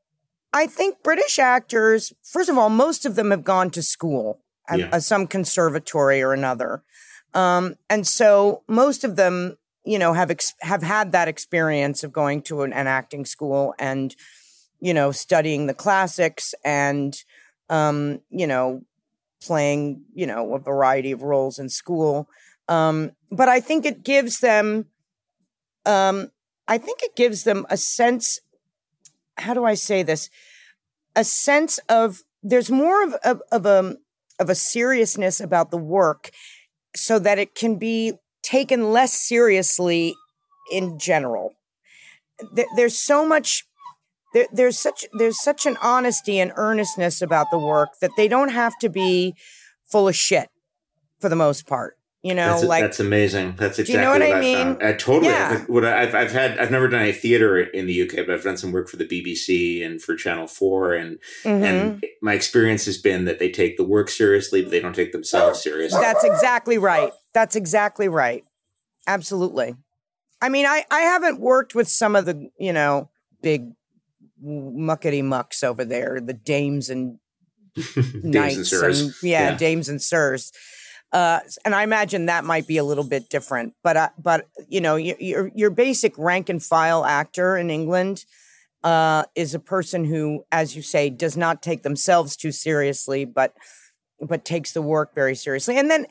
I 0.53 0.67
think 0.67 1.03
British 1.03 1.37
actors, 1.37 2.13
first 2.23 2.47
of 2.49 2.57
all, 2.57 2.69
most 2.69 3.05
of 3.05 3.15
them 3.15 3.31
have 3.31 3.43
gone 3.43 3.69
to 3.71 3.81
school 3.81 4.39
Yeah. 4.75 4.89
uh, 4.91 4.99
some 4.99 5.27
conservatory 5.27 6.21
or 6.21 6.33
another. 6.33 6.83
Um, 7.33 7.75
and 7.89 8.05
so 8.07 8.63
most 8.67 9.03
of 9.03 9.15
them, 9.15 9.57
you 9.85 9.99
know, 9.99 10.13
have 10.13 10.31
ex- 10.31 10.55
have 10.61 10.83
had 10.83 11.11
that 11.11 11.27
experience 11.27 12.03
of 12.03 12.11
going 12.11 12.41
to 12.43 12.63
an, 12.63 12.73
an 12.73 12.87
acting 12.87 13.25
school 13.25 13.73
and, 13.79 14.15
you 14.79 14.93
know, 14.93 15.11
studying 15.11 15.67
the 15.67 15.73
classics 15.73 16.53
and, 16.65 17.23
um, 17.69 18.21
you 18.29 18.47
know, 18.47 18.83
playing, 19.41 20.03
you 20.13 20.25
know, 20.25 20.53
a 20.55 20.59
variety 20.59 21.11
of 21.11 21.21
roles 21.21 21.59
in 21.59 21.69
school. 21.69 22.27
Um, 22.67 23.11
but 23.31 23.47
I 23.47 23.59
think 23.59 23.85
it 23.85 24.03
gives 24.03 24.39
them, 24.39 24.87
um, 25.85 26.31
I 26.67 26.77
think 26.77 26.99
it 27.01 27.15
gives 27.15 27.43
them 27.43 27.65
a 27.69 27.77
sense 27.77 28.41
how 29.37 29.53
do 29.53 29.63
I 29.63 29.75
say 29.75 30.03
this? 30.03 30.29
A 31.15 31.23
sense 31.23 31.79
of 31.89 32.23
there's 32.43 32.69
more 32.69 33.03
of, 33.03 33.13
of, 33.23 33.41
of 33.51 33.65
a 33.65 33.97
of 34.39 34.49
a 34.49 34.55
seriousness 34.55 35.39
about 35.39 35.71
the 35.71 35.77
work, 35.77 36.29
so 36.95 37.19
that 37.19 37.39
it 37.39 37.55
can 37.55 37.77
be 37.77 38.13
taken 38.43 38.91
less 38.91 39.13
seriously 39.13 40.15
in 40.71 40.97
general. 40.99 41.53
There, 42.53 42.67
there's 42.75 42.97
so 42.97 43.25
much. 43.25 43.65
There, 44.33 44.47
there's 44.51 44.77
such 44.77 45.05
there's 45.17 45.41
such 45.41 45.65
an 45.65 45.77
honesty 45.81 46.39
and 46.39 46.51
earnestness 46.55 47.21
about 47.21 47.49
the 47.51 47.59
work 47.59 47.89
that 48.01 48.11
they 48.17 48.27
don't 48.27 48.49
have 48.49 48.77
to 48.79 48.89
be 48.89 49.35
full 49.85 50.07
of 50.07 50.15
shit 50.15 50.49
for 51.19 51.29
the 51.29 51.35
most 51.35 51.65
part. 51.65 51.96
You 52.27 52.35
know, 52.35 52.49
that's, 52.49 52.63
like 52.65 52.83
that's 52.83 52.99
amazing. 52.99 53.55
That's 53.57 53.77
you 53.77 53.83
exactly 53.83 54.03
know 54.03 54.11
what 54.11 54.21
I 54.21 54.37
I 54.37 54.41
mean? 54.41 54.57
found. 54.57 54.83
I 54.83 54.93
totally. 54.93 55.27
Yeah. 55.31 55.63
What 55.67 55.85
I've 55.85 56.13
I've 56.13 56.31
had 56.33 56.59
I've 56.59 56.71
never 56.71 56.89
done 56.89 57.01
any 57.01 57.13
theater 57.13 57.57
in 57.57 57.85
the 57.87 58.01
UK, 58.01 58.25
but 58.25 58.31
I've 58.31 58.43
done 58.43 58.57
some 58.57 58.73
work 58.73 58.89
for 58.89 58.97
the 58.97 59.05
BBC 59.05 59.85
and 59.85 60.01
for 60.01 60.13
Channel 60.17 60.47
Four, 60.47 60.93
and 60.93 61.19
mhm. 61.43 61.63
and 61.63 62.03
my 62.21 62.33
experience 62.33 62.83
has 62.85 62.97
been 62.97 63.23
that 63.25 63.39
they 63.39 63.49
take 63.49 63.77
the 63.77 63.85
work 63.85 64.09
seriously, 64.09 64.61
but 64.61 64.71
they 64.71 64.81
don't 64.81 64.93
take 64.93 65.13
themselves 65.13 65.63
seriously. 65.63 66.01
That's 66.01 66.25
exactly 66.25 66.77
right. 66.77 67.13
That's 67.33 67.55
exactly 67.55 68.09
right. 68.09 68.43
Absolutely. 69.07 69.75
I 70.41 70.49
mean, 70.49 70.65
I, 70.65 70.83
I 70.91 70.99
haven't 71.01 71.39
worked 71.39 71.73
with 71.75 71.87
some 71.87 72.15
of 72.15 72.25
the, 72.25 72.49
you 72.59 72.73
know, 72.73 73.09
big 73.41 73.71
muckety 74.45 75.23
mucks 75.23 75.63
over 75.63 75.85
there, 75.85 76.19
the 76.21 76.33
dames 76.33 76.89
and 76.89 77.19
Dames 77.95 78.23
knights 78.23 78.55
and 78.57 78.67
sirs. 78.67 79.01
and 79.01 79.13
yeah, 79.23 79.49
Yeah. 79.51 79.57
dames 79.57 79.87
and 79.87 80.01
sirs. 80.01 80.51
Uh, 81.13 81.39
and 81.63 81.73
I 81.73 81.83
imagine 81.83 82.25
that 82.25 82.43
might 82.43 82.67
be 82.67 82.77
a 82.77 82.83
little 82.83 83.03
bit 83.03 83.29
different, 83.29 83.73
but 83.83 83.95
uh, 83.97 84.09
but 84.17 84.47
you 84.67 84.81
know, 84.81 84.95
your, 84.97 85.51
your 85.55 85.69
basic 85.69 86.17
rank 86.17 86.49
and 86.49 86.61
file 86.61 87.05
actor 87.05 87.55
in 87.57 87.69
England 87.69 88.25
uh, 88.83 89.23
is 89.35 89.55
a 89.55 89.59
person 89.59 90.03
who, 90.05 90.45
as 90.51 90.75
you 90.75 90.81
say, 90.81 91.09
does 91.09 91.37
not 91.37 91.61
take 91.63 91.83
themselves 91.83 92.35
too 92.35 92.51
seriously, 92.51 93.23
but 93.25 93.53
but 94.19 94.43
takes 94.43 94.73
the 94.73 94.81
work 94.81 95.15
very 95.15 95.35
seriously. 95.35 95.77
And 95.77 95.89
then, 95.89 96.07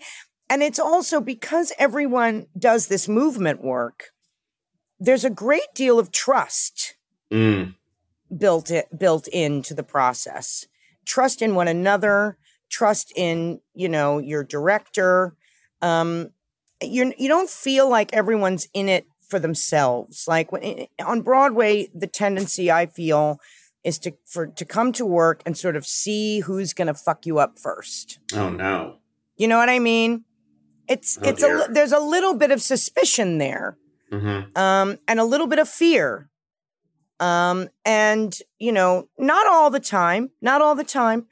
and 0.49 0.62
it's 0.62 0.78
also 0.78 1.20
because 1.20 1.72
everyone 1.78 2.47
does 2.59 2.86
this 2.86 3.07
movement 3.09 3.62
work. 3.62 4.12
There's 4.99 5.24
a 5.24 5.30
great 5.30 5.74
deal 5.74 5.99
of 5.99 6.11
trust 6.11 6.94
Mm. 7.32 7.74
built 8.38 8.70
it 8.70 8.86
built 8.97 9.26
into 9.28 9.74
the 9.74 9.82
process 9.82 10.64
trust 11.05 11.42
in 11.42 11.57
one 11.57 11.66
another 11.66 12.38
trust 12.71 13.12
in 13.17 13.61
you 13.75 13.89
know 13.89 14.19
your 14.19 14.43
director 14.45 15.35
um 15.83 16.31
you 16.83 17.12
you 17.19 17.29
don't 17.29 17.49
feel 17.51 17.89
like 17.89 18.12
everyone's 18.12 18.69
in 18.75 18.89
it 18.89 19.07
for 19.29 19.39
themselves 19.39 20.25
like 20.29 20.53
when 20.53 20.87
on 21.05 21.23
broadway 21.23 21.89
the 21.95 22.07
tendency 22.07 22.71
i 22.71 22.87
feel 22.87 23.39
is 23.85 23.99
to 23.99 24.12
for 24.27 24.47
to 24.47 24.64
come 24.64 24.93
to 24.93 25.05
work 25.07 25.43
and 25.47 25.57
sort 25.57 25.77
of 25.77 25.87
see 25.87 26.41
who's 26.41 26.73
going 26.73 26.87
to 26.89 26.95
fuck 26.95 27.25
you 27.27 27.39
up 27.39 27.59
first 27.59 28.19
Oh 28.35 28.51
no. 28.51 28.97
you 29.37 29.47
know 29.49 29.59
what 29.59 29.69
i 29.69 29.79
mean 29.79 30.25
it's 30.89 31.19
Oh, 31.23 31.29
it's 31.29 31.43
a 31.43 31.47
dear. 31.47 31.59
li- 31.59 31.67
there's 31.71 31.93
a 31.93 31.99
little 32.01 32.35
bit 32.35 32.51
of 32.51 32.61
suspicion 32.62 33.39
there 33.39 33.77
hmm 34.11 34.41
um, 34.55 34.99
and 35.09 35.19
a 35.19 35.25
little 35.25 35.49
bit 35.49 35.59
of 35.59 35.69
fear. 35.69 36.31
Um, 37.19 37.69
and 37.85 38.39
you 38.59 38.71
know, 38.73 39.09
not 39.19 39.47
all 39.47 39.71
the 39.71 39.81
time, 39.81 40.31
not 40.41 40.61
all 40.62 40.75
the 40.75 40.85
time, 40.85 41.27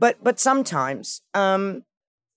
but 0.00 0.16
but 0.24 0.40
sometimes. 0.40 1.22
Um, 1.34 1.84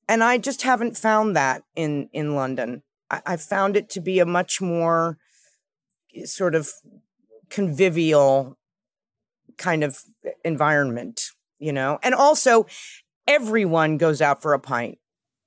and 0.08 0.24
I 0.24 0.38
just 0.38 0.62
haven't 0.64 0.98
found 0.98 1.36
that 1.36 1.64
in 1.76 2.10
in 2.14 2.36
London. 2.36 2.84
I, 3.10 3.22
I 3.26 3.38
found 3.38 3.76
it 3.76 3.90
to 3.92 4.02
be 4.02 4.20
a 4.20 4.26
much 4.26 4.62
more 4.62 5.18
eh, 6.16 6.26
sort 6.26 6.54
of 6.56 6.70
convivial 7.50 8.58
kind 9.58 9.84
of 9.84 10.00
environment, 10.44 11.22
you 11.60 11.72
know. 11.72 12.00
And 12.04 12.14
also, 12.14 12.66
everyone 13.28 13.98
goes 13.98 14.22
out 14.22 14.42
for 14.42 14.54
a 14.54 14.60
pint 14.60 14.98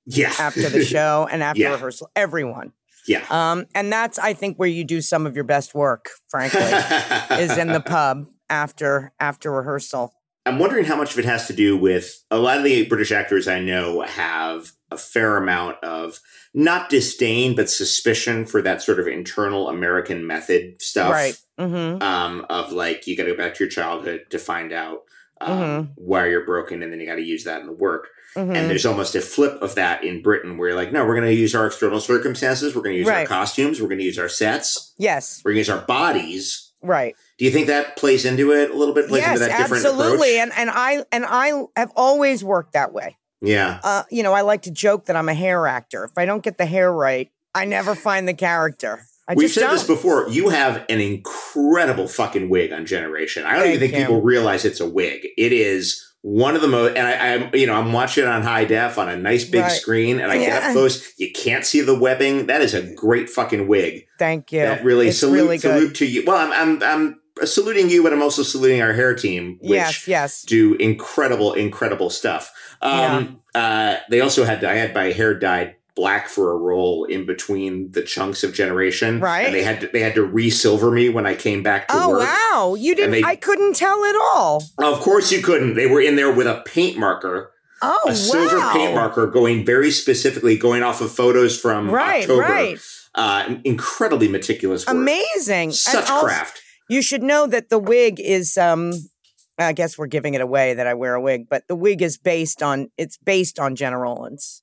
Yeah. 0.05 0.33
after 0.39 0.69
the 0.69 0.83
show 0.95 1.27
and 1.31 1.43
after 1.43 1.61
Yeah. 1.61 1.71
rehearsal. 1.73 2.09
Everyone. 2.15 2.71
yeah. 3.07 3.25
Um, 3.29 3.65
and 3.75 3.91
that's, 3.91 4.17
I 4.19 4.33
think, 4.33 4.57
where 4.57 4.67
you 4.69 4.83
do 4.83 5.01
some 5.01 5.25
of 5.27 5.35
your 5.35 5.43
best 5.45 5.75
work, 5.75 6.09
frankly, 6.29 6.61
is 7.37 7.57
in 7.57 7.67
the 7.73 7.81
pub 7.85 8.25
after 8.49 9.11
after 9.19 9.51
rehearsal. 9.51 10.13
I'm 10.47 10.59
wondering 10.59 10.85
how 10.85 10.95
much 10.95 11.13
of 11.13 11.19
it 11.19 11.25
has 11.25 11.47
to 11.47 11.53
do 11.53 11.77
with 11.77 12.23
a 12.31 12.37
lot 12.37 12.57
of 12.57 12.63
the 12.63 12.85
British 12.85 13.11
actors 13.11 13.47
I 13.47 13.59
know 13.59 14.01
have 14.01 14.71
a 14.89 14.97
fair 14.97 15.37
amount 15.37 15.83
of 15.83 16.19
not 16.53 16.89
disdain 16.89 17.55
but 17.55 17.69
suspicion 17.69 18.45
for 18.45 18.61
that 18.61 18.81
sort 18.81 18.99
of 18.99 19.07
internal 19.07 19.69
American 19.69 20.25
method 20.25 20.81
stuff. 20.81 21.11
Right. 21.11 21.37
Mm-hmm. 21.59 22.01
Um, 22.01 22.45
of 22.49 22.71
like 22.71 23.05
you 23.07 23.17
got 23.17 23.25
to 23.25 23.31
go 23.31 23.37
back 23.37 23.55
to 23.55 23.63
your 23.63 23.71
childhood 23.71 24.25
to 24.29 24.39
find 24.39 24.71
out 24.71 25.01
um, 25.41 25.59
Mhm. 25.59 25.89
why 25.95 26.27
you're 26.27 26.45
broken, 26.45 26.81
and 26.81 26.91
then 26.91 26.99
you 26.99 27.05
got 27.05 27.15
to 27.15 27.21
use 27.21 27.43
that 27.43 27.61
in 27.61 27.67
the 27.67 27.73
work. 27.73 28.09
mm-hmm. 28.35 28.55
And 28.55 28.69
there's 28.69 28.85
almost 28.85 29.13
a 29.15 29.21
flip 29.21 29.61
of 29.61 29.75
that 29.75 30.03
in 30.03 30.21
Britain, 30.21 30.57
where 30.57 30.69
you're 30.69 30.77
like, 30.77 30.91
no, 30.91 31.05
we're 31.05 31.15
going 31.15 31.27
to 31.27 31.33
use 31.33 31.53
our 31.55 31.67
external 31.67 31.99
circumstances, 31.99 32.75
we're 32.75 32.81
going 32.81 32.95
to 32.95 32.99
use 32.99 33.07
our 33.09 33.25
costumes, 33.25 33.79
we're 33.81 33.87
going 33.87 33.99
to 33.99 34.03
use 34.03 34.17
our 34.19 34.29
sets, 34.29 34.93
yes. 34.97 35.41
we're 35.43 35.51
going 35.51 35.63
to 35.63 35.69
use 35.69 35.69
our 35.69 35.85
bodies. 35.85 36.66
Right. 36.81 37.15
Do 37.37 37.45
you 37.45 37.51
think 37.51 37.67
that 37.67 37.97
plays 37.97 38.25
into 38.25 38.51
it 38.51 38.69
a 38.69 38.73
little 38.75 38.93
bit? 38.93 39.07
Plays 39.07 39.21
yes. 39.21 39.37
into 39.37 39.49
that 39.49 39.57
different 39.57 39.85
Absolutely. 39.85 40.37
approach? 40.39 40.57
And 40.57 40.69
and 40.69 40.69
I 40.71 41.05
and 41.11 41.25
I 41.27 41.63
have 41.75 41.91
always 41.95 42.43
worked 42.43 42.73
that 42.73 42.93
way. 42.93 43.17
yeah. 43.41 43.79
Uh, 43.83 44.03
you 44.11 44.23
know, 44.23 44.33
I 44.33 44.41
like 44.41 44.63
to 44.63 44.71
joke 44.71 45.05
that 45.05 45.15
I'm 45.15 45.29
a 45.29 45.33
hair 45.33 45.67
actor. 45.67 46.03
If 46.03 46.17
I 46.17 46.25
don't 46.25 46.43
get 46.43 46.57
the 46.57 46.65
hair 46.65 46.91
right, 46.91 47.31
I 47.55 47.65
never 47.65 47.95
find 47.95 48.27
the 48.27 48.33
character. 48.33 49.05
I 49.27 49.33
We've 49.33 49.51
said 49.51 49.61
don't. 49.61 49.71
this 49.71 49.83
before. 49.83 50.29
You 50.29 50.49
have 50.49 50.85
an 50.87 51.01
incredible 51.01 52.07
fucking 52.07 52.47
wig 52.49 52.71
on 52.71 52.85
Generation. 52.85 53.43
I 53.45 53.53
don't 53.53 53.63
Thank 53.63 53.75
even 53.75 53.91
think 53.91 54.03
people 54.07 54.21
realize 54.21 54.63
it's 54.63 54.79
a 54.79 54.89
wig. 54.89 55.27
It 55.37 55.51
is 55.51 56.06
one 56.21 56.55
of 56.55 56.61
the 56.61 56.67
most, 56.67 56.95
and 56.97 57.07
I, 57.07 57.33
I'm, 57.35 57.55
you 57.55 57.67
know, 57.67 57.75
I'm 57.75 57.93
watching 57.93 58.23
it 58.23 58.27
on 58.27 58.41
high 58.41 58.65
def 58.65 58.97
on 58.97 59.07
a 59.07 59.15
nice 59.15 59.45
big 59.45 59.61
Right. 59.61 59.71
screen, 59.71 60.19
and 60.19 60.31
I 60.31 60.37
get 60.39 60.63
up 60.63 60.71
close. 60.73 61.13
You 61.17 61.31
can't 61.31 61.65
see 61.65 61.81
the 61.81 61.97
webbing. 61.97 62.47
That 62.47 62.61
is 62.61 62.73
a 62.73 62.81
great 62.95 63.29
fucking 63.29 63.67
wig. 63.67 64.05
Thank 64.19 64.51
you. 64.51 64.61
That 64.61 64.83
really 64.83 65.09
it's 65.09 65.19
salute 65.19 65.43
really 65.43 65.57
salute 65.57 65.95
to 65.95 66.05
you. 66.05 66.23
Well, 66.25 66.37
I'm, 66.37 66.51
I'm 66.53 66.83
I'm 66.83 67.47
saluting 67.47 67.89
you, 67.89 68.03
but 68.03 68.13
I'm 68.13 68.21
also 68.21 68.43
saluting 68.43 68.81
our 68.81 68.93
hair 68.93 69.13
team, 69.15 69.57
which 69.61 69.71
yes. 69.71 70.07
Yes. 70.07 70.41
do 70.43 70.73
incredible, 70.75 71.53
incredible 71.53 72.09
stuff. 72.09 72.51
Um, 72.81 73.39
uh, 73.55 73.97
they 74.09 74.21
also 74.21 74.43
had 74.43 74.63
I 74.63 74.75
had 74.75 74.93
my 74.93 75.05
hair 75.05 75.33
dyed 75.33 75.75
black 75.97 76.29
for 76.29 76.51
a 76.51 76.57
role 76.57 77.03
in 77.03 77.25
between 77.25 77.91
the 77.91 78.01
chunks 78.03 78.43
of 78.43 78.53
Generation, 78.53 79.19
Right. 79.19 79.47
And 79.47 79.53
they 79.53 79.63
had 79.63 79.81
to, 79.81 79.87
they 79.91 79.99
had 79.99 80.15
to 80.15 80.23
re-silver 80.23 80.89
me 80.91 81.09
when 81.09 81.25
I 81.25 81.35
came 81.35 81.61
back 81.63 81.89
to 81.89 81.95
Oh 81.97 82.09
work. 82.11 82.29
Oh 82.31 82.69
wow! 82.69 82.75
You 82.75 82.95
didn't. 82.95 83.11
they- 83.11 83.23
I 83.23 83.35
couldn't 83.35 83.75
tell 83.75 84.05
at 84.05 84.15
all. 84.15 84.63
Of 84.77 85.01
course, 85.01 85.31
you 85.33 85.41
couldn't. 85.41 85.73
They 85.73 85.87
were 85.87 85.99
in 86.01 86.15
there 86.15 86.31
with 86.31 86.47
a 86.47 86.63
paint 86.65 86.97
marker, 86.97 87.51
Oh 87.81 88.05
a 88.07 88.15
silver 88.15 88.61
paint 88.71 88.93
marker, 88.95 89.27
going 89.27 89.65
very 89.65 89.91
specifically, 89.91 90.57
going 90.57 90.83
off 90.83 91.01
of 91.01 91.11
photos 91.11 91.59
from 91.59 91.89
Right. 91.91 92.21
October. 92.23 92.41
Right. 92.43 92.79
Uh, 93.15 93.55
incredibly 93.65 94.27
meticulous 94.27 94.85
work. 94.85 94.95
Amazing. 94.95 95.71
Such 95.73 95.95
And 95.95 96.11
also- 96.11 96.25
craft. 96.27 96.61
You 96.89 97.01
should 97.01 97.23
know 97.23 97.47
that 97.47 97.69
the 97.69 97.79
wig 97.79 98.19
is 98.19 98.57
um 98.57 98.93
I 99.59 99.73
guess 99.73 99.97
we're 99.97 100.05
giving 100.05 100.35
it 100.35 100.41
away 100.41 100.75
that 100.75 100.85
I 100.85 100.93
wear 100.93 101.15
a 101.15 101.21
wig, 101.21 101.47
but 101.49 101.67
the 101.67 101.75
wig 101.75 102.03
is 102.03 102.17
based 102.19 102.61
on 102.61 102.89
it's 102.97 103.17
based 103.17 103.59
on 103.59 103.75
Gena 103.75 103.97
Rowlands. 103.97 104.61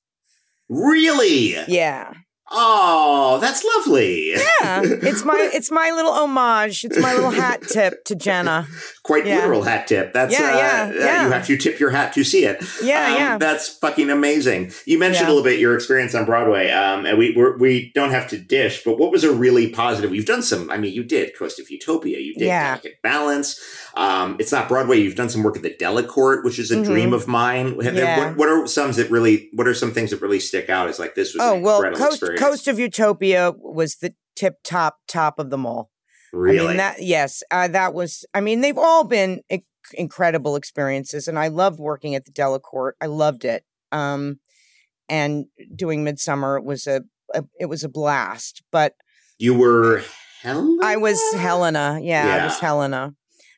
Really? 0.69 1.55
Yeah. 1.67 2.13
Oh, 2.51 3.39
that's 3.41 3.63
lovely. 3.63 4.31
Yeah. 4.33 4.81
It's 4.83 5.25
my 5.25 5.49
it's 5.51 5.71
my 5.71 5.89
little 5.91 6.11
homage. 6.11 6.85
It's 6.85 6.97
my 6.99 7.13
little 7.15 7.31
hat 7.31 7.63
tip 7.63 8.03
to 8.05 8.15
Gena. 8.15 8.67
Quite 9.03 9.25
Yeah. 9.25 9.37
literal 9.37 9.63
hat 9.63 9.87
tip. 9.87 10.13
That's 10.13 10.31
Yeah, 10.31 10.45
uh, 10.45 10.57
yeah, 10.57 10.91
uh, 10.91 11.05
yeah. 11.05 11.25
You 11.25 11.31
have 11.31 11.47
to 11.47 11.57
tip 11.57 11.79
your 11.79 11.89
hat 11.89 12.13
to 12.13 12.23
see 12.23 12.45
it. 12.45 12.63
Yeah, 12.83 13.07
Um, 13.07 13.13
yeah. 13.15 13.37
That's 13.39 13.69
fucking 13.79 14.09
amazing. 14.11 14.71
You 14.85 14.99
mentioned 14.99 15.27
Yeah. 15.27 15.33
a 15.33 15.33
little 15.33 15.43
bit 15.43 15.59
your 15.59 15.73
experience 15.75 16.13
on 16.13 16.25
Broadway, 16.25 16.69
um, 16.69 17.05
and 17.07 17.17
we 17.17 17.33
we're, 17.35 17.57
we 17.57 17.91
don't 17.95 18.11
have 18.11 18.27
to 18.29 18.37
dish, 18.37 18.83
but 18.85 18.99
what 18.99 19.11
was 19.11 19.23
a 19.23 19.31
really 19.31 19.69
positive? 19.69 20.13
You've 20.13 20.25
done 20.25 20.43
some. 20.43 20.69
I 20.69 20.77
mean, 20.77 20.93
you 20.93 21.03
did 21.03 21.35
Coast 21.37 21.59
of 21.59 21.69
Utopia. 21.71 22.19
You 22.19 22.35
did 22.35 22.45
Yeah. 22.47 22.67
Delicate 22.75 23.01
Balance. 23.01 23.59
Um, 23.97 24.35
it's 24.39 24.51
not 24.51 24.67
Broadway. 24.67 24.99
You've 24.99 25.15
done 25.15 25.29
some 25.29 25.41
work 25.43 25.55
at 25.55 25.63
the 25.63 25.73
Delacorte, 25.73 26.43
which 26.43 26.59
is 26.59 26.69
a 26.69 26.75
Mhm. 26.77 26.85
dream 26.85 27.13
of 27.13 27.27
mine. 27.27 27.79
Have- 27.79 27.95
Yeah. 27.95 28.27
What, 28.29 28.37
what 28.37 28.49
are 28.49 28.67
some 28.67 28.91
that 28.93 29.09
really? 29.09 29.49
What 29.53 29.67
are 29.67 29.73
some 29.73 29.93
things 29.93 30.09
that 30.11 30.21
really 30.21 30.39
stick 30.39 30.69
out? 30.69 30.89
As 30.89 30.99
like 30.99 31.15
this 31.15 31.33
was 31.33 31.41
Oh 31.41 31.55
an 31.55 31.61
well, 31.61 31.77
incredible 31.77 31.99
Coast 32.05 32.17
experience. 32.17 32.41
Coast 32.41 32.67
of 32.67 32.77
Utopia 32.79 33.53
was 33.57 33.95
the 33.95 34.13
tip 34.35 34.55
top 34.63 34.97
top 35.07 35.39
of 35.39 35.49
them 35.49 35.65
all. 35.65 35.89
really. 36.33 36.59
I 36.59 36.67
mean 36.67 36.77
that 36.77 37.01
yes, 37.01 37.41
uh, 37.51 37.69
that 37.69 37.93
was. 37.93 38.25
I 38.33 38.41
mean 38.41 38.59
they've 38.59 38.77
all 38.77 39.05
been 39.05 39.41
inc- 39.49 39.63
incredible 39.93 40.57
experiences, 40.57 41.29
and 41.29 41.39
I 41.39 41.47
loved 41.47 41.79
working 41.79 42.13
at 42.15 42.25
the 42.25 42.31
Delacorte. 42.31 42.93
I 42.99 43.05
loved 43.05 43.45
it. 43.45 43.63
Um, 43.93 44.39
and 45.07 45.45
doing 45.73 46.03
Midsummer 46.03 46.59
was 46.59 46.87
a, 46.87 47.03
a 47.33 47.43
it 47.59 47.67
was 47.67 47.85
a 47.85 47.89
blast. 47.89 48.61
But 48.73 48.95
you 49.37 49.53
were. 49.53 50.03
Helena? 50.41 50.77
I 50.83 50.97
was 50.97 51.19
Helena. 51.35 51.99
Yeah, 52.01 52.39
I 52.41 52.45
was 52.45 52.59
Helena. 52.59 53.13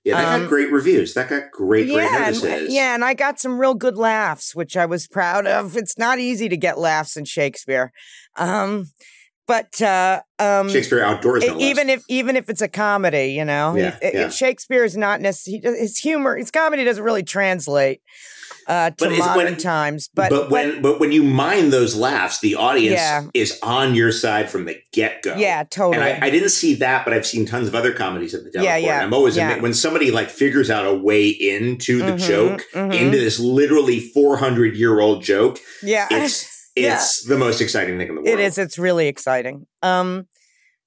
Yeah, 0.08 0.22
that 0.22 0.36
um, 0.36 0.42
got 0.44 0.50
great 0.50 0.72
reviews. 0.72 1.16
That 1.16 1.30
got 1.30 1.52
great, 1.52 1.88
great 1.88 1.98
yeah, 1.98 2.30
and, 2.30 2.72
yeah, 2.72 2.96
and 2.96 3.04
I 3.04 3.14
got 3.14 3.42
some 3.42 3.60
real 3.60 3.74
good 3.74 3.98
laughs, 3.98 4.56
which 4.56 4.78
I 4.78 4.86
was 4.86 5.06
proud 5.06 5.46
of. 5.46 5.76
It's 5.76 5.98
not 5.98 6.18
easy 6.18 6.48
to 6.48 6.56
get 6.56 6.78
laughs 6.78 7.18
in 7.18 7.26
Shakespeare, 7.26 7.92
um, 8.38 8.86
but 9.48 9.82
uh, 9.82 10.22
um, 10.40 10.70
Shakespeare 10.70 11.02
outdoors, 11.04 11.44
even 11.46 11.90
if 11.90 12.04
even 12.08 12.36
if 12.36 12.50
it's 12.50 12.62
a 12.62 12.68
comedy, 12.68 13.32
you 13.34 13.46
know, 13.46 13.76
Yeah, 13.76 13.98
It- 14.02 14.14
yeah. 14.14 14.30
Shakespeare 14.30 14.84
is 14.84 14.96
not 14.98 15.22
necessarily 15.22 15.80
his 15.80 15.98
humor. 15.98 16.36
His 16.38 16.52
comedy 16.52 16.84
doesn't 16.84 17.04
really 17.04 17.24
translate 17.24 18.02
uh, 18.68 18.90
to 18.92 18.96
But 19.00 19.18
modern 19.18 19.36
when- 19.46 19.58
times. 19.58 20.10
but, 20.14 20.30
But, 20.30 20.50
when 20.50 20.82
but 20.82 21.00
when 21.00 21.12
you 21.14 21.24
mine 21.24 21.70
those 21.70 21.96
laughs, 21.96 22.40
the 22.42 22.56
audience 22.56 23.00
Yeah. 23.00 23.24
is 23.34 23.58
on 23.64 23.96
your 23.96 24.12
side 24.12 24.50
from 24.50 24.66
the 24.66 24.76
get 24.92 25.22
go. 25.24 25.36
yeah, 25.38 25.64
totally. 25.64 26.06
And 26.12 26.24
I, 26.24 26.28
I 26.28 26.30
didn't 26.30 26.50
see 26.50 26.76
that, 26.76 27.06
but 27.06 27.14
I've 27.14 27.26
seen 27.26 27.46
tons 27.46 27.70
of 27.70 27.76
other 27.76 27.94
comedies 27.94 28.34
at 28.36 28.44
the 28.44 28.50
Delacorte. 28.50 28.64
Yeah, 28.64 28.78
yeah, 28.78 28.96
and 28.96 29.04
I'm 29.06 29.14
always 29.14 29.38
yeah. 29.38 29.60
when 29.62 29.74
somebody 29.74 30.12
like 30.12 30.30
figures 30.30 30.70
out 30.70 30.86
a 30.86 30.94
way 30.94 31.30
into 31.30 32.00
the 32.00 32.12
Mhm, 32.14 32.28
joke, 32.28 32.64
mhm. 32.74 32.94
into 32.94 33.18
this 33.18 33.40
literally 33.40 34.00
400 34.14 34.76
year 34.76 35.00
old 35.00 35.24
joke. 35.24 35.60
yeah, 35.82 36.08
It's 36.12 36.57
Yeah. 36.84 36.96
it's 36.96 37.24
the 37.24 37.38
most 37.38 37.62
exciting 37.62 37.98
thing 37.98 38.10
in 38.10 38.16
the 38.16 38.22
world. 38.22 38.28
it 38.28 38.40
is. 38.40 38.58
It's 38.58 38.78
really 38.80 39.08
exciting. 39.08 39.68
Um, 39.82 40.28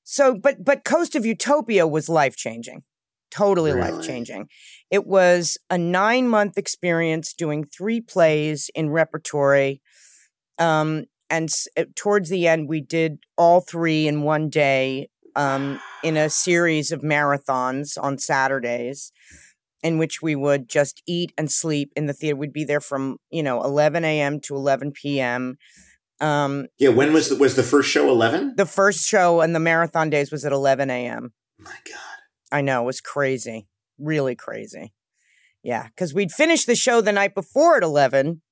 so, 0.05 0.35
but 0.35 0.65
but 0.65 0.85
Coast 0.85 1.15
of 1.15 1.25
Utopia 1.27 1.87
was 1.87 2.09
life 2.09 2.37
changing, 2.37 2.83
totally 3.31 3.73
Really? 3.73 3.93
life 3.93 4.05
changing. 4.07 4.49
It 4.91 5.07
was 5.07 5.57
a 5.69 5.79
nine 5.79 6.29
month 6.29 6.59
experience 6.59 7.33
doing 7.33 7.65
three 7.65 8.01
plays 8.01 8.71
in 8.75 8.91
repertory. 8.91 9.81
Um, 10.59 11.05
and 11.29 11.49
s- 11.49 11.69
uh, 11.77 11.85
towards 11.95 12.29
the 12.29 12.49
end, 12.49 12.69
we 12.69 12.81
did 12.81 13.19
all 13.39 13.61
three 13.61 14.09
in 14.09 14.23
one 14.23 14.49
day 14.49 15.09
um, 15.37 15.81
in 16.03 16.17
a 16.17 16.29
series 16.29 16.91
of 16.91 17.03
marathons 17.03 17.97
on 18.01 18.19
Saturdays, 18.19 19.13
in 19.83 19.99
which 19.99 20.21
we 20.23 20.35
would 20.37 20.69
just 20.69 21.03
eat 21.07 21.33
and 21.39 21.51
sleep 21.51 21.93
in 21.97 22.07
the 22.07 22.13
theater. 22.13 22.37
We'd 22.37 22.53
be 22.53 22.65
there 22.65 22.81
from 22.81 23.17
you 23.31 23.43
know 23.43 23.63
11 23.63 24.05
a.m. 24.05 24.41
to 24.41 24.55
11 24.55 24.93
p.m. 24.93 25.57
Um, 26.21 26.67
Yeah, 26.79 26.91
when 26.91 27.13
was 27.13 27.31
the, 27.31 27.37
was 27.37 27.57
the 27.57 27.63
first 27.63 27.89
show 27.91 28.09
11? 28.11 28.55
the 28.57 28.67
first 28.67 29.07
show 29.07 29.41
and 29.41 29.55
the 29.55 29.61
marathon 29.61 30.11
days 30.11 30.31
was 30.31 30.45
at 30.45 30.53
11 30.53 30.91
a.m. 30.91 31.33
My 31.59 31.71
God. 31.87 32.19
I 32.53 32.61
know 32.61 32.83
it 32.83 32.87
was 32.87 33.01
crazy, 33.01 33.69
really 33.99 34.35
crazy. 34.35 34.93
Yeah, 35.63 35.89
because 35.89 36.13
we'd 36.15 36.33
finish 36.33 36.65
the 36.65 36.75
show 36.75 37.01
the 37.01 37.13
night 37.13 37.35
before 37.35 37.77
at 37.77 37.83
11, 37.83 38.43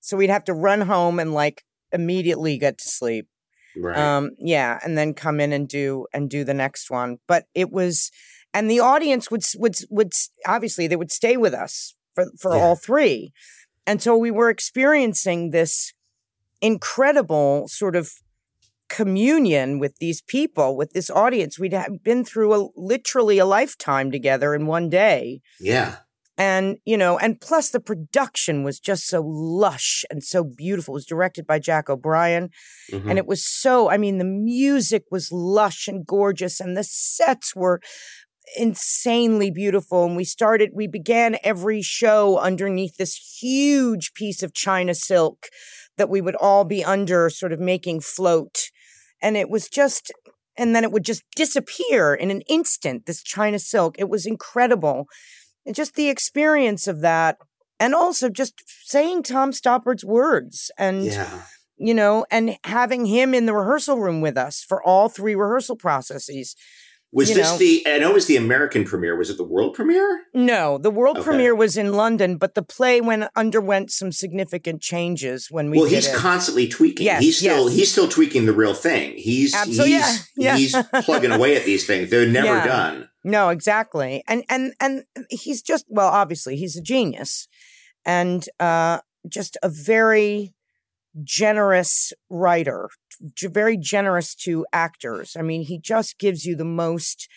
so 0.00 0.16
we'd 0.16 0.30
have 0.30 0.44
to 0.44 0.52
run 0.54 0.82
home 0.82 1.18
and 1.18 1.32
like 1.34 1.64
immediately 1.92 2.58
get 2.58 2.78
to 2.78 2.88
sleep. 2.88 3.28
Right. 3.76 3.96
Um, 3.96 4.30
yeah, 4.38 4.78
and 4.84 4.96
then 4.96 5.14
come 5.14 5.40
in 5.40 5.52
and 5.52 5.68
do 5.68 6.06
and 6.12 6.28
do 6.28 6.44
the 6.44 6.54
next 6.54 6.90
one. 6.90 7.18
But 7.26 7.44
it 7.54 7.70
was, 7.70 8.10
and 8.54 8.70
the 8.70 8.80
audience 8.80 9.30
would 9.30 9.42
would 9.56 9.76
would 9.90 10.12
obviously 10.46 10.86
they 10.86 10.96
would 10.96 11.12
stay 11.12 11.36
with 11.36 11.54
us 11.54 11.94
for 12.14 12.26
for 12.38 12.54
Yeah. 12.56 12.62
all 12.62 12.76
three, 12.76 13.32
and 13.86 14.02
so 14.02 14.16
we 14.16 14.30
were 14.30 14.50
experiencing 14.50 15.50
this 15.50 15.92
incredible 16.60 17.68
sort 17.68 17.94
of 17.96 18.10
communion 18.88 19.78
with 19.78 19.96
these 19.98 20.22
people, 20.22 20.76
with 20.76 20.92
this 20.92 21.10
audience. 21.10 21.58
We'd 21.58 21.72
have 21.74 22.02
been 22.02 22.24
through 22.24 22.54
a 22.54 22.68
literally 22.74 23.38
a 23.38 23.44
lifetime 23.44 24.10
together 24.10 24.54
in 24.54 24.66
one 24.66 24.88
day 24.88 25.40
yeah. 25.60 25.96
and 26.38 26.78
you 26.86 26.96
know 26.96 27.18
and 27.18 27.38
plus 27.40 27.68
the 27.70 27.80
production 27.80 28.62
was 28.64 28.80
just 28.80 29.06
so 29.06 29.20
lush 29.26 30.04
and 30.10 30.24
so 30.24 30.42
beautiful 30.42 30.94
it 30.94 31.00
was 31.00 31.06
directed 31.06 31.46
by 31.46 31.58
jack 31.58 31.90
o'brien 31.90 32.48
Mhm. 32.92 33.10
and 33.10 33.18
it 33.18 33.26
was 33.26 33.44
so 33.44 33.90
i 33.90 33.96
mean 33.98 34.18
the 34.18 34.24
music 34.24 35.02
was 35.10 35.30
lush 35.32 35.86
and 35.88 36.06
gorgeous 36.06 36.60
and 36.60 36.76
the 36.76 36.84
sets 36.84 37.54
were 37.56 37.80
insanely 38.56 39.50
beautiful 39.50 40.04
and 40.04 40.16
we 40.16 40.24
started 40.24 40.70
we 40.72 40.86
began 40.86 41.36
every 41.44 41.82
show 41.82 42.38
underneath 42.38 42.96
this 42.96 43.38
huge 43.40 44.12
piece 44.14 44.42
of 44.42 44.54
china 44.54 44.94
silk 44.94 45.48
that 45.98 46.08
we 46.08 46.20
would 46.20 46.36
all 46.36 46.64
be 46.64 46.82
under 46.82 47.28
sort 47.28 47.52
of 47.52 47.60
making 47.60 48.00
float. 48.00 48.70
And 49.20 49.36
it 49.36 49.50
was 49.50 49.68
just 49.68 50.10
and 50.56 50.74
then 50.74 50.82
it 50.82 50.90
would 50.90 51.04
just 51.04 51.22
disappear 51.36 52.14
in 52.14 52.30
an 52.30 52.40
instant 52.48 53.06
this 53.06 53.22
china 53.22 53.58
silk. 53.58 53.96
It 53.98 54.08
was 54.08 54.24
incredible. 54.24 55.06
And 55.66 55.74
just 55.74 55.94
the 55.94 56.08
experience 56.08 56.86
of 56.88 57.02
that 57.02 57.36
and 57.78 57.94
also 57.94 58.30
just 58.30 58.54
saying 58.86 59.22
tom 59.22 59.52
stoppard's 59.52 60.04
words 60.04 60.70
and 60.78 61.04
yeah. 61.04 61.42
you 61.76 61.92
know 61.92 62.24
and 62.30 62.56
having 62.64 63.04
him 63.04 63.34
in 63.34 63.44
the 63.46 63.54
rehearsal 63.54 63.98
room 63.98 64.20
with 64.20 64.36
us 64.36 64.64
for 64.66 64.82
all 64.82 65.08
three 65.08 65.34
rehearsal 65.34 65.76
processes 65.76 66.56
Was 67.10 67.30
you 67.30 67.36
this 67.36 67.46
know- 67.52 67.58
the? 67.58 67.82
I 67.86 67.98
know 67.98 68.10
it 68.10 68.14
was 68.14 68.26
the 68.26 68.36
American 68.36 68.84
premiere. 68.84 69.16
Was 69.16 69.30
it 69.30 69.38
the 69.38 69.44
world 69.44 69.74
premiere? 69.74 70.24
no 70.34 70.76
the 70.78 70.90
world 70.90 71.16
Okay. 71.16 71.24
premiere 71.24 71.54
was 71.54 71.76
in 71.76 71.92
london 71.94 72.36
but 72.36 72.54
the 72.54 72.62
play 72.62 73.00
went 73.00 73.24
underwent 73.34 73.90
some 73.90 74.12
significant 74.12 74.82
changes 74.82 75.48
when 75.50 75.70
we 75.70 75.78
well, 75.78 75.88
he's 75.88 76.06
it 76.06 76.14
constantly 76.14 76.68
tweaking. 76.68 77.06
Yes, 77.06 77.22
he's 77.22 77.38
still 77.38 77.64
yes. 77.68 77.76
he's 77.78 77.90
still 77.90 78.08
tweaking 78.08 78.44
the 78.46 78.52
real 78.52 78.74
thing. 78.74 79.14
He's 79.16 79.54
Absolutely, 79.54 79.92
he's 79.94 80.28
yeah, 80.36 80.44
yeah. 80.52 80.56
he's 80.56 80.76
plugging 81.04 81.32
away 81.32 81.56
at 81.56 81.64
these 81.64 81.86
things. 81.86 82.10
They're 82.10 82.26
never 82.28 82.46
Yeah. 82.46 82.66
done. 82.66 83.08
No, 83.24 83.48
exactly. 83.48 84.22
And 84.28 84.44
and 84.48 84.74
and 84.78 85.04
he's 85.30 85.62
just 85.62 85.86
well, 85.88 86.08
obviously 86.08 86.56
he's 86.56 86.76
a 86.76 86.82
genius 86.82 87.48
and 88.04 88.44
uh 88.60 88.98
just 89.28 89.56
a 89.62 89.68
very 89.70 90.54
generous 91.24 92.12
writer, 92.30 92.88
very 93.42 93.76
generous 93.76 94.34
to 94.36 94.66
actors. 94.72 95.36
I 95.38 95.42
mean, 95.42 95.62
he 95.62 95.78
just 95.78 96.18
gives 96.18 96.44
you 96.44 96.56
the 96.56 96.64
most 96.64 97.28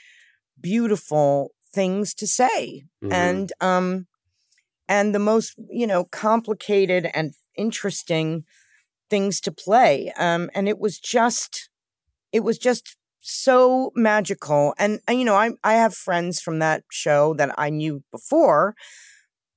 beautiful 0.60 1.52
things 1.74 2.14
to 2.16 2.28
say 2.28 2.84
Mhm. 3.02 3.12
and 3.14 3.54
um 3.62 4.08
and 4.88 5.16
the 5.16 5.20
most, 5.20 5.56
you 5.70 5.88
know, 5.88 6.06
complicated 6.06 7.10
and 7.14 7.34
interesting 7.56 8.46
things 9.10 9.42
to 9.42 9.52
play. 9.52 10.12
Um 10.18 10.50
and 10.56 10.68
it 10.70 10.80
was 10.80 11.00
just 11.00 11.70
it 12.32 12.42
was 12.42 12.58
just 12.58 12.98
so 13.22 13.92
magical 13.96 14.74
and, 14.80 15.00
and 15.08 15.20
you 15.20 15.26
know 15.26 15.36
I 15.36 15.52
I 15.64 15.74
have 15.76 15.94
friends 15.96 16.42
from 16.42 16.60
that 16.60 16.84
show 16.92 17.34
that 17.36 17.54
I 17.58 17.70
knew 17.70 18.04
before 18.12 18.76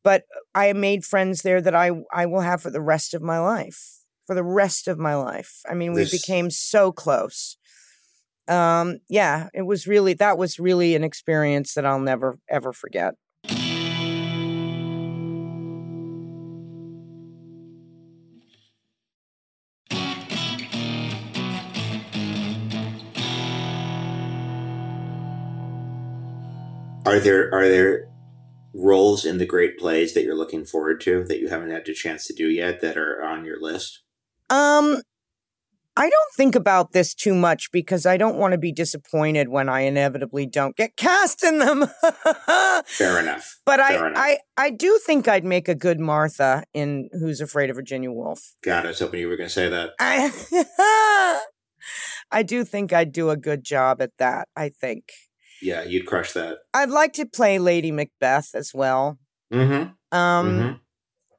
but 0.03 0.25
I 0.55 0.72
made 0.72 1.05
friends 1.05 1.43
there 1.43 1.61
that 1.61 1.75
I 1.75 1.91
I 2.12 2.27
will 2.27 2.41
have 2.43 2.62
for 2.62 2.70
the 2.70 2.81
rest 2.83 3.14
of 3.14 3.22
my 3.22 3.39
life 3.39 4.03
for 4.27 4.35
the 4.35 4.45
rest 4.45 4.89
of 4.89 4.99
my 4.99 5.14
life. 5.14 5.61
I 5.68 5.75
mean 5.75 5.93
we 5.93 6.09
became 6.11 6.51
so 6.51 6.93
close. 6.93 7.57
Um 8.49 8.99
yeah 9.09 9.49
it 9.55 9.62
was 9.62 9.87
really 9.87 10.14
that 10.14 10.39
was 10.39 10.59
really 10.59 10.95
an 10.95 11.05
experience 11.05 11.75
that 11.75 11.87
I'll 11.87 12.01
never 12.01 12.39
ever 12.49 12.72
forget. 12.72 13.14
Are 27.07 27.20
there 27.20 27.55
are 27.55 27.68
there 27.68 28.09
roles 28.72 29.27
in 29.27 29.39
the 29.39 29.47
great 29.47 29.79
plays 29.79 30.14
that 30.14 30.25
you're 30.25 30.35
looking 30.35 30.64
forward 30.64 31.01
to 31.03 31.22
that 31.25 31.39
you 31.39 31.49
haven't 31.49 31.70
had 31.70 31.89
a 31.89 31.95
chance 31.95 32.27
to 32.27 32.33
do 32.33 32.49
yet 32.49 32.81
that 32.81 32.97
are 32.97 33.22
on 33.22 33.45
your 33.45 33.61
list? 33.61 34.03
Um, 34.51 35.03
I 35.97 36.11
don't 36.11 36.32
think 36.36 36.57
about 36.57 36.92
this 36.92 37.14
too 37.14 37.34
much 37.34 37.70
because 37.70 38.05
I 38.05 38.16
don't 38.16 38.36
want 38.36 38.51
to 38.53 38.59
be 38.59 38.72
disappointed 38.72 39.49
when 39.49 39.68
I 39.68 39.82
inevitably 39.82 40.45
don't 40.47 40.74
get 40.74 40.97
cast 40.97 41.45
in 41.45 41.59
them. 41.61 41.86
Fair 42.86 43.20
enough. 43.20 43.59
But 43.64 43.78
Fair 43.78 44.05
I, 44.05 44.09
enough. 44.09 44.18
I, 44.22 44.38
I 44.57 44.70
do 44.70 44.99
think 45.07 45.28
I'd 45.28 45.45
make 45.45 45.68
a 45.68 45.74
good 45.76 46.01
Martha 46.01 46.64
in 46.74 47.09
Who's 47.12 47.40
Afraid 47.40 47.70
of 47.70 47.76
Virginia 47.76 48.11
Woolf. 48.11 48.55
God, 48.64 48.84
I 48.84 48.88
was 48.88 48.99
hoping 48.99 49.20
you 49.20 49.28
were 49.28 49.36
going 49.36 49.49
to 49.49 49.55
say 49.55 49.68
that. 49.68 49.90
I, 50.01 51.40
I 52.32 52.42
do 52.42 52.64
think 52.64 52.92
I'd 52.92 53.12
do 53.12 53.30
a 53.30 53.36
good 53.36 53.62
job 53.62 54.03
at 54.03 54.11
that. 54.18 54.49
I 54.57 54.70
think 54.70 55.12
Yeah, 55.62 55.84
you'd 55.84 56.07
crush 56.07 56.32
that. 56.32 56.59
I'd 56.72 56.90
like 56.90 57.12
to 57.14 57.26
play 57.26 57.59
Lady 57.61 57.92
Macbeth 57.92 58.51
as 58.55 58.72
well. 58.74 59.18
Mm-hmm. 59.53 60.16
Um, 60.16 60.47
Mhm. 60.59 60.80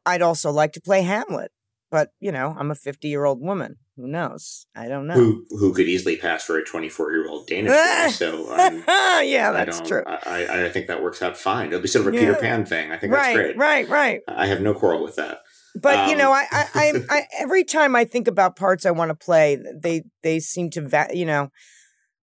I'd 0.06 0.22
also 0.22 0.51
like 0.51 0.72
to 0.74 0.82
play 0.82 1.01
Hamlet, 1.01 1.51
but 1.96 2.10
you 2.20 2.30
know, 2.34 2.54
I'm 2.60 2.72
a 2.72 2.76
50 2.76 3.08
year 3.08 3.24
old 3.24 3.39
woman. 3.39 3.78
Who 3.96 4.08
knows? 4.08 4.66
I 4.76 4.89
don't 4.89 5.08
know. 5.08 5.14
Who 5.14 5.46
who 5.52 5.74
could 5.74 5.88
easily 5.88 6.18
pass 6.18 6.43
for 6.43 6.58
a 6.58 6.66
24 6.66 7.12
year 7.14 7.30
old 7.30 7.48
Danish 7.48 7.72
boy? 7.72 8.10
So 8.12 8.52
um, 8.54 8.84
yeah, 8.88 9.52
that's 9.54 9.78
don't- 9.80 9.88
true. 9.88 10.04
I, 10.06 10.46
I 10.56 10.66
I 10.66 10.70
think 10.70 10.88
that 10.88 11.02
works 11.02 11.22
out 11.22 11.38
fine. 11.38 11.68
It'll 11.68 11.80
be 11.80 11.88
sort 11.88 12.06
of 12.06 12.14
a 12.14 12.18
Peter 12.18 12.36
Pan 12.36 12.66
thing. 12.66 12.91
I 12.91 12.98
think 12.98 13.14
that's 13.14 13.34
great. 13.34 13.56
right, 13.58 13.88
right. 13.88 14.20
I 14.28 14.48
have 14.48 14.60
no 14.60 14.74
quarrel 14.74 15.02
with 15.04 15.16
that. 15.16 15.39
But 15.82 16.10
you 16.10 16.18
know, 16.18 16.32
Um, 16.34 16.39
I, 16.39 16.46
I, 16.52 16.68
I, 17.10 17.18
I, 17.18 17.22
every 17.39 17.64
time 17.64 17.96
I 17.96 18.04
think 18.04 18.28
about 18.28 18.58
parts 18.58 18.86
I 18.86 18.91
want 18.91 19.10
to 19.12 19.16
play, 19.16 19.58
they, 19.86 20.04
they 20.24 20.39
seem 20.41 20.70
to, 20.72 20.82
va- 20.82 21.12
you 21.14 21.26
know, 21.26 21.50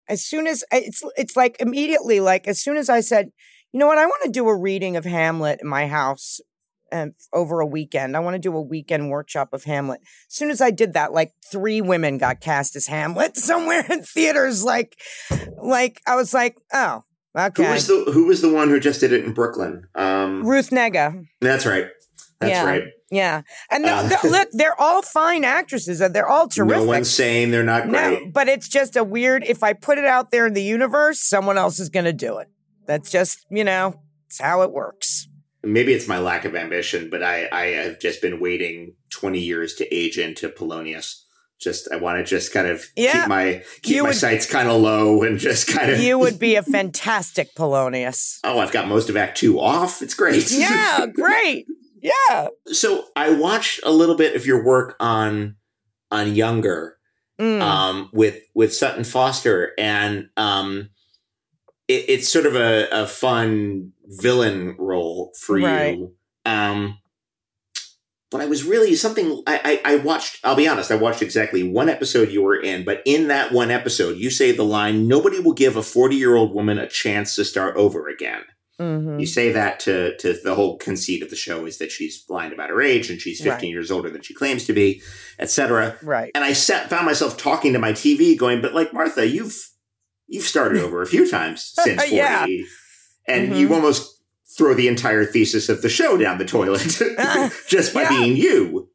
as 0.09 0.25
soon 0.25 0.47
as 0.47 0.63
it's, 0.73 1.03
it's 1.17 1.37
like 1.37 1.57
immediately, 1.61 2.21
like 2.21 2.47
as 2.47 2.61
soon 2.61 2.77
as 2.77 2.89
I 2.89 3.01
said, 3.01 3.31
you 3.73 3.81
know 3.81 3.87
what, 3.89 3.99
I 3.99 4.07
want 4.07 4.23
to 4.25 4.31
do 4.31 4.49
a 4.49 4.57
reading 4.57 4.97
of 4.97 5.05
Hamlet 5.05 5.59
in 5.63 5.69
my 5.69 5.87
house, 5.89 6.41
and 6.93 7.15
over 7.33 7.61
a 7.61 7.67
weekend, 7.67 8.17
I 8.17 8.21
want 8.21 8.35
to 8.35 8.39
do 8.39 8.57
a 8.57 8.61
weekend 8.61 9.11
workshop 9.11 9.53
of 9.53 9.65
Hamlet. 9.65 10.01
As 10.03 10.35
soon 10.35 10.51
as 10.51 10.61
I 10.61 10.71
did 10.71 10.93
that, 10.95 11.13
like 11.13 11.33
three 11.51 11.81
women 11.81 12.19
got 12.19 12.41
cast 12.41 12.77
as 12.77 12.87
Hamlet 12.87 13.37
somewhere 13.51 13.85
in 13.91 14.03
theaters. 14.03 14.65
Like, 14.65 14.97
like 15.63 16.01
I 16.07 16.15
was 16.17 16.33
like, 16.35 16.57
oh, 16.73 17.03
okay. 17.37 17.65
Who 17.65 17.71
was 17.73 17.87
the 17.87 18.11
Who 18.13 18.27
was 18.27 18.41
the 18.43 18.53
one 18.53 18.69
who 18.69 18.79
just 18.81 19.01
did 19.01 19.13
it 19.13 19.25
in 19.25 19.33
Brooklyn? 19.33 19.87
Um, 19.95 20.47
Ruth 20.47 20.71
Negga. 20.71 21.27
that's 21.41 21.67
right. 21.67 21.87
That's 22.41 22.51
Yeah. 22.53 22.65
right. 22.67 22.83
Yeah, 23.09 23.43
and 23.71 23.85
no, 23.85 23.95
Uh, 23.99 24.09
they're- 24.09 24.19
look, 24.33 24.49
they're 24.53 24.81
all 24.81 25.01
fine 25.01 25.45
actresses, 25.45 26.01
and 26.01 26.13
they're 26.13 26.27
all 26.29 26.49
terrific. 26.49 26.77
No 26.79 26.85
one's 26.85 27.09
saying 27.09 27.53
they're 27.53 27.63
not 27.63 27.87
No, 27.87 28.17
great. 28.17 28.33
but 28.35 28.49
it's 28.49 28.69
just 28.69 28.97
a 28.97 29.05
weird. 29.05 29.45
If 29.45 29.63
I 29.63 29.75
put 29.75 29.99
it 29.99 30.05
out 30.05 30.33
there 30.33 30.45
in 30.47 30.55
the 30.55 30.63
universe, 30.63 31.21
someone 31.21 31.57
else 31.57 31.79
is 31.79 31.89
going 31.89 32.05
to 32.07 32.13
do 32.13 32.39
it. 32.39 32.49
That's 32.85 33.09
just 33.11 33.47
you 33.49 33.63
know, 33.63 34.01
it's 34.27 34.41
how 34.41 34.63
it 34.63 34.73
works. 34.73 35.29
Maybe 35.67 35.93
it's 35.93 36.09
my 36.09 36.19
lack 36.19 36.45
of 36.45 36.55
ambition, 36.55 37.11
but 37.11 37.23
I 37.23 37.49
I 37.53 37.65
have 37.83 37.99
just 38.01 38.23
been 38.23 38.41
waiting 38.41 38.95
20 39.11 39.39
years 39.41 39.75
to 39.77 39.95
age 39.95 40.19
into 40.19 40.49
Polonius. 40.49 41.25
Just 41.61 41.89
I 41.91 41.97
want 41.97 42.19
to 42.19 42.25
just 42.25 42.53
kind 42.53 42.67
of 42.69 42.85
Yeah. 42.97 43.13
keep 43.23 43.29
my 43.29 43.63
keep 43.83 43.97
my 44.03 44.09
would- 44.09 44.17
sights 44.17 44.47
kind 44.47 44.69
of 44.69 44.81
low 44.81 45.23
and 45.23 45.39
just 45.39 45.67
kind 45.69 45.91
of 45.91 46.01
You 46.01 46.19
would 46.19 46.39
be 46.39 46.55
a 46.57 46.63
fantastic 46.63 47.55
Polonius. 47.55 48.41
Oh, 48.45 48.59
I've 48.59 48.73
got 48.73 48.89
most 48.89 49.09
of 49.11 49.17
Act 49.17 49.39
Two 49.39 49.59
off. 49.61 50.03
It's 50.03 50.15
great. 50.15 50.51
Yeah, 50.51 51.07
great. 51.13 51.67
Yeah. 52.03 52.49
so 52.67 53.07
I 53.17 53.31
watched 53.31 53.81
a 53.85 53.91
little 53.91 54.17
bit 54.17 54.37
of 54.37 54.47
your 54.47 54.65
work 54.65 54.97
on 55.01 55.57
on 56.11 56.35
Younger 56.35 56.95
Mm. 57.41 57.61
um, 57.61 58.09
with 58.15 58.41
with 58.55 58.73
Sutton 58.73 59.05
Foster, 59.05 59.73
and 59.79 60.31
um, 60.39 60.89
it, 61.87 62.05
it's 62.09 62.29
sort 62.33 62.47
of 62.47 62.57
a, 62.57 62.89
a 62.91 63.07
fun 63.07 63.93
villain 64.09 64.77
role 64.79 65.33
for 65.41 65.59
Right. 65.59 65.99
you. 65.99 66.15
Um, 66.45 66.99
but 68.31 68.41
I 68.41 68.47
was 68.47 68.65
really 68.65 68.95
something 68.97 69.43
I, 69.47 69.81
I, 69.85 69.93
I 69.95 69.97
watched. 69.97 70.41
I'll 70.45 70.57
be 70.57 70.67
honest. 70.69 70.91
I 70.91 70.97
watched 70.97 71.23
exactly 71.23 71.63
one 71.63 71.89
episode 71.89 72.31
you 72.31 72.43
were 72.43 72.57
in, 72.61 72.85
but 72.85 73.01
in 73.05 73.29
that 73.29 73.53
one 73.53 73.71
episode, 73.71 74.17
you 74.17 74.31
say 74.31 74.51
the 74.53 74.65
line, 74.65 75.07
"Nobody 75.07 75.39
will 75.39 75.53
give 75.53 75.77
a 75.77 75.83
forty 75.83 76.17
year 76.17 76.35
old 76.35 76.53
woman 76.53 76.77
a 76.79 76.89
chance 76.89 77.37
to 77.37 77.45
start 77.45 77.77
over 77.77 78.09
again." 78.09 78.43
Mhm. 78.81 79.21
You 79.21 79.27
say 79.27 79.53
that 79.53 79.79
to 79.81 80.17
to 80.19 80.35
the 80.43 80.55
whole 80.57 80.77
conceit 80.77 81.23
of 81.23 81.31
the 81.31 81.37
show 81.37 81.67
is 81.67 81.79
that 81.79 81.93
she's 81.93 82.21
blind 82.25 82.53
about 82.53 82.69
her 82.71 82.83
age 82.83 83.09
and 83.11 83.21
she's 83.21 83.39
15 83.41 83.53
Right. 83.53 83.71
years 83.71 83.91
older 83.91 84.11
than 84.11 84.21
she 84.23 84.35
claims 84.35 84.67
to 84.67 84.73
be, 84.73 85.01
etc. 85.39 85.97
Right. 86.03 86.31
And 86.35 86.45
I 86.45 86.53
sat, 86.53 86.91
found 86.91 87.07
myself 87.07 87.37
talking 87.39 87.73
to 87.73 87.79
my 87.79 87.93
TV, 87.93 88.37
going, 88.37 88.61
"But 88.61 88.75
like 88.75 88.93
Martha, 88.93 89.27
you've 89.27 89.57
you've 90.27 90.45
started 90.45 90.83
over 90.85 91.01
a 91.01 91.07
few 91.07 91.31
times 91.31 91.73
since 91.77 92.03
40, 92.03 92.17
Yeah. 92.17 92.47
And 93.29 93.53
Mhm. 93.53 93.59
you 93.59 93.75
almost 93.75 94.21
throw 94.57 94.75
the 94.75 94.89
entire 94.89 95.25
thesis 95.25 95.69
of 95.69 95.83
the 95.83 95.89
show 95.89 96.17
down 96.17 96.39
the 96.39 96.45
toilet 96.45 96.81
just 97.69 97.93
by 97.95 98.03
Yeah. 98.03 98.09
being 98.11 98.37
you." 98.37 98.89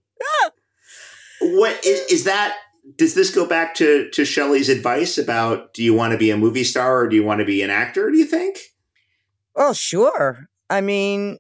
What 1.42 1.84
is, 1.86 2.00
is 2.12 2.24
that? 2.26 2.56
Does 2.98 3.14
this 3.16 3.34
go 3.34 3.46
back 3.46 3.74
to 3.76 4.10
to 4.12 4.26
Shelley's 4.26 4.70
advice 4.70 5.18
about 5.18 5.74
do 5.74 5.84
you 5.84 5.94
want 5.94 6.12
to 6.12 6.18
be 6.18 6.30
a 6.32 6.38
movie 6.38 6.64
star 6.64 7.02
or 7.02 7.08
do 7.10 7.16
you 7.16 7.24
want 7.24 7.40
to 7.40 7.46
be 7.46 7.62
an 7.62 7.70
actor? 7.70 8.10
Do 8.12 8.18
you 8.18 8.26
think? 8.26 8.58
Well, 9.56 9.74
sure. 9.74 10.48
I 10.70 10.82
mean, 10.82 11.38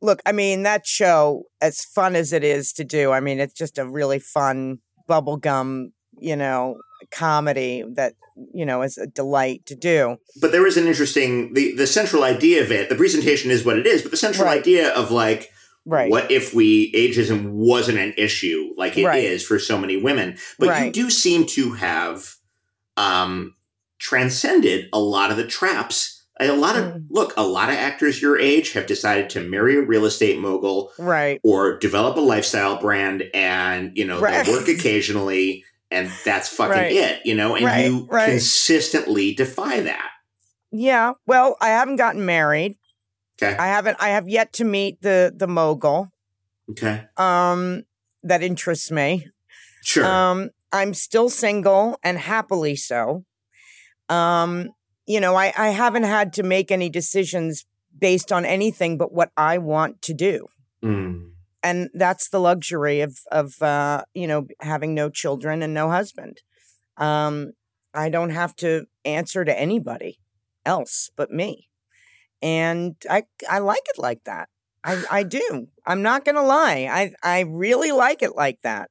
look, 0.00 0.20
I 0.26 0.32
mean, 0.32 0.62
that 0.64 0.86
show, 0.86 1.44
as 1.60 1.84
fun 1.84 2.14
as 2.16 2.32
it 2.32 2.44
is 2.44 2.72
to 2.74 2.84
do, 2.84 3.10
I 3.12 3.20
mean, 3.20 3.40
it's 3.40 3.54
just 3.54 3.78
a 3.78 3.86
really 3.86 4.18
fun 4.18 4.78
bubblegum, 5.08 5.92
you 6.18 6.36
know, 6.36 6.78
comedy 7.10 7.84
that, 7.94 8.14
you 8.54 8.64
know, 8.64 8.82
is 8.82 8.96
a 8.98 9.06
delight 9.06 9.66
to 9.66 9.74
do. 9.74 10.16
but 10.40 10.52
there 10.52 10.66
is 10.66 10.76
an 10.76 10.86
interesting 10.86 11.52
the 11.54 11.74
the 11.74 11.86
central 11.86 12.22
idea 12.24 12.62
of 12.62 12.70
it 12.72 12.88
the 12.88 12.94
presentation 12.94 13.50
is 13.50 13.64
what 13.64 13.78
it 13.78 13.86
is 13.86 14.02
but 14.02 14.10
the 14.10 14.16
central 14.16 14.46
Right. 14.46 14.58
idea 14.60 14.90
of 14.94 15.10
like 15.10 15.50
Right. 15.86 16.10
what 16.10 16.30
if 16.30 16.54
we 16.54 16.92
ageism 16.92 17.50
wasn't 17.50 17.98
an 17.98 18.14
issue 18.16 18.72
like 18.76 18.96
it 18.96 19.00
is 19.00 19.42
Right. 19.42 19.42
for 19.42 19.58
so 19.58 19.76
many 19.78 19.96
women 19.96 20.36
but 20.58 20.84
you 20.84 20.90
do 20.92 21.10
seem 21.10 21.46
to 21.46 21.72
have 21.72 22.36
um 22.96 23.54
transcended 23.98 24.86
a 24.92 24.98
lot 25.00 25.30
of 25.30 25.36
the 25.36 25.46
traps 25.46 26.24
a 26.40 26.50
lot 26.52 26.74
of 26.76 26.84
Mm. 26.84 27.04
look 27.10 27.34
a 27.36 27.42
lot 27.42 27.68
of 27.68 27.74
actors 27.76 28.22
your 28.22 28.38
age 28.38 28.72
have 28.72 28.86
decided 28.86 29.28
to 29.30 29.40
marry 29.42 29.76
a 29.76 29.82
real 29.82 30.06
estate 30.06 30.38
mogul 30.38 30.90
Right. 30.98 31.38
or 31.42 31.78
develop 31.78 32.16
a 32.16 32.20
lifestyle 32.20 32.76
brand 32.80 33.24
and 33.34 33.92
you 33.94 34.06
know 34.06 34.18
Right. 34.20 34.44
they 34.46 34.52
work 34.52 34.66
occasionally 34.68 35.64
and 35.90 36.10
that's 36.24 36.48
fucking 36.48 36.70
Right. 36.70 36.92
it 36.92 37.20
you 37.24 37.34
know 37.34 37.54
and 37.56 37.64
Right, 37.64 37.86
you 37.86 38.06
right. 38.10 38.28
consistently 38.30 39.34
defy 39.34 39.80
that 39.80 40.10
Yeah. 40.72 41.12
Well, 41.26 41.56
I 41.60 41.68
haven't 41.70 41.96
gotten 41.96 42.24
married. 42.24 42.76
okay 43.42 43.56
I 43.56 43.66
haven't, 43.68 43.96
I 44.00 44.10
have 44.10 44.28
yet 44.28 44.52
to 44.54 44.64
meet 44.64 45.02
the, 45.02 45.32
the 45.36 45.46
mogul. 45.48 46.10
okay 46.70 47.06
Um, 47.16 47.82
that 48.22 48.42
interests 48.42 48.90
me. 48.90 49.26
Sure. 49.82 50.04
Um, 50.04 50.50
I'm 50.72 50.92
still 50.94 51.28
single 51.30 51.98
and 52.04 52.18
happily 52.18 52.76
so. 52.76 53.24
Um, 54.08 54.70
you 55.06 55.20
know, 55.20 55.34
I, 55.34 55.52
I 55.56 55.70
haven't 55.70 56.04
had 56.04 56.32
to 56.34 56.42
make 56.42 56.70
any 56.70 56.88
decisions 56.90 57.64
based 57.98 58.30
on 58.30 58.44
anything 58.44 58.98
but 58.98 59.12
what 59.12 59.30
I 59.36 59.58
want 59.58 60.02
to 60.02 60.14
do. 60.14 60.46
Mm. 60.84 61.30
And 61.62 61.90
that's 61.92 62.28
the 62.28 62.40
luxury 62.40 63.00
of 63.00 63.18
of 63.30 63.60
uh, 63.60 64.02
you 64.14 64.26
know, 64.26 64.46
having 64.60 64.94
no 64.94 65.10
children 65.10 65.62
and 65.62 65.74
no 65.74 65.90
husband. 65.90 66.38
Um, 66.96 67.52
I 67.94 68.08
don't 68.08 68.30
have 68.30 68.54
to 68.56 68.86
answer 69.04 69.44
to 69.44 69.58
anybody 69.58 70.18
else 70.64 71.10
but 71.16 71.30
me. 71.30 71.68
And 72.42 72.96
I 73.08 73.24
I 73.48 73.58
like 73.58 73.82
it 73.86 73.98
like 73.98 74.24
that. 74.24 74.48
I, 74.84 75.02
I 75.10 75.22
do. 75.40 75.68
I'm 75.86 76.02
not 76.02 76.24
gonna 76.24 76.44
lie. 76.44 76.88
I 76.90 77.12
I 77.22 77.40
really 77.40 77.92
like 77.92 78.22
it 78.22 78.36
like 78.36 78.60
that. 78.62 78.90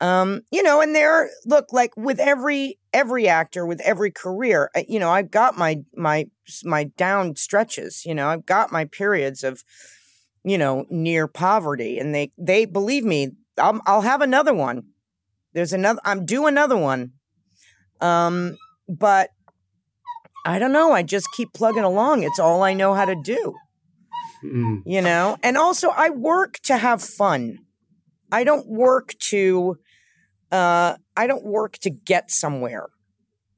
Um, 0.00 0.42
you 0.52 0.62
know, 0.62 0.82
and 0.82 0.94
there 0.94 1.30
look 1.46 1.72
like 1.72 1.96
with 1.96 2.20
every 2.20 2.78
every 2.92 3.28
actor 3.28 3.66
with 3.66 3.80
every 3.80 4.10
career, 4.10 4.70
you 4.88 4.98
know, 4.98 5.10
I've 5.10 5.30
got 5.30 5.56
my 5.56 5.78
my 5.94 6.26
my 6.64 6.84
down 6.84 7.36
stretches, 7.36 8.04
you 8.04 8.14
know, 8.14 8.28
I've 8.28 8.44
got 8.46 8.70
my 8.70 8.84
periods 8.84 9.42
of 9.42 9.62
you 10.46 10.56
know, 10.56 10.86
near 10.88 11.26
poverty 11.26 11.98
and 11.98 12.14
they 12.14 12.32
they 12.38 12.64
believe 12.64 13.04
me, 13.04 13.32
I'll 13.58 13.80
I'll 13.86 14.02
have 14.02 14.22
another 14.22 14.54
one. 14.54 14.84
There's 15.52 15.72
another 15.72 16.00
I'm 16.04 16.24
due 16.24 16.46
another 16.46 16.76
one. 16.76 17.12
Um, 18.00 18.56
but 18.88 19.30
I 20.44 20.58
don't 20.60 20.72
know, 20.72 20.92
I 20.92 21.02
just 21.02 21.26
keep 21.36 21.52
plugging 21.52 21.82
along. 21.82 22.22
It's 22.22 22.38
all 22.38 22.62
I 22.62 22.72
know 22.74 22.94
how 22.94 23.04
to 23.04 23.16
do 23.16 23.54
Mm. 24.44 24.82
you 24.84 25.00
know 25.00 25.38
and 25.42 25.56
also 25.56 25.88
i 25.88 26.10
work 26.10 26.58
to 26.60 26.76
have 26.76 27.02
fun 27.02 27.58
i 28.30 28.44
don't 28.44 28.68
work 28.68 29.14
to 29.18 29.78
uh 30.52 30.94
i 31.16 31.26
don't 31.26 31.44
work 31.44 31.78
to 31.78 31.88
get 31.90 32.30
somewhere 32.30 32.86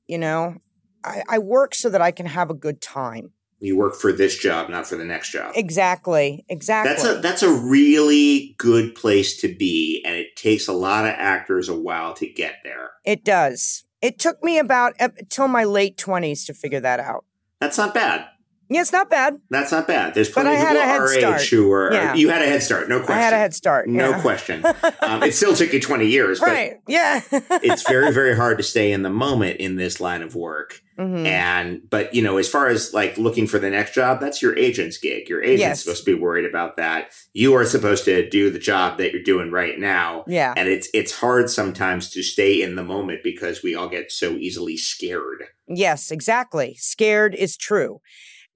you 0.07 0.19
know 0.19 0.55
i 1.03 1.23
i 1.29 1.39
work 1.39 1.75
so 1.75 1.91
that 1.91 2.01
i 2.01 2.13
can 2.13 2.27
have 2.27 2.49
a 2.49 2.55
good 2.55 2.81
time 2.81 3.33
You 3.61 3.77
work 3.77 3.97
for 3.97 4.13
this 4.13 4.39
job, 4.39 4.69
not 4.71 4.87
for 4.87 4.97
the 4.97 5.05
next 5.05 5.31
job. 5.33 5.53
exactly 5.57 6.45
exactly 6.49 6.91
That's 6.93 7.05
a 7.05 7.21
that's 7.21 7.43
a 7.43 7.53
really 7.53 8.55
good 8.59 8.95
place 8.95 9.41
to 9.41 9.49
be, 9.55 10.03
and 10.07 10.15
it 10.15 10.37
takes 10.37 10.69
a 10.69 10.73
lot 10.73 11.05
of 11.05 11.15
actors 11.17 11.69
a 11.69 11.77
while 11.77 12.15
to 12.15 12.27
get 12.29 12.57
there. 12.65 12.91
it 13.05 13.25
does 13.25 13.85
it 14.01 14.19
took 14.19 14.43
me 14.45 14.59
about 14.59 14.95
up 15.01 15.13
till 15.29 15.49
my 15.49 15.65
late 15.65 15.97
20s 15.97 16.47
to 16.47 16.55
figure 16.55 16.81
that 16.81 17.01
out 17.01 17.25
That's 17.61 17.77
not 17.79 17.95
bad. 17.95 18.29
Yeah, 18.71 18.83
it's 18.83 18.93
not 18.93 19.09
bad. 19.09 19.39
That's 19.51 19.73
not 19.73 19.87
bad. 19.87 20.15
There's 20.15 20.29
plenty 20.29 20.51
of 20.51 20.57
had 20.59 20.73
people 20.77 20.83
our 20.87 21.09
start. 21.09 21.41
age 21.41 21.51
who 21.51 21.73
are. 21.73 21.93
Yeah. 21.93 22.15
You 22.15 22.29
had 22.29 22.43
a 22.43 22.47
head 22.47 22.63
start, 22.63 22.89
no 22.89 22.99
question. 22.99 23.17
I 23.19 23.23
had 23.23 23.33
a 23.33 23.39
head 23.39 23.55
start. 23.55 23.89
No 23.89 24.11
yeah. 24.11 24.21
question. 24.21 24.65
Um, 25.01 25.23
it 25.23 25.33
still 25.33 25.55
took 25.55 25.73
you 25.73 25.81
20 25.81 26.07
years, 26.07 26.39
but 26.41 26.49
Right. 26.49 26.81
Yeah. 26.87 27.23
it's 27.33 27.89
very, 27.89 28.13
very 28.13 28.37
hard 28.37 28.59
to 28.59 28.65
stay 28.65 28.93
in 28.93 29.03
the 29.03 29.11
moment 29.11 29.59
in 29.59 29.77
this 29.77 30.01
line 30.01 30.21
of 30.23 30.35
work. 30.35 30.83
Mhm. 30.99 31.25
And, 31.27 31.81
but, 31.89 32.15
you 32.15 32.21
know, 32.21 32.37
as 32.37 32.49
far 32.49 32.67
as 32.69 32.93
like 32.93 33.17
looking 33.17 33.47
for 33.47 33.59
the 33.59 33.71
next 33.71 33.95
job, 33.95 34.21
that's 34.21 34.43
your 34.43 34.55
agent's 34.59 34.99
gig. 34.99 35.29
Your 35.31 35.43
agent's 35.43 35.61
Yes. 35.61 35.83
supposed 35.85 36.05
to 36.05 36.15
be 36.15 36.21
worried 36.21 36.45
about 36.45 36.77
that. 36.77 37.13
You 37.33 37.55
are 37.55 37.65
supposed 37.65 38.05
to 38.05 38.29
do 38.29 38.51
the 38.51 38.59
job 38.59 38.99
that 38.99 39.13
you're 39.13 39.23
doing 39.23 39.51
right 39.51 39.79
now. 39.79 40.25
Yeah. 40.27 40.53
And 40.57 40.69
it's 40.69 40.89
it's 40.93 41.13
hard 41.13 41.49
sometimes 41.49 42.11
to 42.11 42.23
stay 42.23 42.61
in 42.61 42.75
the 42.77 42.85
moment 42.85 43.21
because 43.23 43.63
we 43.63 43.75
all 43.75 43.89
get 43.89 44.13
so 44.13 44.33
easily 44.33 44.77
scared. 44.77 45.45
Yes, 45.69 46.11
exactly. 46.11 46.75
Scared 46.79 47.35
is 47.35 47.57
true. 47.57 48.01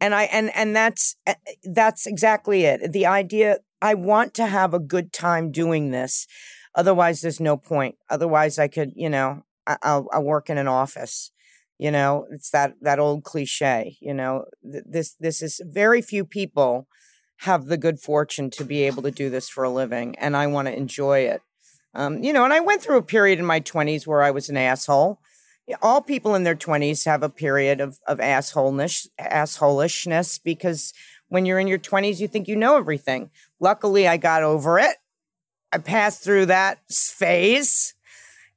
And 0.02 0.16
I 0.16 0.24
and 0.24 0.50
and 0.56 0.74
that's 0.74 1.14
uh, 1.28 1.34
that's 1.62 2.06
exactly 2.08 2.64
it. 2.64 2.92
The 2.92 3.06
idea 3.06 3.58
I 3.80 3.94
want 3.94 4.34
to 4.34 4.46
have 4.46 4.74
a 4.74 4.80
good 4.80 5.12
time 5.12 5.52
doing 5.52 5.92
this. 5.92 6.26
Otherwise 6.74 7.20
there's 7.20 7.38
no 7.40 7.56
point. 7.56 7.94
Otherwise 8.10 8.58
I 8.58 8.66
could, 8.66 8.92
you 8.96 9.08
know, 9.08 9.44
I, 9.64 9.76
I'll 9.82 10.08
I'll 10.12 10.24
work 10.24 10.50
in 10.50 10.58
an 10.58 10.66
office. 10.66 11.30
You 11.78 11.92
know, 11.92 12.26
it's 12.32 12.50
that 12.50 12.74
that 12.80 12.98
old 12.98 13.22
cliche, 13.22 13.96
you 14.00 14.12
know. 14.12 14.46
Th- 14.70 14.84
This 14.84 15.14
this 15.20 15.40
is 15.40 15.60
very 15.64 16.02
few 16.02 16.24
people 16.24 16.88
have 17.48 17.66
the 17.66 17.76
good 17.76 18.00
fortune 18.00 18.50
to 18.50 18.64
be 18.64 18.82
able 18.82 19.02
to 19.02 19.10
do 19.12 19.30
this 19.30 19.48
for 19.48 19.62
a 19.64 19.70
living 19.70 20.16
and 20.18 20.36
I 20.36 20.46
want 20.48 20.66
to 20.68 20.76
enjoy 20.76 21.20
it. 21.20 21.42
Um, 21.94 22.22
you 22.24 22.32
know, 22.32 22.44
and 22.44 22.52
I 22.52 22.60
went 22.60 22.82
through 22.82 22.98
a 22.98 23.02
period 23.02 23.38
in 23.38 23.44
my 23.44 23.60
20s 23.60 24.06
where 24.06 24.22
I 24.22 24.30
was 24.32 24.48
an 24.48 24.56
asshole 24.56 25.20
all 25.80 26.02
people 26.02 26.34
in 26.34 26.44
their 26.44 26.54
20s 26.54 27.04
have 27.04 27.22
a 27.22 27.28
period 27.28 27.80
of, 27.80 27.98
of 28.06 28.18
assholeness, 28.18 29.08
assholishness 29.20 30.40
because 30.42 30.92
when 31.28 31.46
you're 31.46 31.58
in 31.58 31.68
your 31.68 31.78
20s, 31.78 32.20
you 32.20 32.28
think 32.28 32.48
you 32.48 32.56
know 32.56 32.76
everything. 32.76 33.30
Luckily, 33.60 34.06
I 34.06 34.16
got 34.16 34.42
over 34.42 34.78
it. 34.78 34.96
I 35.72 35.78
passed 35.78 36.22
through 36.22 36.46
that 36.46 36.80
phase. 36.90 37.94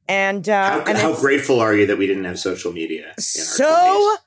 And, 0.07 0.47
uh, 0.49 0.69
How, 0.71 0.83
and 0.83 0.97
how 0.97 1.15
grateful 1.15 1.59
are 1.61 1.73
you 1.73 1.85
that 1.87 1.97
we 1.97 2.05
didn't 2.05 2.25
have 2.25 2.37
social 2.37 2.71
media? 2.71 3.03
in 3.05 3.07
our 3.09 3.15
so, 3.21 3.65
20s? 3.65 4.17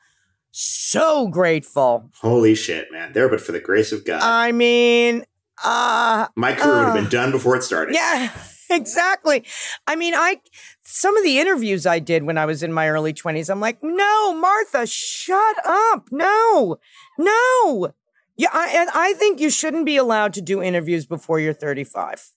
so 0.51 1.29
grateful. 1.29 2.11
Holy 2.21 2.55
shit, 2.55 2.91
man. 2.91 3.13
There, 3.13 3.29
but 3.29 3.41
for 3.41 3.53
the 3.53 3.61
grace 3.61 3.93
of 3.93 4.05
God. 4.05 4.23
I 4.23 4.51
mean, 4.53 5.25
uh, 5.65 6.29
My 6.35 6.55
career 6.55 6.77
would 6.79 6.85
have 6.87 6.97
uh, 6.97 7.01
been 7.01 7.11
done 7.11 7.31
before 7.31 7.55
it 7.57 7.63
started. 7.63 7.95
Yeah, 7.95 8.31
exactly. 8.71 9.45
I 9.87 9.97
mean, 9.97 10.15
I 10.15 10.41
some 10.83 11.17
of 11.17 11.25
the 11.25 11.39
interviews 11.39 11.87
I 11.87 11.99
did 11.99 12.25
when 12.25 12.39
I 12.39 12.47
was 12.47 12.63
in 12.63 12.73
my 12.73 12.89
early 12.89 13.13
20s, 13.13 13.51
I'm 13.51 13.61
like, 13.61 13.79
"No, 13.83 14.35
Martha, 14.35 14.87
shut 14.87 15.57
up. 15.65 16.09
No. 16.11 16.79
No." 17.19 17.93
Yeah, 18.37 18.51
I 18.53 18.69
and 18.69 18.91
I 18.95 19.15
think 19.15 19.41
you 19.41 19.51
shouldn't 19.51 19.85
be 19.85 19.97
allowed 19.97 20.33
to 20.35 20.41
do 20.41 20.63
interviews 20.63 21.07
before 21.07 21.41
you're 21.41 21.53
35. 21.53 22.31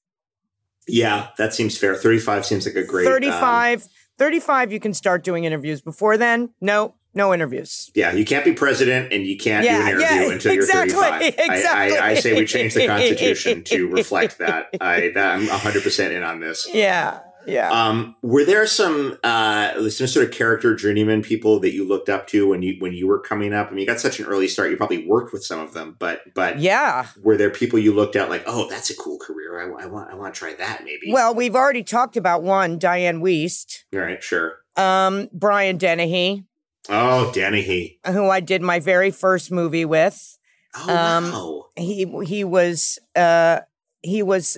Yeah, 0.88 1.28
that 1.38 1.54
seems 1.54 1.78
fair. 1.78 1.96
35 1.96 2.46
seems 2.46 2.66
like 2.66 2.76
a 2.76 2.84
great. 2.84 3.06
um, 3.06 3.14
35, 3.14 3.88
35 4.18 4.72
you 4.72 4.80
can 4.80 4.94
start 4.94 5.24
doing 5.24 5.44
interviews. 5.46 5.82
Before 5.82 6.18
then, 6.18 6.50
no, 6.60 6.96
no 7.14 7.34
interviews. 7.34 7.92
yeah, 7.94 8.14
you 8.14 8.26
can't 8.26 8.46
be 8.46 8.54
president 8.54 9.12
and 9.12 9.26
you 9.26 9.38
can't 9.38 9.64
do 9.64 9.70
an 9.70 9.88
interview 9.88 10.06
yeah, 10.06 10.32
until 10.32 10.54
exactly, 10.54 10.94
you're 10.94 11.32
35. 11.32 11.66
I. 11.66 11.98
I, 11.98 12.10
I 12.12 12.14
say 12.16 12.40
we 12.40 12.46
change 12.46 12.74
the 12.74 12.88
Constitution 12.88 13.64
to 13.66 13.90
reflect 13.92 14.38
that. 14.38 14.70
I, 14.80 15.12
that. 15.14 15.36
I'm 15.36 15.48
100% 15.48 16.12
in 16.12 16.24
on 16.24 16.40
this. 16.40 16.68
Yeah. 16.72 17.20
Yeah. 17.46 17.70
Um, 17.72 18.16
were 18.22 18.46
there 18.46 18.66
some 18.68 19.18
uh, 19.24 19.90
some 19.90 20.08
sort 20.08 20.26
of 20.28 20.32
character 20.32 20.76
journeyman 20.76 21.22
people 21.22 21.60
that 21.62 21.74
you 21.74 21.88
looked 21.88 22.10
up 22.10 22.28
to 22.28 22.48
when 22.48 22.62
you 22.62 22.76
when 22.80 22.94
you 22.94 23.08
were 23.08 23.20
coming 23.20 23.54
up? 23.54 23.68
I 23.68 23.72
mean, 23.72 23.80
you 23.80 23.88
got 23.88 24.00
such 24.00 24.20
an 24.20 24.26
early 24.26 24.48
start. 24.48 24.70
You 24.70 24.78
probably 24.78 25.08
worked 25.08 25.34
with 25.34 25.44
some 25.44 25.60
of 25.60 25.74
them, 25.74 25.96
but 26.00 26.22
but 26.34 26.60
yeah. 26.60 27.08
were 27.24 27.38
there 27.38 27.50
people 27.50 27.80
you 27.80 27.94
looked 27.94 28.16
at 28.16 28.30
like, 28.30 28.44
oh, 28.46 28.70
that's 28.70 28.90
a 28.90 28.96
cool 28.96 29.18
career. 29.18 29.60
I, 29.60 29.84
I 29.84 29.86
want 29.88 30.12
I 30.12 30.16
want 30.16 30.34
to 30.34 30.40
try 30.40 30.54
that 30.54 30.84
maybe. 30.84 31.12
Well, 31.12 31.34
we've 31.34 31.56
already 31.56 31.84
talked 31.84 32.18
about 32.18 32.44
one, 32.44 32.80
Dianne 32.80 33.22
Wiest, 33.22 33.86
all 33.94 34.02
right, 34.02 34.22
sure. 34.24 34.58
um, 34.76 35.30
Brian 35.34 35.78
Dennehy. 35.78 36.46
Oh, 36.90 37.32
Dennehy. 37.32 38.00
who 38.06 38.30
I 38.30 38.40
did 38.40 38.62
my 38.62 38.80
very 38.80 39.12
first 39.12 39.52
movie 39.52 39.86
with. 39.86 40.38
Oh 40.76 40.90
Um, 40.90 41.32
wow. 41.32 41.66
He 41.76 42.06
he 42.26 42.44
was 42.44 42.98
uh 43.16 43.60
he 44.02 44.24
was 44.24 44.58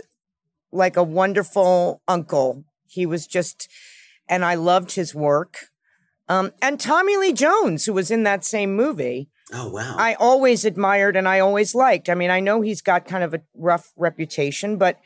like 0.72 0.96
a 0.98 1.04
wonderful 1.04 2.02
uncle. 2.08 2.64
He 2.88 3.06
was 3.06 3.28
just 3.28 3.68
and 4.30 4.46
I 4.46 4.56
loved 4.56 4.92
his 4.94 5.14
work. 5.14 5.58
Um 6.30 6.52
and 6.62 6.80
Tommy 6.80 7.18
Lee 7.18 7.34
Jones 7.34 7.86
who 7.86 7.94
was 7.94 8.10
in 8.12 8.24
that 8.24 8.46
same 8.46 8.76
movie. 8.76 9.30
Oh 9.52 9.70
wow. 9.70 9.96
I 9.98 10.14
always 10.16 10.66
admired 10.66 11.16
and 11.16 11.28
I 11.28 11.40
always 11.40 11.76
liked. 11.76 12.10
I 12.10 12.16
mean, 12.16 12.30
I 12.32 12.40
know 12.40 12.62
he's 12.62 12.82
got 12.82 13.06
kind 13.06 13.24
of 13.24 13.34
a 13.34 13.42
rough 13.56 13.92
reputation, 13.98 14.78
but 14.78 15.00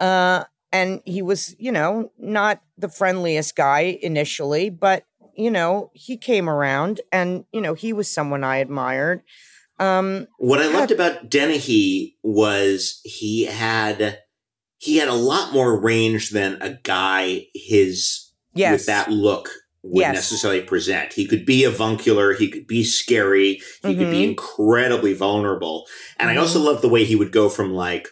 uh 0.00 0.44
and 0.72 1.00
he 1.04 1.20
was, 1.20 1.54
you 1.58 1.72
know, 1.72 2.12
not 2.18 2.62
the 2.78 2.88
friendliest 2.88 3.56
guy 3.56 3.98
initially, 4.02 4.70
but 4.70 5.04
you 5.36 5.50
know, 5.50 5.90
he 5.94 6.16
came 6.16 6.48
around 6.48 7.00
and 7.12 7.44
you 7.52 7.60
know, 7.60 7.74
he 7.74 7.92
was 7.92 8.10
someone 8.10 8.44
I 8.44 8.56
admired. 8.58 9.22
Um 9.78 10.26
What 10.38 10.60
I 10.60 10.66
loved 10.68 10.90
about 10.90 11.30
Dennehy 11.30 12.16
was 12.22 13.00
he 13.04 13.44
had 13.44 14.18
he 14.78 14.96
had 14.96 15.08
a 15.08 15.14
lot 15.14 15.52
more 15.52 15.78
range 15.80 16.30
than 16.30 16.60
a 16.62 16.78
guy 16.82 17.46
his 17.54 18.30
yes. 18.54 18.72
with 18.72 18.86
that 18.86 19.10
look 19.10 19.50
would 19.82 20.00
Yes. 20.02 20.14
necessarily 20.14 20.60
present. 20.60 21.14
He 21.14 21.26
could 21.26 21.46
be 21.46 21.64
avuncular, 21.64 22.34
he 22.34 22.48
could 22.50 22.66
be 22.66 22.84
scary, 22.84 23.62
he 23.82 23.96
could 23.96 24.10
be 24.10 24.22
Mhm. 24.22 24.30
incredibly 24.30 25.14
vulnerable. 25.14 25.86
And 26.18 26.28
I 26.30 26.36
also 26.36 26.58
Mhm. 26.60 26.64
love 26.64 26.82
the 26.82 26.88
way 26.88 27.04
he 27.04 27.16
would 27.16 27.32
go 27.32 27.48
from 27.48 27.72
like 27.72 28.08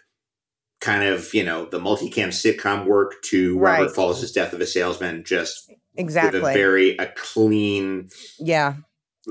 kind 0.80 1.04
of, 1.04 1.34
you 1.34 1.42
know, 1.44 1.66
the 1.66 1.78
multicam 1.80 2.28
sitcom 2.28 2.86
work 2.86 3.16
to 3.24 3.58
Right. 3.58 3.80
Robert 3.80 3.94
Falls' 3.94 4.30
Death 4.32 4.52
of 4.52 4.60
a 4.60 4.66
Salesman 4.66 5.24
just 5.24 5.70
exactly. 5.98 6.40
with 6.40 6.50
a 6.50 6.54
very 6.54 6.96
a 6.96 7.06
clean 7.16 8.08
yeah. 8.38 8.74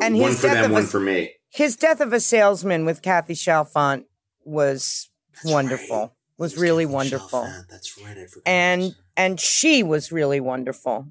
And 0.01 0.20
one 0.20 0.30
his 0.32 0.41
for 0.41 0.47
Death 0.47 0.55
them, 0.55 0.65
of 0.65 0.72
a- 0.72 0.74
one 0.76 0.86
for 0.86 0.99
me. 0.99 1.34
His 1.49 1.76
Death 1.76 2.01
of 2.01 2.13
a 2.13 2.20
Salesman 2.20 2.86
with 2.86 3.01
Kathy 3.01 3.34
Chalfant 3.34 4.03
was 4.45 5.09
That's 5.34 5.51
wonderful. 5.51 5.97
right. 5.99 6.09
Was 6.38 6.53
It's 6.53 6.61
really 6.61 6.86
Kathy 6.86 6.93
wonderful. 6.93 7.41
Chalfant. 7.41 7.68
That's 7.70 7.97
right. 8.03 8.18
I 8.18 8.26
forgot. 8.28 8.43
and 8.45 8.95
and 9.15 9.39
she 9.39 9.82
was 9.82 10.11
really 10.11 10.39
wonderful 10.39 11.07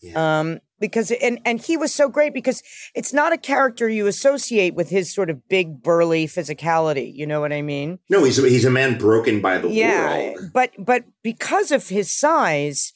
Yeah. 0.00 0.38
um 0.40 0.60
because 0.80 1.10
and 1.10 1.38
and 1.44 1.60
he 1.60 1.76
was 1.76 1.94
so 1.94 2.08
great 2.08 2.32
because 2.32 2.62
it's 2.94 3.12
not 3.12 3.32
a 3.34 3.38
character 3.38 3.88
you 3.88 4.06
associate 4.06 4.74
with 4.74 4.88
his 4.88 5.12
sort 5.14 5.28
of 5.30 5.46
big 5.48 5.82
burly 5.82 6.26
physicality 6.26 7.14
you 7.14 7.24
know 7.26 7.40
what 7.40 7.52
i 7.52 7.60
mean 7.62 7.98
No, 8.08 8.24
he's 8.24 8.38
a, 8.38 8.48
he's 8.48 8.64
a 8.64 8.70
man 8.70 8.98
broken 8.98 9.40
by 9.40 9.58
the 9.58 9.68
yeah 9.68 10.30
world. 10.32 10.50
but 10.54 10.70
but 10.78 11.04
because 11.22 11.70
of 11.70 11.88
his 11.88 12.10
size 12.10 12.92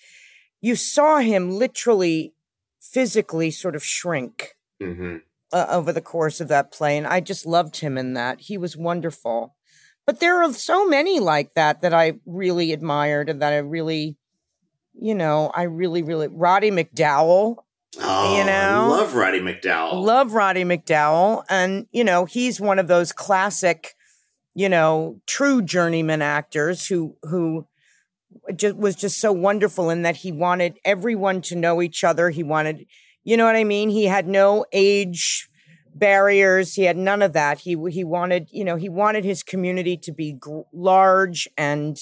you 0.61 0.75
saw 0.77 1.19
him 1.19 1.51
literally 1.51 2.33
physically 2.81 3.51
sort 3.51 3.75
of 3.77 3.85
shrink 3.85 4.57
hmm 4.81 5.17
uh, 5.53 5.67
over 5.71 5.93
the 5.93 6.01
course 6.01 6.41
of 6.41 6.49
that 6.49 6.73
play 6.73 6.99
and 6.99 7.07
i 7.07 7.21
just 7.21 7.47
loved 7.47 7.77
him 7.79 7.97
in 7.97 8.15
that 8.15 8.41
he 8.41 8.59
was 8.59 8.77
wonderful 8.77 9.55
but 10.05 10.19
there 10.21 10.43
are 10.43 10.53
so 10.53 10.87
many 10.89 11.21
like 11.21 11.55
that 11.55 11.83
that 11.83 11.95
i 11.95 12.15
really 12.27 12.73
admired 12.73 13.29
and 13.31 13.41
that 13.41 13.53
i 13.53 13.59
really 13.59 14.17
you 15.01 15.15
know 15.15 15.51
i 15.55 15.63
really 15.63 16.03
really 16.03 16.29
roddy 16.29 16.71
mcdowall 16.71 17.57
Oh, 17.99 18.37
You 18.39 18.45
know? 18.45 18.53
I 18.53 18.87
love 18.99 19.15
Roddy 19.15 19.41
McDowall. 19.41 20.03
love 20.05 20.35
roddy 20.35 20.65
mcdowall 20.65 21.45
and 21.49 21.87
you 21.93 22.05
know 22.05 22.25
he's 22.27 22.61
one 22.61 22.79
of 22.79 22.89
those 22.89 23.11
classic 23.13 23.95
you 24.55 24.69
know 24.69 25.21
true 25.27 25.63
journeyman 25.63 26.21
actors 26.23 26.87
who 26.89 27.17
who 27.23 27.67
just 28.55 28.77
was 28.77 28.95
just 28.97 29.21
so 29.21 29.33
wonderful 29.33 29.91
in 29.91 30.03
that 30.03 30.17
he 30.17 30.33
wanted 30.33 30.79
everyone 30.85 31.41
to 31.43 31.55
know 31.57 31.81
each 31.83 32.05
other 32.05 32.31
he 32.31 32.43
wanted 32.43 32.87
you 33.25 33.37
know 33.37 33.45
what 33.45 33.57
i 33.57 33.65
mean 33.65 33.89
he 33.91 34.05
had 34.05 34.27
no 34.27 34.65
age 34.73 35.49
barriers 35.95 36.75
he 36.75 36.83
had 36.85 36.97
none 36.97 37.23
of 37.23 37.33
that 37.33 37.59
he 37.61 37.77
he 37.91 38.05
wanted 38.05 38.49
you 38.53 38.65
know 38.65 38.77
he 38.77 38.89
wanted 38.89 39.25
his 39.25 39.43
community 39.43 39.97
to 39.97 40.13
be 40.13 40.33
gr- 40.35 40.61
large 40.73 41.49
and 41.57 41.97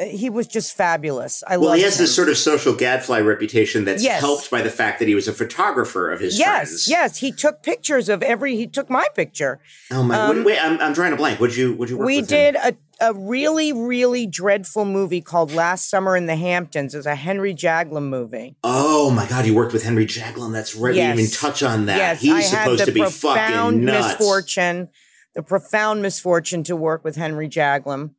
uh, 0.00 0.04
he 0.04 0.28
was 0.28 0.46
just 0.48 0.76
fabulous 0.76 1.44
i 1.46 1.56
well, 1.56 1.72
he 1.74 1.82
has 1.82 1.98
this 1.98 2.12
sort 2.14 2.28
of 2.28 2.36
social 2.36 2.74
gadfly 2.74 3.20
reputation 3.20 3.84
that's 3.84 4.02
Yes. 4.02 4.20
helped 4.20 4.50
by 4.50 4.62
the 4.62 4.70
fact 4.70 4.98
that 4.98 5.06
he 5.06 5.14
was 5.14 5.28
a 5.28 5.32
photographer 5.32 6.10
of 6.10 6.18
his 6.20 6.38
yes 6.40 6.68
friends. 6.68 6.88
yes 6.88 7.16
he 7.18 7.30
took 7.30 7.62
pictures 7.62 8.08
of 8.08 8.20
every 8.22 8.56
he 8.56 8.66
took 8.66 8.90
my 8.90 9.06
picture 9.14 9.60
Oh 9.92 10.02
my! 10.02 10.16
Um, 10.18 10.42
wait, 10.44 10.58
I'm, 10.58 10.80
I'm 10.80 10.92
drawing 10.92 11.12
a 11.12 11.16
blank. 11.16 11.38
Would 11.38 11.54
you 11.56 11.74
would 11.74 11.88
you 11.90 11.98
work 11.98 12.06
we 12.06 12.16
with 12.20 12.30
him? 12.32 12.54
did 12.54 12.56
a, 12.56 12.76
a 13.02 13.12
really 13.14 13.72
really 13.72 14.26
dreadful 14.26 14.84
movie 14.84 15.20
called 15.20 15.52
last 15.52 15.90
summer 15.90 16.16
in 16.16 16.26
the 16.26 16.36
hamptons 16.36 16.94
it's 16.94 17.04
a 17.06 17.14
henry 17.14 17.54
jaglom 17.54 18.08
movie 18.08 18.56
Oh 18.64 19.10
my 19.10 19.26
God! 19.26 19.44
You 19.44 19.54
worked 19.54 19.72
with 19.72 19.82
Henry 19.82 20.06
Jaglom. 20.06 20.52
That's 20.52 20.76
right. 20.76 20.94
Yes. 20.94 21.16
We 21.16 21.22
didn't 21.22 21.30
even 21.30 21.30
touch 21.50 21.62
on 21.62 21.86
that. 21.86 21.96
yes 21.96 22.20
He's 22.20 22.32
i 22.32 22.40
had 22.42 22.62
supposed 22.64 22.82
the 22.82 22.86
to 22.86 22.92
be 22.92 23.00
profound 23.00 23.74
fucking 23.76 23.84
nuts. 23.84 24.18
misfortune 24.18 24.88
the 25.34 25.42
profound 25.42 26.02
misfortune 26.02 26.62
to 26.64 26.76
work 26.76 27.02
with 27.04 27.16
henry 27.16 27.48
jaglom 27.48 28.12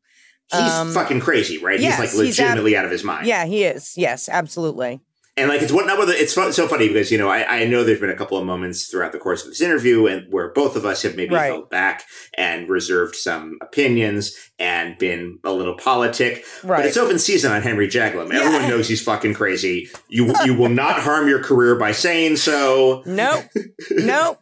He's 0.52 0.60
um, 0.62 0.92
fucking 0.94 1.22
crazy, 1.22 1.58
right? 1.58 1.80
yes, 1.80 2.00
he's 2.00 2.00
like 2.00 2.26
he's 2.26 2.40
ab- 2.40 2.44
legitimately 2.44 2.76
out 2.78 2.86
of 2.86 2.92
his 2.92 3.04
mind. 3.04 3.26
yeah 3.26 3.46
he 3.46 3.64
is 3.64 3.94
yes 3.98 4.28
absolutely 4.30 5.00
And 5.36 5.50
like 5.50 5.64
it's 5.64 5.72
what 5.72 5.88
not 5.88 5.98
whether 5.98 6.14
it's 6.14 6.34
so 6.34 6.68
funny 6.68 6.88
because 6.90 7.12
you 7.12 7.18
know 7.18 7.28
I, 7.28 7.62
I 7.62 7.66
know 7.66 7.84
there's 7.84 8.00
been 8.00 8.12
a 8.12 8.16
couple 8.16 8.38
of 8.38 8.46
moments 8.46 8.86
throughout 8.86 9.14
the 9.14 9.18
course 9.18 9.42
of 9.44 9.50
this 9.50 9.62
interview 9.62 10.06
and 10.06 10.32
where 10.32 10.50
both 10.54 10.76
of 10.76 10.86
us 10.86 11.02
have 11.02 11.16
maybe 11.16 11.34
Right. 11.34 11.48
held 11.48 11.72
back 11.72 12.04
and 12.38 12.70
reserved 12.70 13.16
some 13.16 13.58
opinions 13.62 14.36
and 14.60 14.96
been 15.00 15.40
a 15.44 15.52
little 15.52 15.76
politic. 15.76 16.46
But 16.64 16.86
it's 16.86 16.98
open 16.98 17.18
season 17.18 17.52
on 17.52 17.64
Henry 17.64 17.88
Jaglom. 17.88 18.32
Yeah. 18.32 18.42
Everyone 18.42 18.70
knows 18.70 18.88
he's 18.88 19.02
fucking 19.02 19.34
crazy. 19.34 19.90
You 20.08 20.34
you 20.46 20.54
will 20.54 20.70
not 20.70 21.00
harm 21.02 21.28
your 21.28 21.42
career 21.44 21.76
by 21.76 21.94
saying 21.94 22.36
so. 22.36 23.02
Nope. 23.08 23.46
nope. 23.90 24.40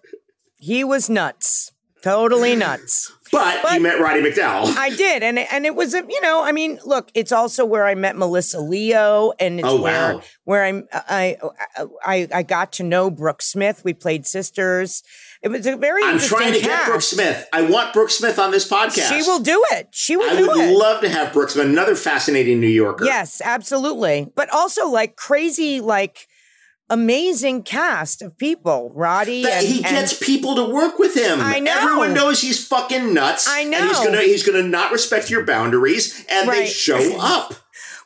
He 0.60 0.84
was 0.84 1.10
nuts. 1.10 1.72
Totally 2.04 2.56
nuts. 2.56 3.14
But, 3.32 3.61
But- 3.63 3.73
you 3.73 3.79
met 3.82 3.99
Roddy 3.99 4.21
McDowall. 4.21 4.75
I 4.77 4.89
did, 4.89 5.23
and 5.23 5.39
and 5.39 5.65
it 5.65 5.75
was 5.75 5.93
a 5.93 6.03
you 6.07 6.21
know 6.21 6.43
I 6.43 6.51
mean 6.51 6.79
look, 6.86 7.09
it's 7.13 7.32
also 7.32 7.63
where 7.65 7.86
I 7.86 7.95
met 7.95 8.15
Melissa 8.17 8.59
Leo, 8.59 9.32
and 9.39 9.59
it's 9.59 9.67
Oh, 9.67 9.82
where 9.82 10.15
wow. 10.15 10.21
where 10.43 10.63
I'm 10.65 10.88
I, 10.93 11.38
I 12.05 12.27
I 12.34 12.43
got 12.43 12.73
to 12.73 12.84
know 12.84 13.09
Brooke 13.09 13.41
Smith. 13.41 13.84
We 13.86 13.93
played 13.93 14.25
sisters. 14.25 15.03
It 15.41 15.49
was 15.49 15.65
a 15.65 15.75
very 15.75 16.03
I'm 16.03 16.19
trying 16.19 16.53
to 16.53 16.59
get. 16.59 16.86
Brooke 16.86 17.01
Smith. 17.01 17.47
I 17.51 17.63
want 17.63 17.93
Brooke 17.93 18.11
Smith 18.11 18.38
on 18.38 18.51
this 18.51 18.67
podcast. 18.69 19.09
She 19.09 19.23
will 19.27 19.39
do 19.39 19.63
it. 19.71 19.88
She 19.91 20.15
will 20.15 20.29
I 20.38 20.41
would 20.41 20.57
it. 20.69 20.77
love 20.77 21.01
to 21.01 21.09
have 21.09 21.34
Brooke 21.34 21.49
Smith, 21.49 21.65
another 21.65 21.95
fascinating 21.95 22.59
New 22.59 22.67
Yorker. 22.67 23.05
Yes, 23.05 23.41
absolutely. 23.43 24.32
But 24.36 24.49
also 24.51 24.88
like 24.89 25.15
crazy, 25.15 25.79
like 25.79 26.27
amazing 26.92 27.64
cast 27.64 28.22
of 28.22 28.38
people. 28.38 28.92
Roddy 28.94 29.44
and, 29.50 29.66
he 29.66 29.84
and- 29.84 29.96
gets 29.96 30.14
people 30.18 30.56
to 30.56 30.66
work 30.66 31.00
with 31.00 31.16
him. 31.16 31.39
I 31.42 31.60
know. 31.60 31.76
Everyone 31.76 32.14
knows 32.14 32.42
he's 32.42 32.66
fucking 32.68 33.14
nuts. 33.14 33.48
I 33.48 33.62
And 33.62 33.74
he's 33.74 33.98
gonna 34.00 34.22
he's 34.22 34.44
gonna 34.44 34.64
not 34.64 34.92
respect 34.92 35.30
your 35.30 35.46
boundaries 35.46 36.26
and 36.30 36.50
they 36.50 36.68
show 36.68 37.16
up. 37.20 37.54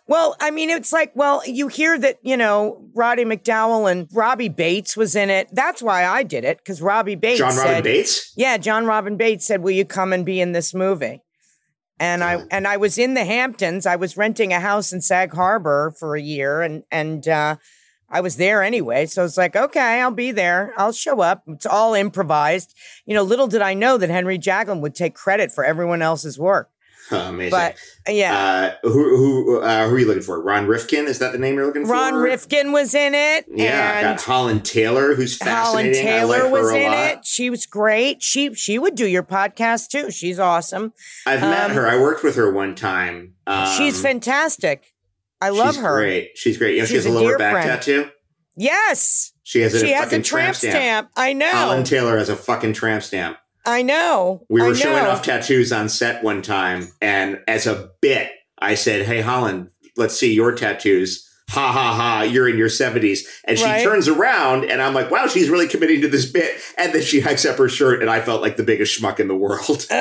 Well, 0.07 0.35
I 0.39 0.51
mean, 0.51 0.69
it's 0.69 0.93
like, 0.93 1.15
well, 1.15 1.41
you 1.47 1.67
hear 1.67 1.97
that, 1.97 2.19
you 2.21 2.37
know, 2.37 2.87
Roddy 2.93 3.25
McDowall 3.25 3.91
and 3.91 4.07
Robbie 4.13 4.51
Baitz 4.51 4.95
was 4.95 5.15
in 5.15 5.31
it. 5.31 5.49
That's 5.51 5.81
why 5.81 6.05
I 6.05 6.21
did 6.21 6.43
it, 6.43 6.59
because 6.59 6.79
Robbie 6.79 7.15
Baitz 7.15 7.37
Jon 7.37 7.57
Robin 7.57 7.83
Baitz? 7.83 8.31
Yeah, 8.37 8.57
Jon 8.57 8.85
Robin 8.85 9.17
Baitz 9.17 9.41
said, 9.41 9.63
Will 9.63 9.71
you 9.71 9.83
come 9.83 10.13
and 10.13 10.23
be 10.23 10.39
in 10.39 10.51
this 10.51 10.75
movie? 10.75 11.23
And 11.99 12.23
I 12.23 12.43
and 12.51 12.67
I 12.67 12.77
was 12.77 12.97
in 12.97 13.13
the 13.13 13.23
Hamptons. 13.23 13.85
I 13.85 13.95
was 13.95 14.17
renting 14.17 14.51
a 14.51 14.59
house 14.59 14.91
in 14.91 15.01
Sag 15.01 15.33
Harbor 15.33 15.93
for 15.97 16.15
a 16.15 16.21
year 16.21 16.61
and 16.61 16.83
and 16.91 17.25
uh 17.27 17.55
I 18.09 18.21
was 18.21 18.37
there 18.37 18.61
anyway. 18.63 19.05
So 19.07 19.25
it's 19.25 19.37
like, 19.37 19.55
okay, 19.55 19.99
I'll 20.01 20.11
be 20.11 20.31
there. 20.31 20.73
I'll 20.77 20.91
show 20.93 21.21
up. 21.21 21.43
It's 21.47 21.65
all 21.65 21.93
improvised. 21.93 22.73
You 23.05 23.15
know, 23.15 23.23
little 23.23 23.47
did 23.47 23.61
I 23.61 23.73
know 23.73 23.97
that 23.97 24.09
Henry 24.09 24.37
Jaglom 24.37 24.79
would 24.81 24.95
take 24.95 25.15
credit 25.15 25.51
for 25.51 25.65
everyone 25.65 26.01
else's 26.01 26.37
work. 26.39 26.69
Oh, 27.11 27.29
amazing. 27.29 27.51
But 27.51 27.75
yeah. 28.07 28.75
uh, 28.83 28.87
who 28.87 28.91
who 29.15 29.61
uh, 29.61 29.87
who 29.87 29.93
are 29.95 29.99
you 29.99 30.07
looking 30.07 30.23
for? 30.23 30.41
Ron 30.41 30.65
Rifkin? 30.65 31.05
Is 31.05 31.19
that 31.19 31.33
the 31.33 31.37
name 31.37 31.53
you're 31.53 31.67
looking 31.67 31.83
Ron 31.85 32.13
for? 32.13 32.15
Ron 32.17 32.23
Rifkin 32.23 32.71
was 32.71 32.95
in 32.95 33.13
it. 33.13 33.45
Yeah, 33.47 33.91
I 33.95 33.99
and 34.01 34.17
got 34.17 34.25
Holland 34.25 34.65
Taylor, 34.65 35.13
who's 35.13 35.39
Holland 35.39 35.89
fascinating. 35.93 36.07
I 36.07 36.11
Taylor 36.19 36.43
like 36.45 36.51
was 36.51 36.71
in 36.71 36.91
lot. 36.91 36.97
it. 37.11 37.19
She 37.25 37.51
was 37.51 37.67
great. 37.67 38.23
She 38.23 38.55
she 38.55 38.79
would 38.79 38.95
do 38.95 39.05
your 39.07 39.21
podcast 39.21 39.89
too. 39.89 40.09
She's 40.09 40.39
awesome. 40.39 40.93
I've 41.27 41.41
met 41.41 41.69
Um, 41.69 41.75
her. 41.75 41.87
I 41.87 41.99
worked 42.01 42.23
with 42.23 42.35
her 42.37 42.51
one 42.51 42.73
time. 42.73 43.35
Um, 43.45 43.67
she's 43.77 44.01
fantastic. 44.01 44.85
I 45.41 45.49
love 45.49 45.75
she's 45.75 45.83
her. 45.83 45.95
Great. 45.97 46.31
She's 46.35 46.57
great. 46.57 46.75
You 46.75 46.81
know, 46.81 46.85
she 46.85 46.95
has 46.95 47.05
a 47.05 47.09
a 47.09 47.11
lower 47.11 47.37
back 47.37 47.53
friend. 47.53 47.67
tattoo. 47.67 48.09
Yes. 48.55 49.33
She 49.43 49.61
has 49.61 49.73
a 49.73 49.79
She 49.79 49.91
has 49.91 50.05
fucking 50.05 50.21
a 50.21 50.23
tramp 50.23 50.55
stamp. 50.55 51.09
I 51.15 51.33
know. 51.33 51.49
Holland 51.51 51.85
Taylor 51.85 52.17
has 52.17 52.29
a 52.29 52.35
fucking 52.35 52.73
tramp 52.73 53.03
stamp. 53.03 53.37
I 53.65 53.81
know. 53.81 54.45
We 54.49 54.61
were 54.61 54.69
know. 54.69 54.73
showing 54.75 55.05
off 55.05 55.23
tattoos 55.23 55.71
on 55.71 55.89
set 55.89 56.23
one 56.23 56.41
time, 56.41 56.89
and 57.01 57.39
as 57.47 57.65
a 57.67 57.89
bit, 58.01 58.31
I 58.59 58.75
said, 58.75 59.05
"Hey, 59.05 59.21
Holland, 59.21 59.69
let's 59.97 60.15
see 60.17 60.33
your 60.33 60.53
tattoos." 60.53 61.24
Ha 61.51 61.71
ha 61.71 61.93
ha! 61.93 62.21
You're 62.23 62.49
in 62.49 62.57
your 62.57 62.69
seventies, 62.69 63.27
and 63.45 63.57
she 63.57 63.63
Right. 63.63 63.83
turns 63.83 64.07
around, 64.07 64.65
and 64.65 64.81
I'm 64.81 64.93
like, 64.95 65.11
"Wow, 65.11 65.27
she's 65.27 65.47
really 65.47 65.67
committing 65.67 66.01
to 66.01 66.07
this 66.07 66.25
bit." 66.25 66.55
And 66.77 66.91
then 66.91 67.03
she 67.03 67.19
hikes 67.21 67.45
up 67.45 67.57
her 67.59 67.69
shirt, 67.69 68.01
and 68.01 68.09
I 68.09 68.19
felt 68.19 68.41
like 68.41 68.57
the 68.57 68.63
biggest 68.63 68.99
schmuck 68.99 69.19
in 69.19 69.27
the 69.27 69.35
world. 69.35 69.85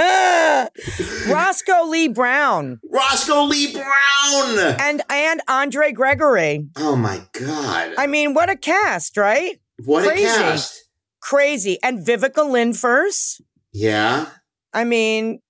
Uh, 0.00 0.66
Roscoe 1.28 1.84
Lee 1.86 2.08
Browne 2.08 2.78
Roscoe 2.90 3.42
Lee 3.44 3.72
Browne. 3.72 4.76
and 4.80 5.02
and 5.10 5.40
Andre 5.48 5.92
Gregory. 5.92 6.68
Oh 6.76 6.94
my 6.96 7.22
god! 7.32 7.94
I 7.98 8.06
mean, 8.06 8.34
what 8.34 8.48
a 8.50 8.56
cast, 8.56 9.16
right? 9.16 9.60
what 9.84 10.04
crazy. 10.06 10.24
a 10.24 10.28
cast! 10.28 10.84
Crazy. 11.20 11.78
And 11.82 12.04
Viveca 12.06 12.34
Lindfors. 12.48 13.40
Yeah. 13.72 14.26
I 14.72 14.84
mean, 14.84 15.40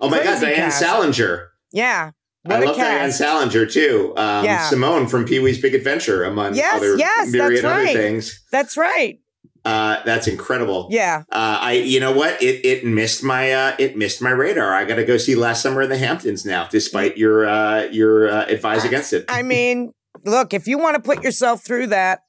Oh 0.00 0.08
my 0.08 0.22
god, 0.22 0.40
Diane 0.40 0.56
cast. 0.56 0.78
Salinger. 0.80 1.50
yeah. 1.72 2.10
I 2.46 2.54
What 2.54 2.62
a 2.62 2.66
love 2.66 2.76
Diane 2.76 2.98
cast. 3.08 3.18
Salinger 3.18 3.66
too. 3.66 4.14
Um, 4.16 4.44
Yeah. 4.44 4.68
Simone 4.68 5.06
from 5.08 5.26
Pee 5.26 5.40
Wee's 5.40 5.60
Big 5.60 5.74
Adventure, 5.74 6.24
among 6.24 6.54
Yes, 6.54 6.74
other 6.74 6.96
yes, 6.96 7.30
myriad 7.30 7.64
that's 7.64 7.74
other 7.74 7.86
things. 7.98 8.40
That's 8.50 8.76
right. 8.76 9.20
Uh, 9.62 10.02
that's 10.06 10.26
incredible. 10.26 10.88
Yeah. 10.90 11.24
Uh, 11.30 11.58
I, 11.60 11.72
you 11.72 12.00
know 12.00 12.12
what? 12.12 12.42
It 12.42 12.64
it 12.64 12.82
missed 12.86 13.22
my 13.22 13.52
uh, 13.52 13.76
it 13.78 13.94
missed 13.94 14.22
my 14.22 14.30
radar. 14.30 14.72
I 14.72 14.86
got 14.86 14.94
to 14.96 15.04
go 15.04 15.18
see 15.18 15.34
Last 15.34 15.60
Summer 15.60 15.82
in 15.82 15.90
the 15.90 15.98
Hamptons 15.98 16.46
now, 16.46 16.66
despite 16.70 17.18
your 17.18 17.46
uh, 17.46 17.82
your 17.90 18.30
uh, 18.30 18.46
advice 18.46 18.84
against 18.86 19.12
it. 19.12 19.26
I 19.28 19.42
mean, 19.42 19.92
look, 20.24 20.54
if 20.54 20.66
you 20.66 20.78
want 20.78 20.94
to 20.96 21.02
put 21.02 21.22
yourself 21.22 21.62
through 21.62 21.88
that, 21.88 22.20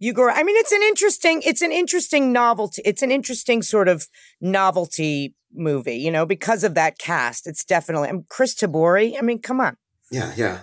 you 0.00 0.12
go. 0.12 0.28
I 0.28 0.42
mean, 0.42 0.56
it's 0.56 0.72
an 0.72 0.82
interesting, 0.82 1.40
it's 1.44 1.62
an 1.62 1.70
interesting 1.70 2.32
novelty. 2.32 2.82
It's 2.84 3.02
an 3.02 3.12
interesting 3.12 3.62
sort 3.62 3.86
of 3.86 4.08
novelty 4.40 5.36
movie, 5.58 5.96
you 5.96 6.10
know, 6.10 6.24
because 6.24 6.64
of 6.64 6.74
that 6.74 6.98
cast. 6.98 7.46
It's 7.46 7.64
definitely 7.64 8.08
and 8.08 8.28
Chris 8.28 8.54
Tabori. 8.54 9.14
I 9.18 9.22
mean, 9.22 9.40
come 9.40 9.60
on, 9.60 9.76
yeah, 10.10 10.32
yeah, 10.36 10.60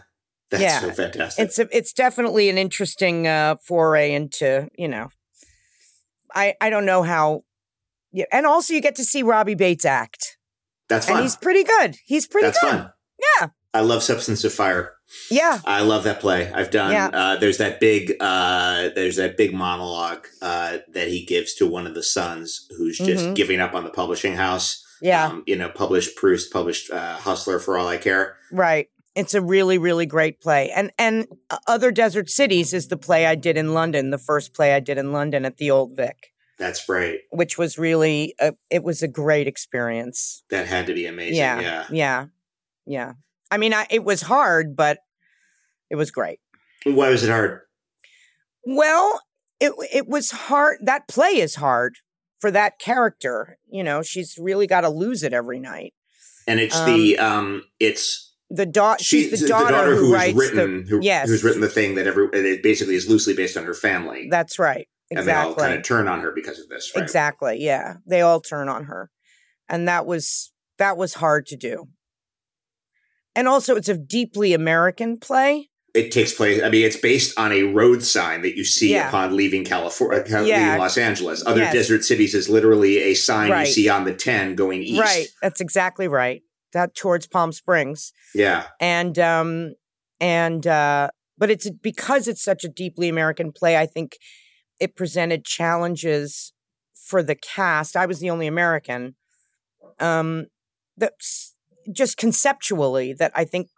that's 0.49 0.63
Yeah. 0.63 0.79
so 0.79 0.91
fantastic. 0.91 1.45
it's 1.45 1.59
a, 1.59 1.67
it's 1.77 1.93
definitely 1.93 2.49
an 2.49 2.57
interesting 2.57 3.27
uh, 3.27 3.55
foray 3.61 4.13
into, 4.13 4.67
you 4.77 4.87
know, 4.87 5.09
I 6.33 6.55
I 6.61 6.69
don't 6.69 6.85
know 6.85 7.03
how. 7.03 7.43
Yeah, 8.11 8.25
and 8.31 8.45
also 8.45 8.73
you 8.73 8.81
get 8.81 8.95
to 8.95 9.03
see 9.03 9.23
Robbie 9.23 9.55
Baitz 9.55 9.83
act, 9.85 10.37
that's 10.87 11.07
and 11.07 11.15
fun. 11.15 11.23
he's 11.23 11.35
pretty 11.35 11.63
good. 11.63 11.97
He's 12.05 12.27
pretty 12.27 12.47
That's 12.47 12.59
good. 12.61 12.69
fun. 12.71 12.91
Yeah. 13.41 13.47
I 13.73 13.81
love 13.81 14.03
Substance 14.03 14.45
of 14.45 14.53
Fire. 14.53 14.93
Yeah, 15.29 15.59
I 15.65 15.81
love 15.81 16.05
that 16.05 16.21
play. 16.21 16.49
I've 16.51 16.71
done. 16.71 16.91
Yeah. 16.93 17.07
Uh, 17.13 17.35
there's 17.35 17.57
that 17.57 17.79
big. 17.81 18.13
Uh, 18.21 18.89
there's 18.95 19.17
that 19.17 19.35
big 19.35 19.53
monologue 19.53 20.27
uh, 20.41 20.77
that 20.93 21.09
he 21.09 21.25
gives 21.25 21.53
to 21.55 21.67
one 21.67 21.85
of 21.85 21.93
the 21.93 22.03
sons 22.03 22.67
who's 22.77 22.97
just 22.97 23.25
Mhm. 23.25 23.35
giving 23.35 23.59
up 23.59 23.73
on 23.73 23.83
the 23.83 23.89
publishing 23.89 24.35
house. 24.35 24.81
Yeah. 25.01 25.27
Um, 25.27 25.43
you 25.45 25.55
know, 25.55 25.69
published 25.69 26.15
Proust, 26.15 26.51
published 26.51 26.91
uh, 26.91 27.17
Hustler 27.17 27.59
for 27.59 27.77
All 27.77 27.87
I 27.87 27.97
Care. 27.97 28.37
Right. 28.51 28.87
It's 29.15 29.33
a 29.33 29.41
really, 29.41 29.77
really 29.77 30.05
great 30.05 30.41
play. 30.41 30.71
And 30.71 30.91
and 30.97 31.27
uh, 31.49 31.57
Other 31.67 31.91
Desert 31.91 32.29
Cities 32.29 32.73
is 32.73 32.87
the 32.87 32.97
play 32.97 33.25
I 33.25 33.35
did 33.35 33.57
in 33.57 33.73
London, 33.73 34.09
the 34.09 34.17
first 34.17 34.53
play 34.53 34.73
I 34.73 34.79
did 34.79 34.97
in 34.97 35.11
London 35.13 35.45
at 35.45 35.57
the 35.57 35.71
Old 35.71 35.95
Vic, 35.95 36.33
That's 36.59 36.89
right. 36.89 37.19
which 37.31 37.57
was 37.57 37.77
really 37.77 38.35
a, 38.39 38.53
it 38.69 38.83
was 38.83 39.01
a 39.01 39.07
great 39.07 39.47
experience. 39.47 40.43
That 40.49 40.67
had 40.67 40.87
to 40.87 40.93
be 40.93 41.05
amazing. 41.05 41.37
yeah. 41.37 41.61
Yeah. 41.61 41.85
Yeah. 41.91 42.25
Yeah. 42.85 43.13
I 43.49 43.57
mean, 43.57 43.73
I, 43.73 43.87
it 43.89 44.03
was 44.03 44.21
hard, 44.21 44.75
but 44.75 44.99
it 45.89 45.95
was 45.95 46.11
great. 46.11 46.39
Why 46.83 47.09
was 47.09 47.23
it 47.23 47.29
hard? 47.29 47.61
Well, 48.65 49.21
it 49.59 49.71
it 49.93 50.07
was 50.07 50.31
hard. 50.31 50.77
That 50.81 51.07
play 51.07 51.37
is 51.39 51.55
hard 51.55 51.97
for 52.45 52.51
that 52.51 52.77
character. 52.77 53.57
You 53.67 53.83
know, 53.83 54.03
she's 54.03 54.37
really 54.39 54.67
got 54.67 54.81
to 54.81 54.89
lose 54.89 55.23
it 55.23 55.33
every 55.33 55.59
night. 55.59 55.95
And 56.47 56.59
it's 56.59 56.79
the 56.85 57.17
um, 57.17 57.63
it's 57.79 58.35
The 58.51 58.67
daughter, 58.67 59.03
she's, 59.03 59.41
the 59.41 59.47
daughter, 59.47 59.95
who 59.95 60.01
who's 60.01 60.11
writes 60.11 60.37
written 60.37 60.83
the 60.83 60.89
who, 60.89 60.99
yes, 61.01 61.27
who's 61.27 61.43
written 61.43 61.61
the 61.61 61.69
thing 61.69 61.95
that 61.95 62.05
every 62.05 62.29
it 62.33 62.61
basically 62.61 62.93
is 62.93 63.09
loosely 63.09 63.33
based 63.33 63.57
on 63.57 63.65
her 63.65 63.73
family. 63.73 64.27
That's 64.29 64.59
right. 64.59 64.87
Exactly. 65.09 65.17
And 65.19 65.27
they 65.27 65.33
all 65.33 65.55
kind 65.55 65.73
of 65.73 65.83
turn 65.83 66.07
on 66.07 66.21
her 66.21 66.31
because 66.31 66.59
of 66.59 66.69
this, 66.69 66.91
right? 66.95 67.01
Exactly. 67.01 67.57
Yeah. 67.59 67.95
They 68.05 68.21
all 68.21 68.41
turn 68.41 68.69
on 68.69 68.85
her. 68.85 69.09
And 69.67 69.87
that 69.87 70.05
was 70.05 70.51
that 70.77 70.97
was 70.97 71.15
hard 71.15 71.47
to 71.47 71.55
do. 71.55 71.87
And 73.35 73.47
also 73.47 73.75
it's 73.75 73.89
a 73.89 73.97
deeply 73.97 74.53
American 74.53 75.17
play. 75.17 75.69
It 75.95 76.11
takes 76.11 76.33
place. 76.33 76.61
I 76.61 76.69
mean, 76.69 76.85
it's 76.85 76.97
based 76.97 77.39
on 77.39 77.51
a 77.53 77.63
road 77.63 78.03
sign 78.03 78.41
that 78.41 78.55
you 78.57 78.65
see 78.65 78.91
Yeah. 78.91 79.07
upon 79.07 79.35
leaving 79.35 79.63
California, 79.63 80.19
uh, 80.29 80.41
Yeah. 80.43 80.57
leaving 80.65 80.77
Los 80.79 80.97
Angeles. 80.97 81.41
Other 81.45 81.61
Yes. 81.61 81.73
desert 81.73 82.03
cities 82.03 82.35
is 82.35 82.49
literally 82.49 82.97
a 82.99 83.13
sign 83.13 83.49
Right. 83.49 83.65
you 83.67 83.73
see 83.73 83.87
on 83.89 84.03
the 84.03 84.13
ten 84.13 84.55
going 84.55 84.83
east. 84.83 84.99
Right. 84.99 85.27
That's 85.41 85.61
exactly 85.61 86.07
right. 86.09 86.43
That 86.73 86.95
towards 86.95 87.27
Palm 87.27 87.53
Springs. 87.53 88.11
Yeah. 88.33 88.67
And 88.81 89.17
um 89.17 89.75
and 90.19 90.67
uh 90.67 91.11
but 91.37 91.49
it's 91.49 91.69
because 91.81 92.27
it's 92.27 92.43
such 92.43 92.63
a 92.65 92.69
deeply 92.69 93.07
American 93.07 93.51
play, 93.53 93.77
I 93.77 93.85
think 93.85 94.17
it 94.81 94.95
presented 94.97 95.45
challenges 95.45 96.51
for 96.93 97.23
the 97.23 97.35
cast. 97.35 97.95
I 97.95 98.05
was 98.05 98.19
the 98.19 98.29
only 98.29 98.47
American. 98.47 99.15
Um 99.99 100.47
that's 100.97 101.53
just 101.91 102.17
conceptually 102.17 103.13
that 103.13 103.31
I 103.33 103.45
think 103.45 103.69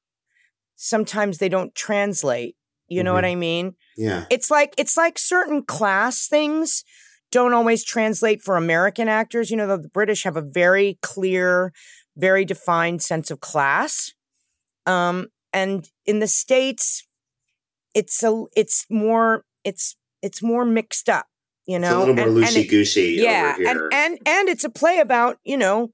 sometimes 0.78 1.40
they 1.40 1.50
don't 1.50 1.76
translate. 1.76 2.56
You 2.88 3.04
know 3.04 3.14
what 3.14 3.26
I 3.26 3.36
mean? 3.36 3.74
Yeah. 3.98 4.24
It's 4.30 4.50
like 4.50 4.74
it's 4.78 4.96
like 4.96 5.20
certain 5.20 5.64
class 5.64 6.26
things 6.30 6.86
don't 7.32 7.54
always 7.54 7.84
translate 7.84 8.42
for 8.42 8.56
American 8.56 9.10
actors. 9.10 9.52
You 9.52 9.58
know, 9.58 9.68
the, 9.68 9.78
the 9.80 9.90
British 9.90 10.24
have 10.24 10.38
a 10.38 10.42
very 10.42 10.98
clear, 11.02 11.74
very 12.16 12.46
defined 12.46 13.02
sense 13.02 13.30
of 13.30 13.42
class. 13.42 14.14
Um, 14.86 15.28
and 15.52 15.90
in 16.06 16.20
the 16.20 16.28
states, 16.28 17.06
it's 17.94 18.24
a 18.24 18.46
it's 18.56 18.86
more 18.90 19.44
it's 19.66 19.98
it's 20.22 20.42
more 20.42 20.64
mixed 20.64 21.10
up. 21.10 21.26
You 21.66 21.80
know, 21.80 21.88
it's 21.88 21.96
a 21.96 22.00
little 22.00 22.16
more 22.16 22.28
and- 22.28 22.38
and 22.48 22.56
it- 22.56 22.68
loosey 22.68 22.70
goosey 22.70 23.16
yeah 23.20 23.56
and 23.68 23.80
and 23.94 24.18
and 24.26 24.48
it's 24.48 24.64
a 24.64 24.70
play 24.70 25.00
about 25.00 25.38
you 25.44 25.58
know 25.58 25.92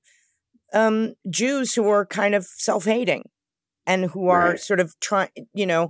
um 0.74 1.16
jews 1.30 1.74
who 1.74 1.90
are 1.90 2.06
kind 2.06 2.36
of 2.36 2.46
self-hating 2.46 3.24
and 3.86 4.06
who 4.12 4.28
are 4.30 4.52
Right. 4.52 4.60
sort 4.60 4.80
of 4.80 4.94
trying 5.00 5.30
you 5.54 5.66
know 5.66 5.90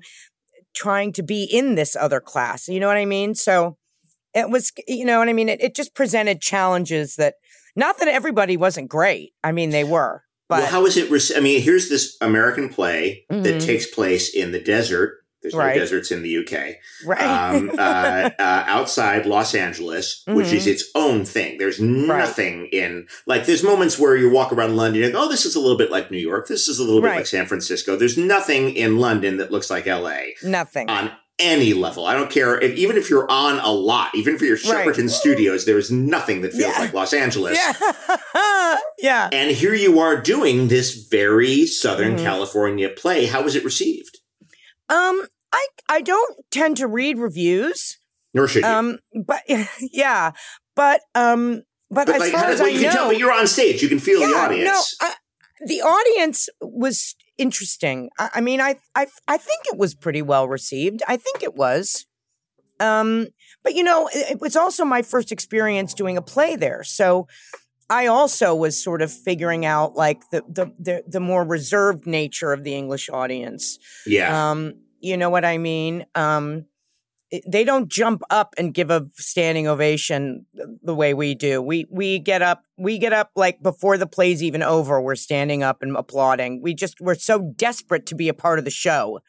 trying 0.74 1.14
to 1.14 1.24
be 1.24 1.44
in 1.44 1.76
this 1.76 1.96
other 1.96 2.20
class 2.20 2.68
you 2.68 2.80
know 2.80 2.88
what 2.88 2.98
i 2.98 3.06
mean 3.06 3.36
so 3.36 3.78
it 4.34 4.50
was 4.50 4.72
you 4.88 5.06
know 5.06 5.20
what 5.20 5.30
i 5.30 5.34
mean 5.34 5.50
it, 5.50 5.62
it 5.62 5.76
just 5.76 5.94
presented 5.94 6.42
challenges 6.42 7.16
that 7.18 7.36
not 7.76 7.98
that 8.00 8.08
everybody 8.08 8.58
wasn't 8.58 8.90
great 8.90 9.34
i 9.44 9.52
mean 9.52 9.70
they 9.70 9.84
were 9.84 10.24
but 10.50 10.60
well, 10.60 10.68
how 10.72 10.86
is 10.86 10.98
it? 10.98 11.10
Rec- 11.10 11.38
I 11.38 11.40
mean, 11.40 11.62
here's 11.62 11.88
this 11.90 12.18
American 12.20 12.68
play 12.68 13.26
that 13.30 13.44
Mhm. 13.56 13.66
takes 13.66 13.88
place 13.88 14.36
in 14.36 14.52
the 14.52 14.60
desert. 14.60 15.23
There's 15.44 15.54
Right. 15.54 15.76
no 15.76 15.82
deserts 15.82 16.10
in 16.12 16.24
the 16.24 16.38
UK. 16.38 16.78
right 17.06 17.22
Um, 17.22 17.70
uh, 17.78 18.30
uh, 18.40 18.64
outside 18.68 19.26
Los 19.28 19.54
Angeles, 19.54 20.24
which 20.28 20.48
Mm-hmm. 20.48 20.56
is 20.56 20.68
its 20.68 20.86
own 20.96 21.26
thing. 21.26 21.58
There's 21.60 21.80
nothing 21.80 22.68
in 22.72 23.08
like. 23.28 23.46
There's 23.46 23.62
moments 23.64 24.00
where 24.00 24.16
you 24.16 24.30
walk 24.30 24.52
around 24.54 24.76
London. 24.76 25.12
Go, 25.12 25.26
oh, 25.26 25.30
this 25.30 25.46
is 25.46 25.56
a 25.56 25.60
little 25.60 25.78
bit 25.78 25.92
like 25.92 26.10
New 26.10 26.18
York. 26.18 26.48
This 26.48 26.68
is 26.68 26.80
a 26.80 26.84
little 26.84 27.02
bit 27.02 27.12
like 27.16 27.28
San 27.28 27.46
Francisco. 27.46 27.96
There's 27.96 28.18
nothing 28.18 28.72
in 28.76 28.98
London 28.98 29.38
that 29.38 29.52
looks 29.52 29.70
like 29.70 29.86
LA 29.86 30.20
nothing 30.44 30.90
on 30.90 31.12
any 31.40 31.74
level. 31.74 32.06
I 32.06 32.14
don't 32.14 32.30
care 32.30 32.60
if 32.60 32.76
even 32.78 32.96
if 32.96 33.10
you're 33.10 33.30
on 33.30 33.60
a 33.60 33.72
lot, 33.72 34.14
even 34.16 34.38
for 34.38 34.46
your 34.46 34.56
Right. 34.58 34.88
Shepperton 34.88 35.10
Studios, 35.10 35.66
there 35.66 35.78
is 35.80 35.92
nothing 35.92 36.42
that 36.42 36.52
feels 36.54 36.72
Yeah. 36.74 36.80
like 36.80 36.94
Los 36.94 37.12
Angeles. 37.14 37.58
yeah 37.58 38.78
yeah 39.00 39.30
And 39.32 39.52
here 39.52 39.74
you 39.74 40.00
are 40.00 40.16
doing 40.22 40.68
this 40.68 40.94
very 41.10 41.66
Southern 41.66 42.18
Mhm. 42.18 42.24
California 42.24 42.90
play. 42.90 43.26
How 43.26 43.42
was 43.42 43.56
it 43.56 43.64
received? 43.66 44.20
um 44.90 45.26
i 45.54 45.68
i 45.88 46.02
don't 46.02 46.38
tend 46.52 46.76
to 46.76 46.88
read 46.88 47.18
reviews 47.18 47.98
Nor 48.34 48.48
should 48.48 48.64
you. 48.64 48.70
Um, 48.70 48.98
but 49.26 49.42
yeah, 49.80 50.32
but 50.76 51.02
um, 51.16 51.64
but, 51.90 52.08
but 52.08 52.16
as 52.16 52.20
like, 52.22 52.32
far 52.32 52.46
as 52.46 52.60
well, 52.60 52.68
I 52.68 52.72
you 52.72 52.82
can 52.82 52.94
tell, 52.94 53.06
know, 53.06 53.12
but 53.12 53.20
you're 53.20 53.32
on 53.32 53.48
stage. 53.48 53.82
You 53.82 53.90
can 53.90 54.00
feel 54.00 54.20
the 54.20 54.36
audience. 54.36 54.98
no, 55.02 55.08
I, 55.08 55.14
the 55.66 55.82
audience 55.82 56.50
was 56.62 57.16
interesting. 57.38 58.10
I, 58.18 58.30
I 58.36 58.42
mean, 58.42 58.60
I, 58.60 58.76
I, 58.96 59.08
I 59.28 59.38
think 59.38 59.62
it 59.72 59.78
was 59.78 59.94
pretty 59.94 60.22
well 60.22 60.48
received. 60.48 61.02
I 61.08 61.18
think 61.18 61.44
it 61.44 61.56
was. 61.56 62.06
Um, 62.80 63.28
but 63.64 63.76
you 63.76 63.84
know, 63.84 64.08
it, 64.08 64.32
it 64.32 64.42
was 64.42 64.56
also 64.56 64.84
my 64.84 65.04
first 65.04 65.32
experience 65.32 65.94
doing 65.94 66.18
a 66.18 66.22
play 66.22 66.56
there, 66.56 66.84
so 66.84 67.28
I 67.90 68.08
also 68.08 68.56
was 68.56 68.82
sort 68.82 69.04
of 69.04 69.12
figuring 69.12 69.66
out 69.66 69.96
like 69.96 70.28
the 70.32 70.44
the 70.50 70.74
the, 70.80 71.04
the 71.08 71.20
more 71.20 71.46
reserved 71.46 72.08
nature 72.08 72.52
of 72.52 72.64
the 72.64 72.74
English 72.74 73.10
audience. 73.10 73.78
yeah. 74.08 74.52
Um, 74.52 74.74
you 75.04 75.18
know 75.18 75.30
what 75.30 75.44
I 75.44 75.58
mean? 75.58 76.06
Um, 76.16 76.66
they 77.46 77.64
don't 77.64 77.90
jump 77.90 78.22
up 78.30 78.54
and 78.58 78.74
give 78.74 78.90
a 78.90 79.08
standing 79.16 79.68
ovation 79.68 80.46
the 80.82 80.96
way 80.96 81.14
we 81.14 81.36
do. 81.36 81.62
We 81.62 81.86
we 81.90 82.20
get 82.20 82.42
up, 82.42 82.64
we 82.78 82.98
get 82.98 83.12
up 83.12 83.32
like 83.36 83.62
before 83.62 83.98
the 83.98 84.08
play's 84.08 84.42
even 84.42 84.64
over. 84.64 85.02
We're 85.02 85.16
standing 85.16 85.62
up 85.62 85.82
and 85.82 85.98
applauding. 85.98 86.62
We 86.62 86.74
just 86.74 87.02
we're 87.02 87.16
so 87.16 87.54
desperate 87.56 88.06
to 88.08 88.16
be 88.16 88.30
a 88.30 88.34
part 88.34 88.60
of 88.60 88.66
the 88.66 88.72
show 88.72 89.20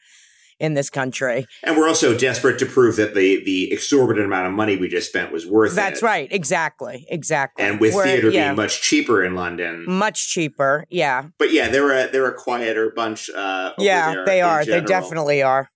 in 0.59 0.73
this 0.73 0.89
country. 0.89 1.45
and 1.63 1.75
we're 1.77 1.87
also 1.87 2.17
desperate 2.17 2.57
to 2.59 2.65
prove 2.65 2.95
that 2.95 3.13
the 3.15 3.43
the 3.43 3.71
exorbitant 3.71 4.25
amount 4.25 4.47
of 4.47 4.53
money 4.53 4.77
we 4.77 4.87
just 4.87 5.09
spent 5.09 5.31
was 5.31 5.45
worth 5.45 5.75
That's 5.75 5.87
it. 5.87 5.91
That's 5.91 6.03
right, 6.03 6.27
exactly, 6.31 7.05
exactly. 7.09 7.63
And 7.65 7.79
with 7.79 7.93
We're- 7.93 8.07
theater 8.09 8.29
yeah, 8.29 8.49
being 8.49 8.55
much 8.55 8.81
cheaper 8.81 9.23
in 9.23 9.35
London. 9.35 9.85
much 9.87 10.29
cheaper, 10.29 10.85
yeah, 10.89 11.27
But 11.37 11.51
yeah, 11.51 11.67
they're 11.69 11.91
a 11.91 12.11
they're 12.11 12.27
a 12.27 12.33
quieter 12.33 12.91
bunch. 12.95 13.29
Uh, 13.29 13.73
over 13.77 13.83
yeah, 13.85 14.23
they 14.25 14.41
are. 14.41 14.63
They 14.65 14.81
definitely 14.81 15.41
are. 15.43 15.69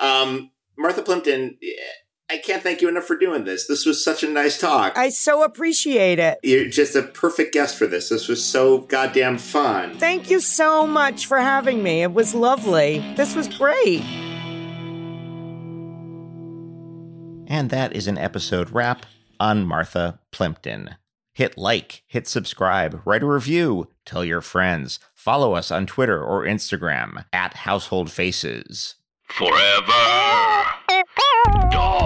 Um, 0.00 0.50
Martha 0.78 1.02
Plimpton, 1.02 1.56
I 2.28 2.38
can't 2.38 2.60
thank 2.60 2.80
you 2.80 2.88
enough 2.88 3.04
for 3.04 3.16
doing 3.16 3.44
this. 3.44 3.68
This 3.68 3.86
was 3.86 4.02
such 4.02 4.24
a 4.24 4.28
nice 4.28 4.58
talk. 4.58 4.98
I 4.98 5.10
so 5.10 5.44
appreciate 5.44 6.18
it. 6.18 6.38
You're 6.42 6.68
just 6.68 6.96
a 6.96 7.02
perfect 7.02 7.52
guest 7.54 7.78
for 7.78 7.86
this. 7.86 8.08
This 8.08 8.26
was 8.26 8.44
so 8.44 8.78
goddamn 8.78 9.38
fun. 9.38 9.96
Thank 9.98 10.28
you 10.28 10.40
so 10.40 10.88
much 10.88 11.26
for 11.26 11.38
having 11.38 11.84
me. 11.84 12.02
It 12.02 12.12
was 12.12 12.34
lovely. 12.34 12.98
This 13.16 13.36
was 13.36 13.46
great. 13.46 14.02
And 17.48 17.70
that 17.70 17.94
is 17.94 18.08
an 18.08 18.18
episode 18.18 18.70
wrap 18.70 19.06
on 19.38 19.64
Martha 19.64 20.18
Plimpton. 20.32 20.96
Hit 21.32 21.56
like, 21.56 22.02
hit 22.08 22.26
subscribe, 22.26 23.02
write 23.04 23.22
a 23.22 23.26
review, 23.26 23.88
tell 24.04 24.24
your 24.24 24.40
friends, 24.40 24.98
follow 25.14 25.52
us 25.54 25.70
on 25.70 25.86
Twitter 25.86 26.20
or 26.20 26.44
Instagram 26.44 27.24
at 27.32 27.54
Household 27.54 28.10
Faces. 28.10 28.96
Forever. 29.28 29.92
Dog. 31.70 32.05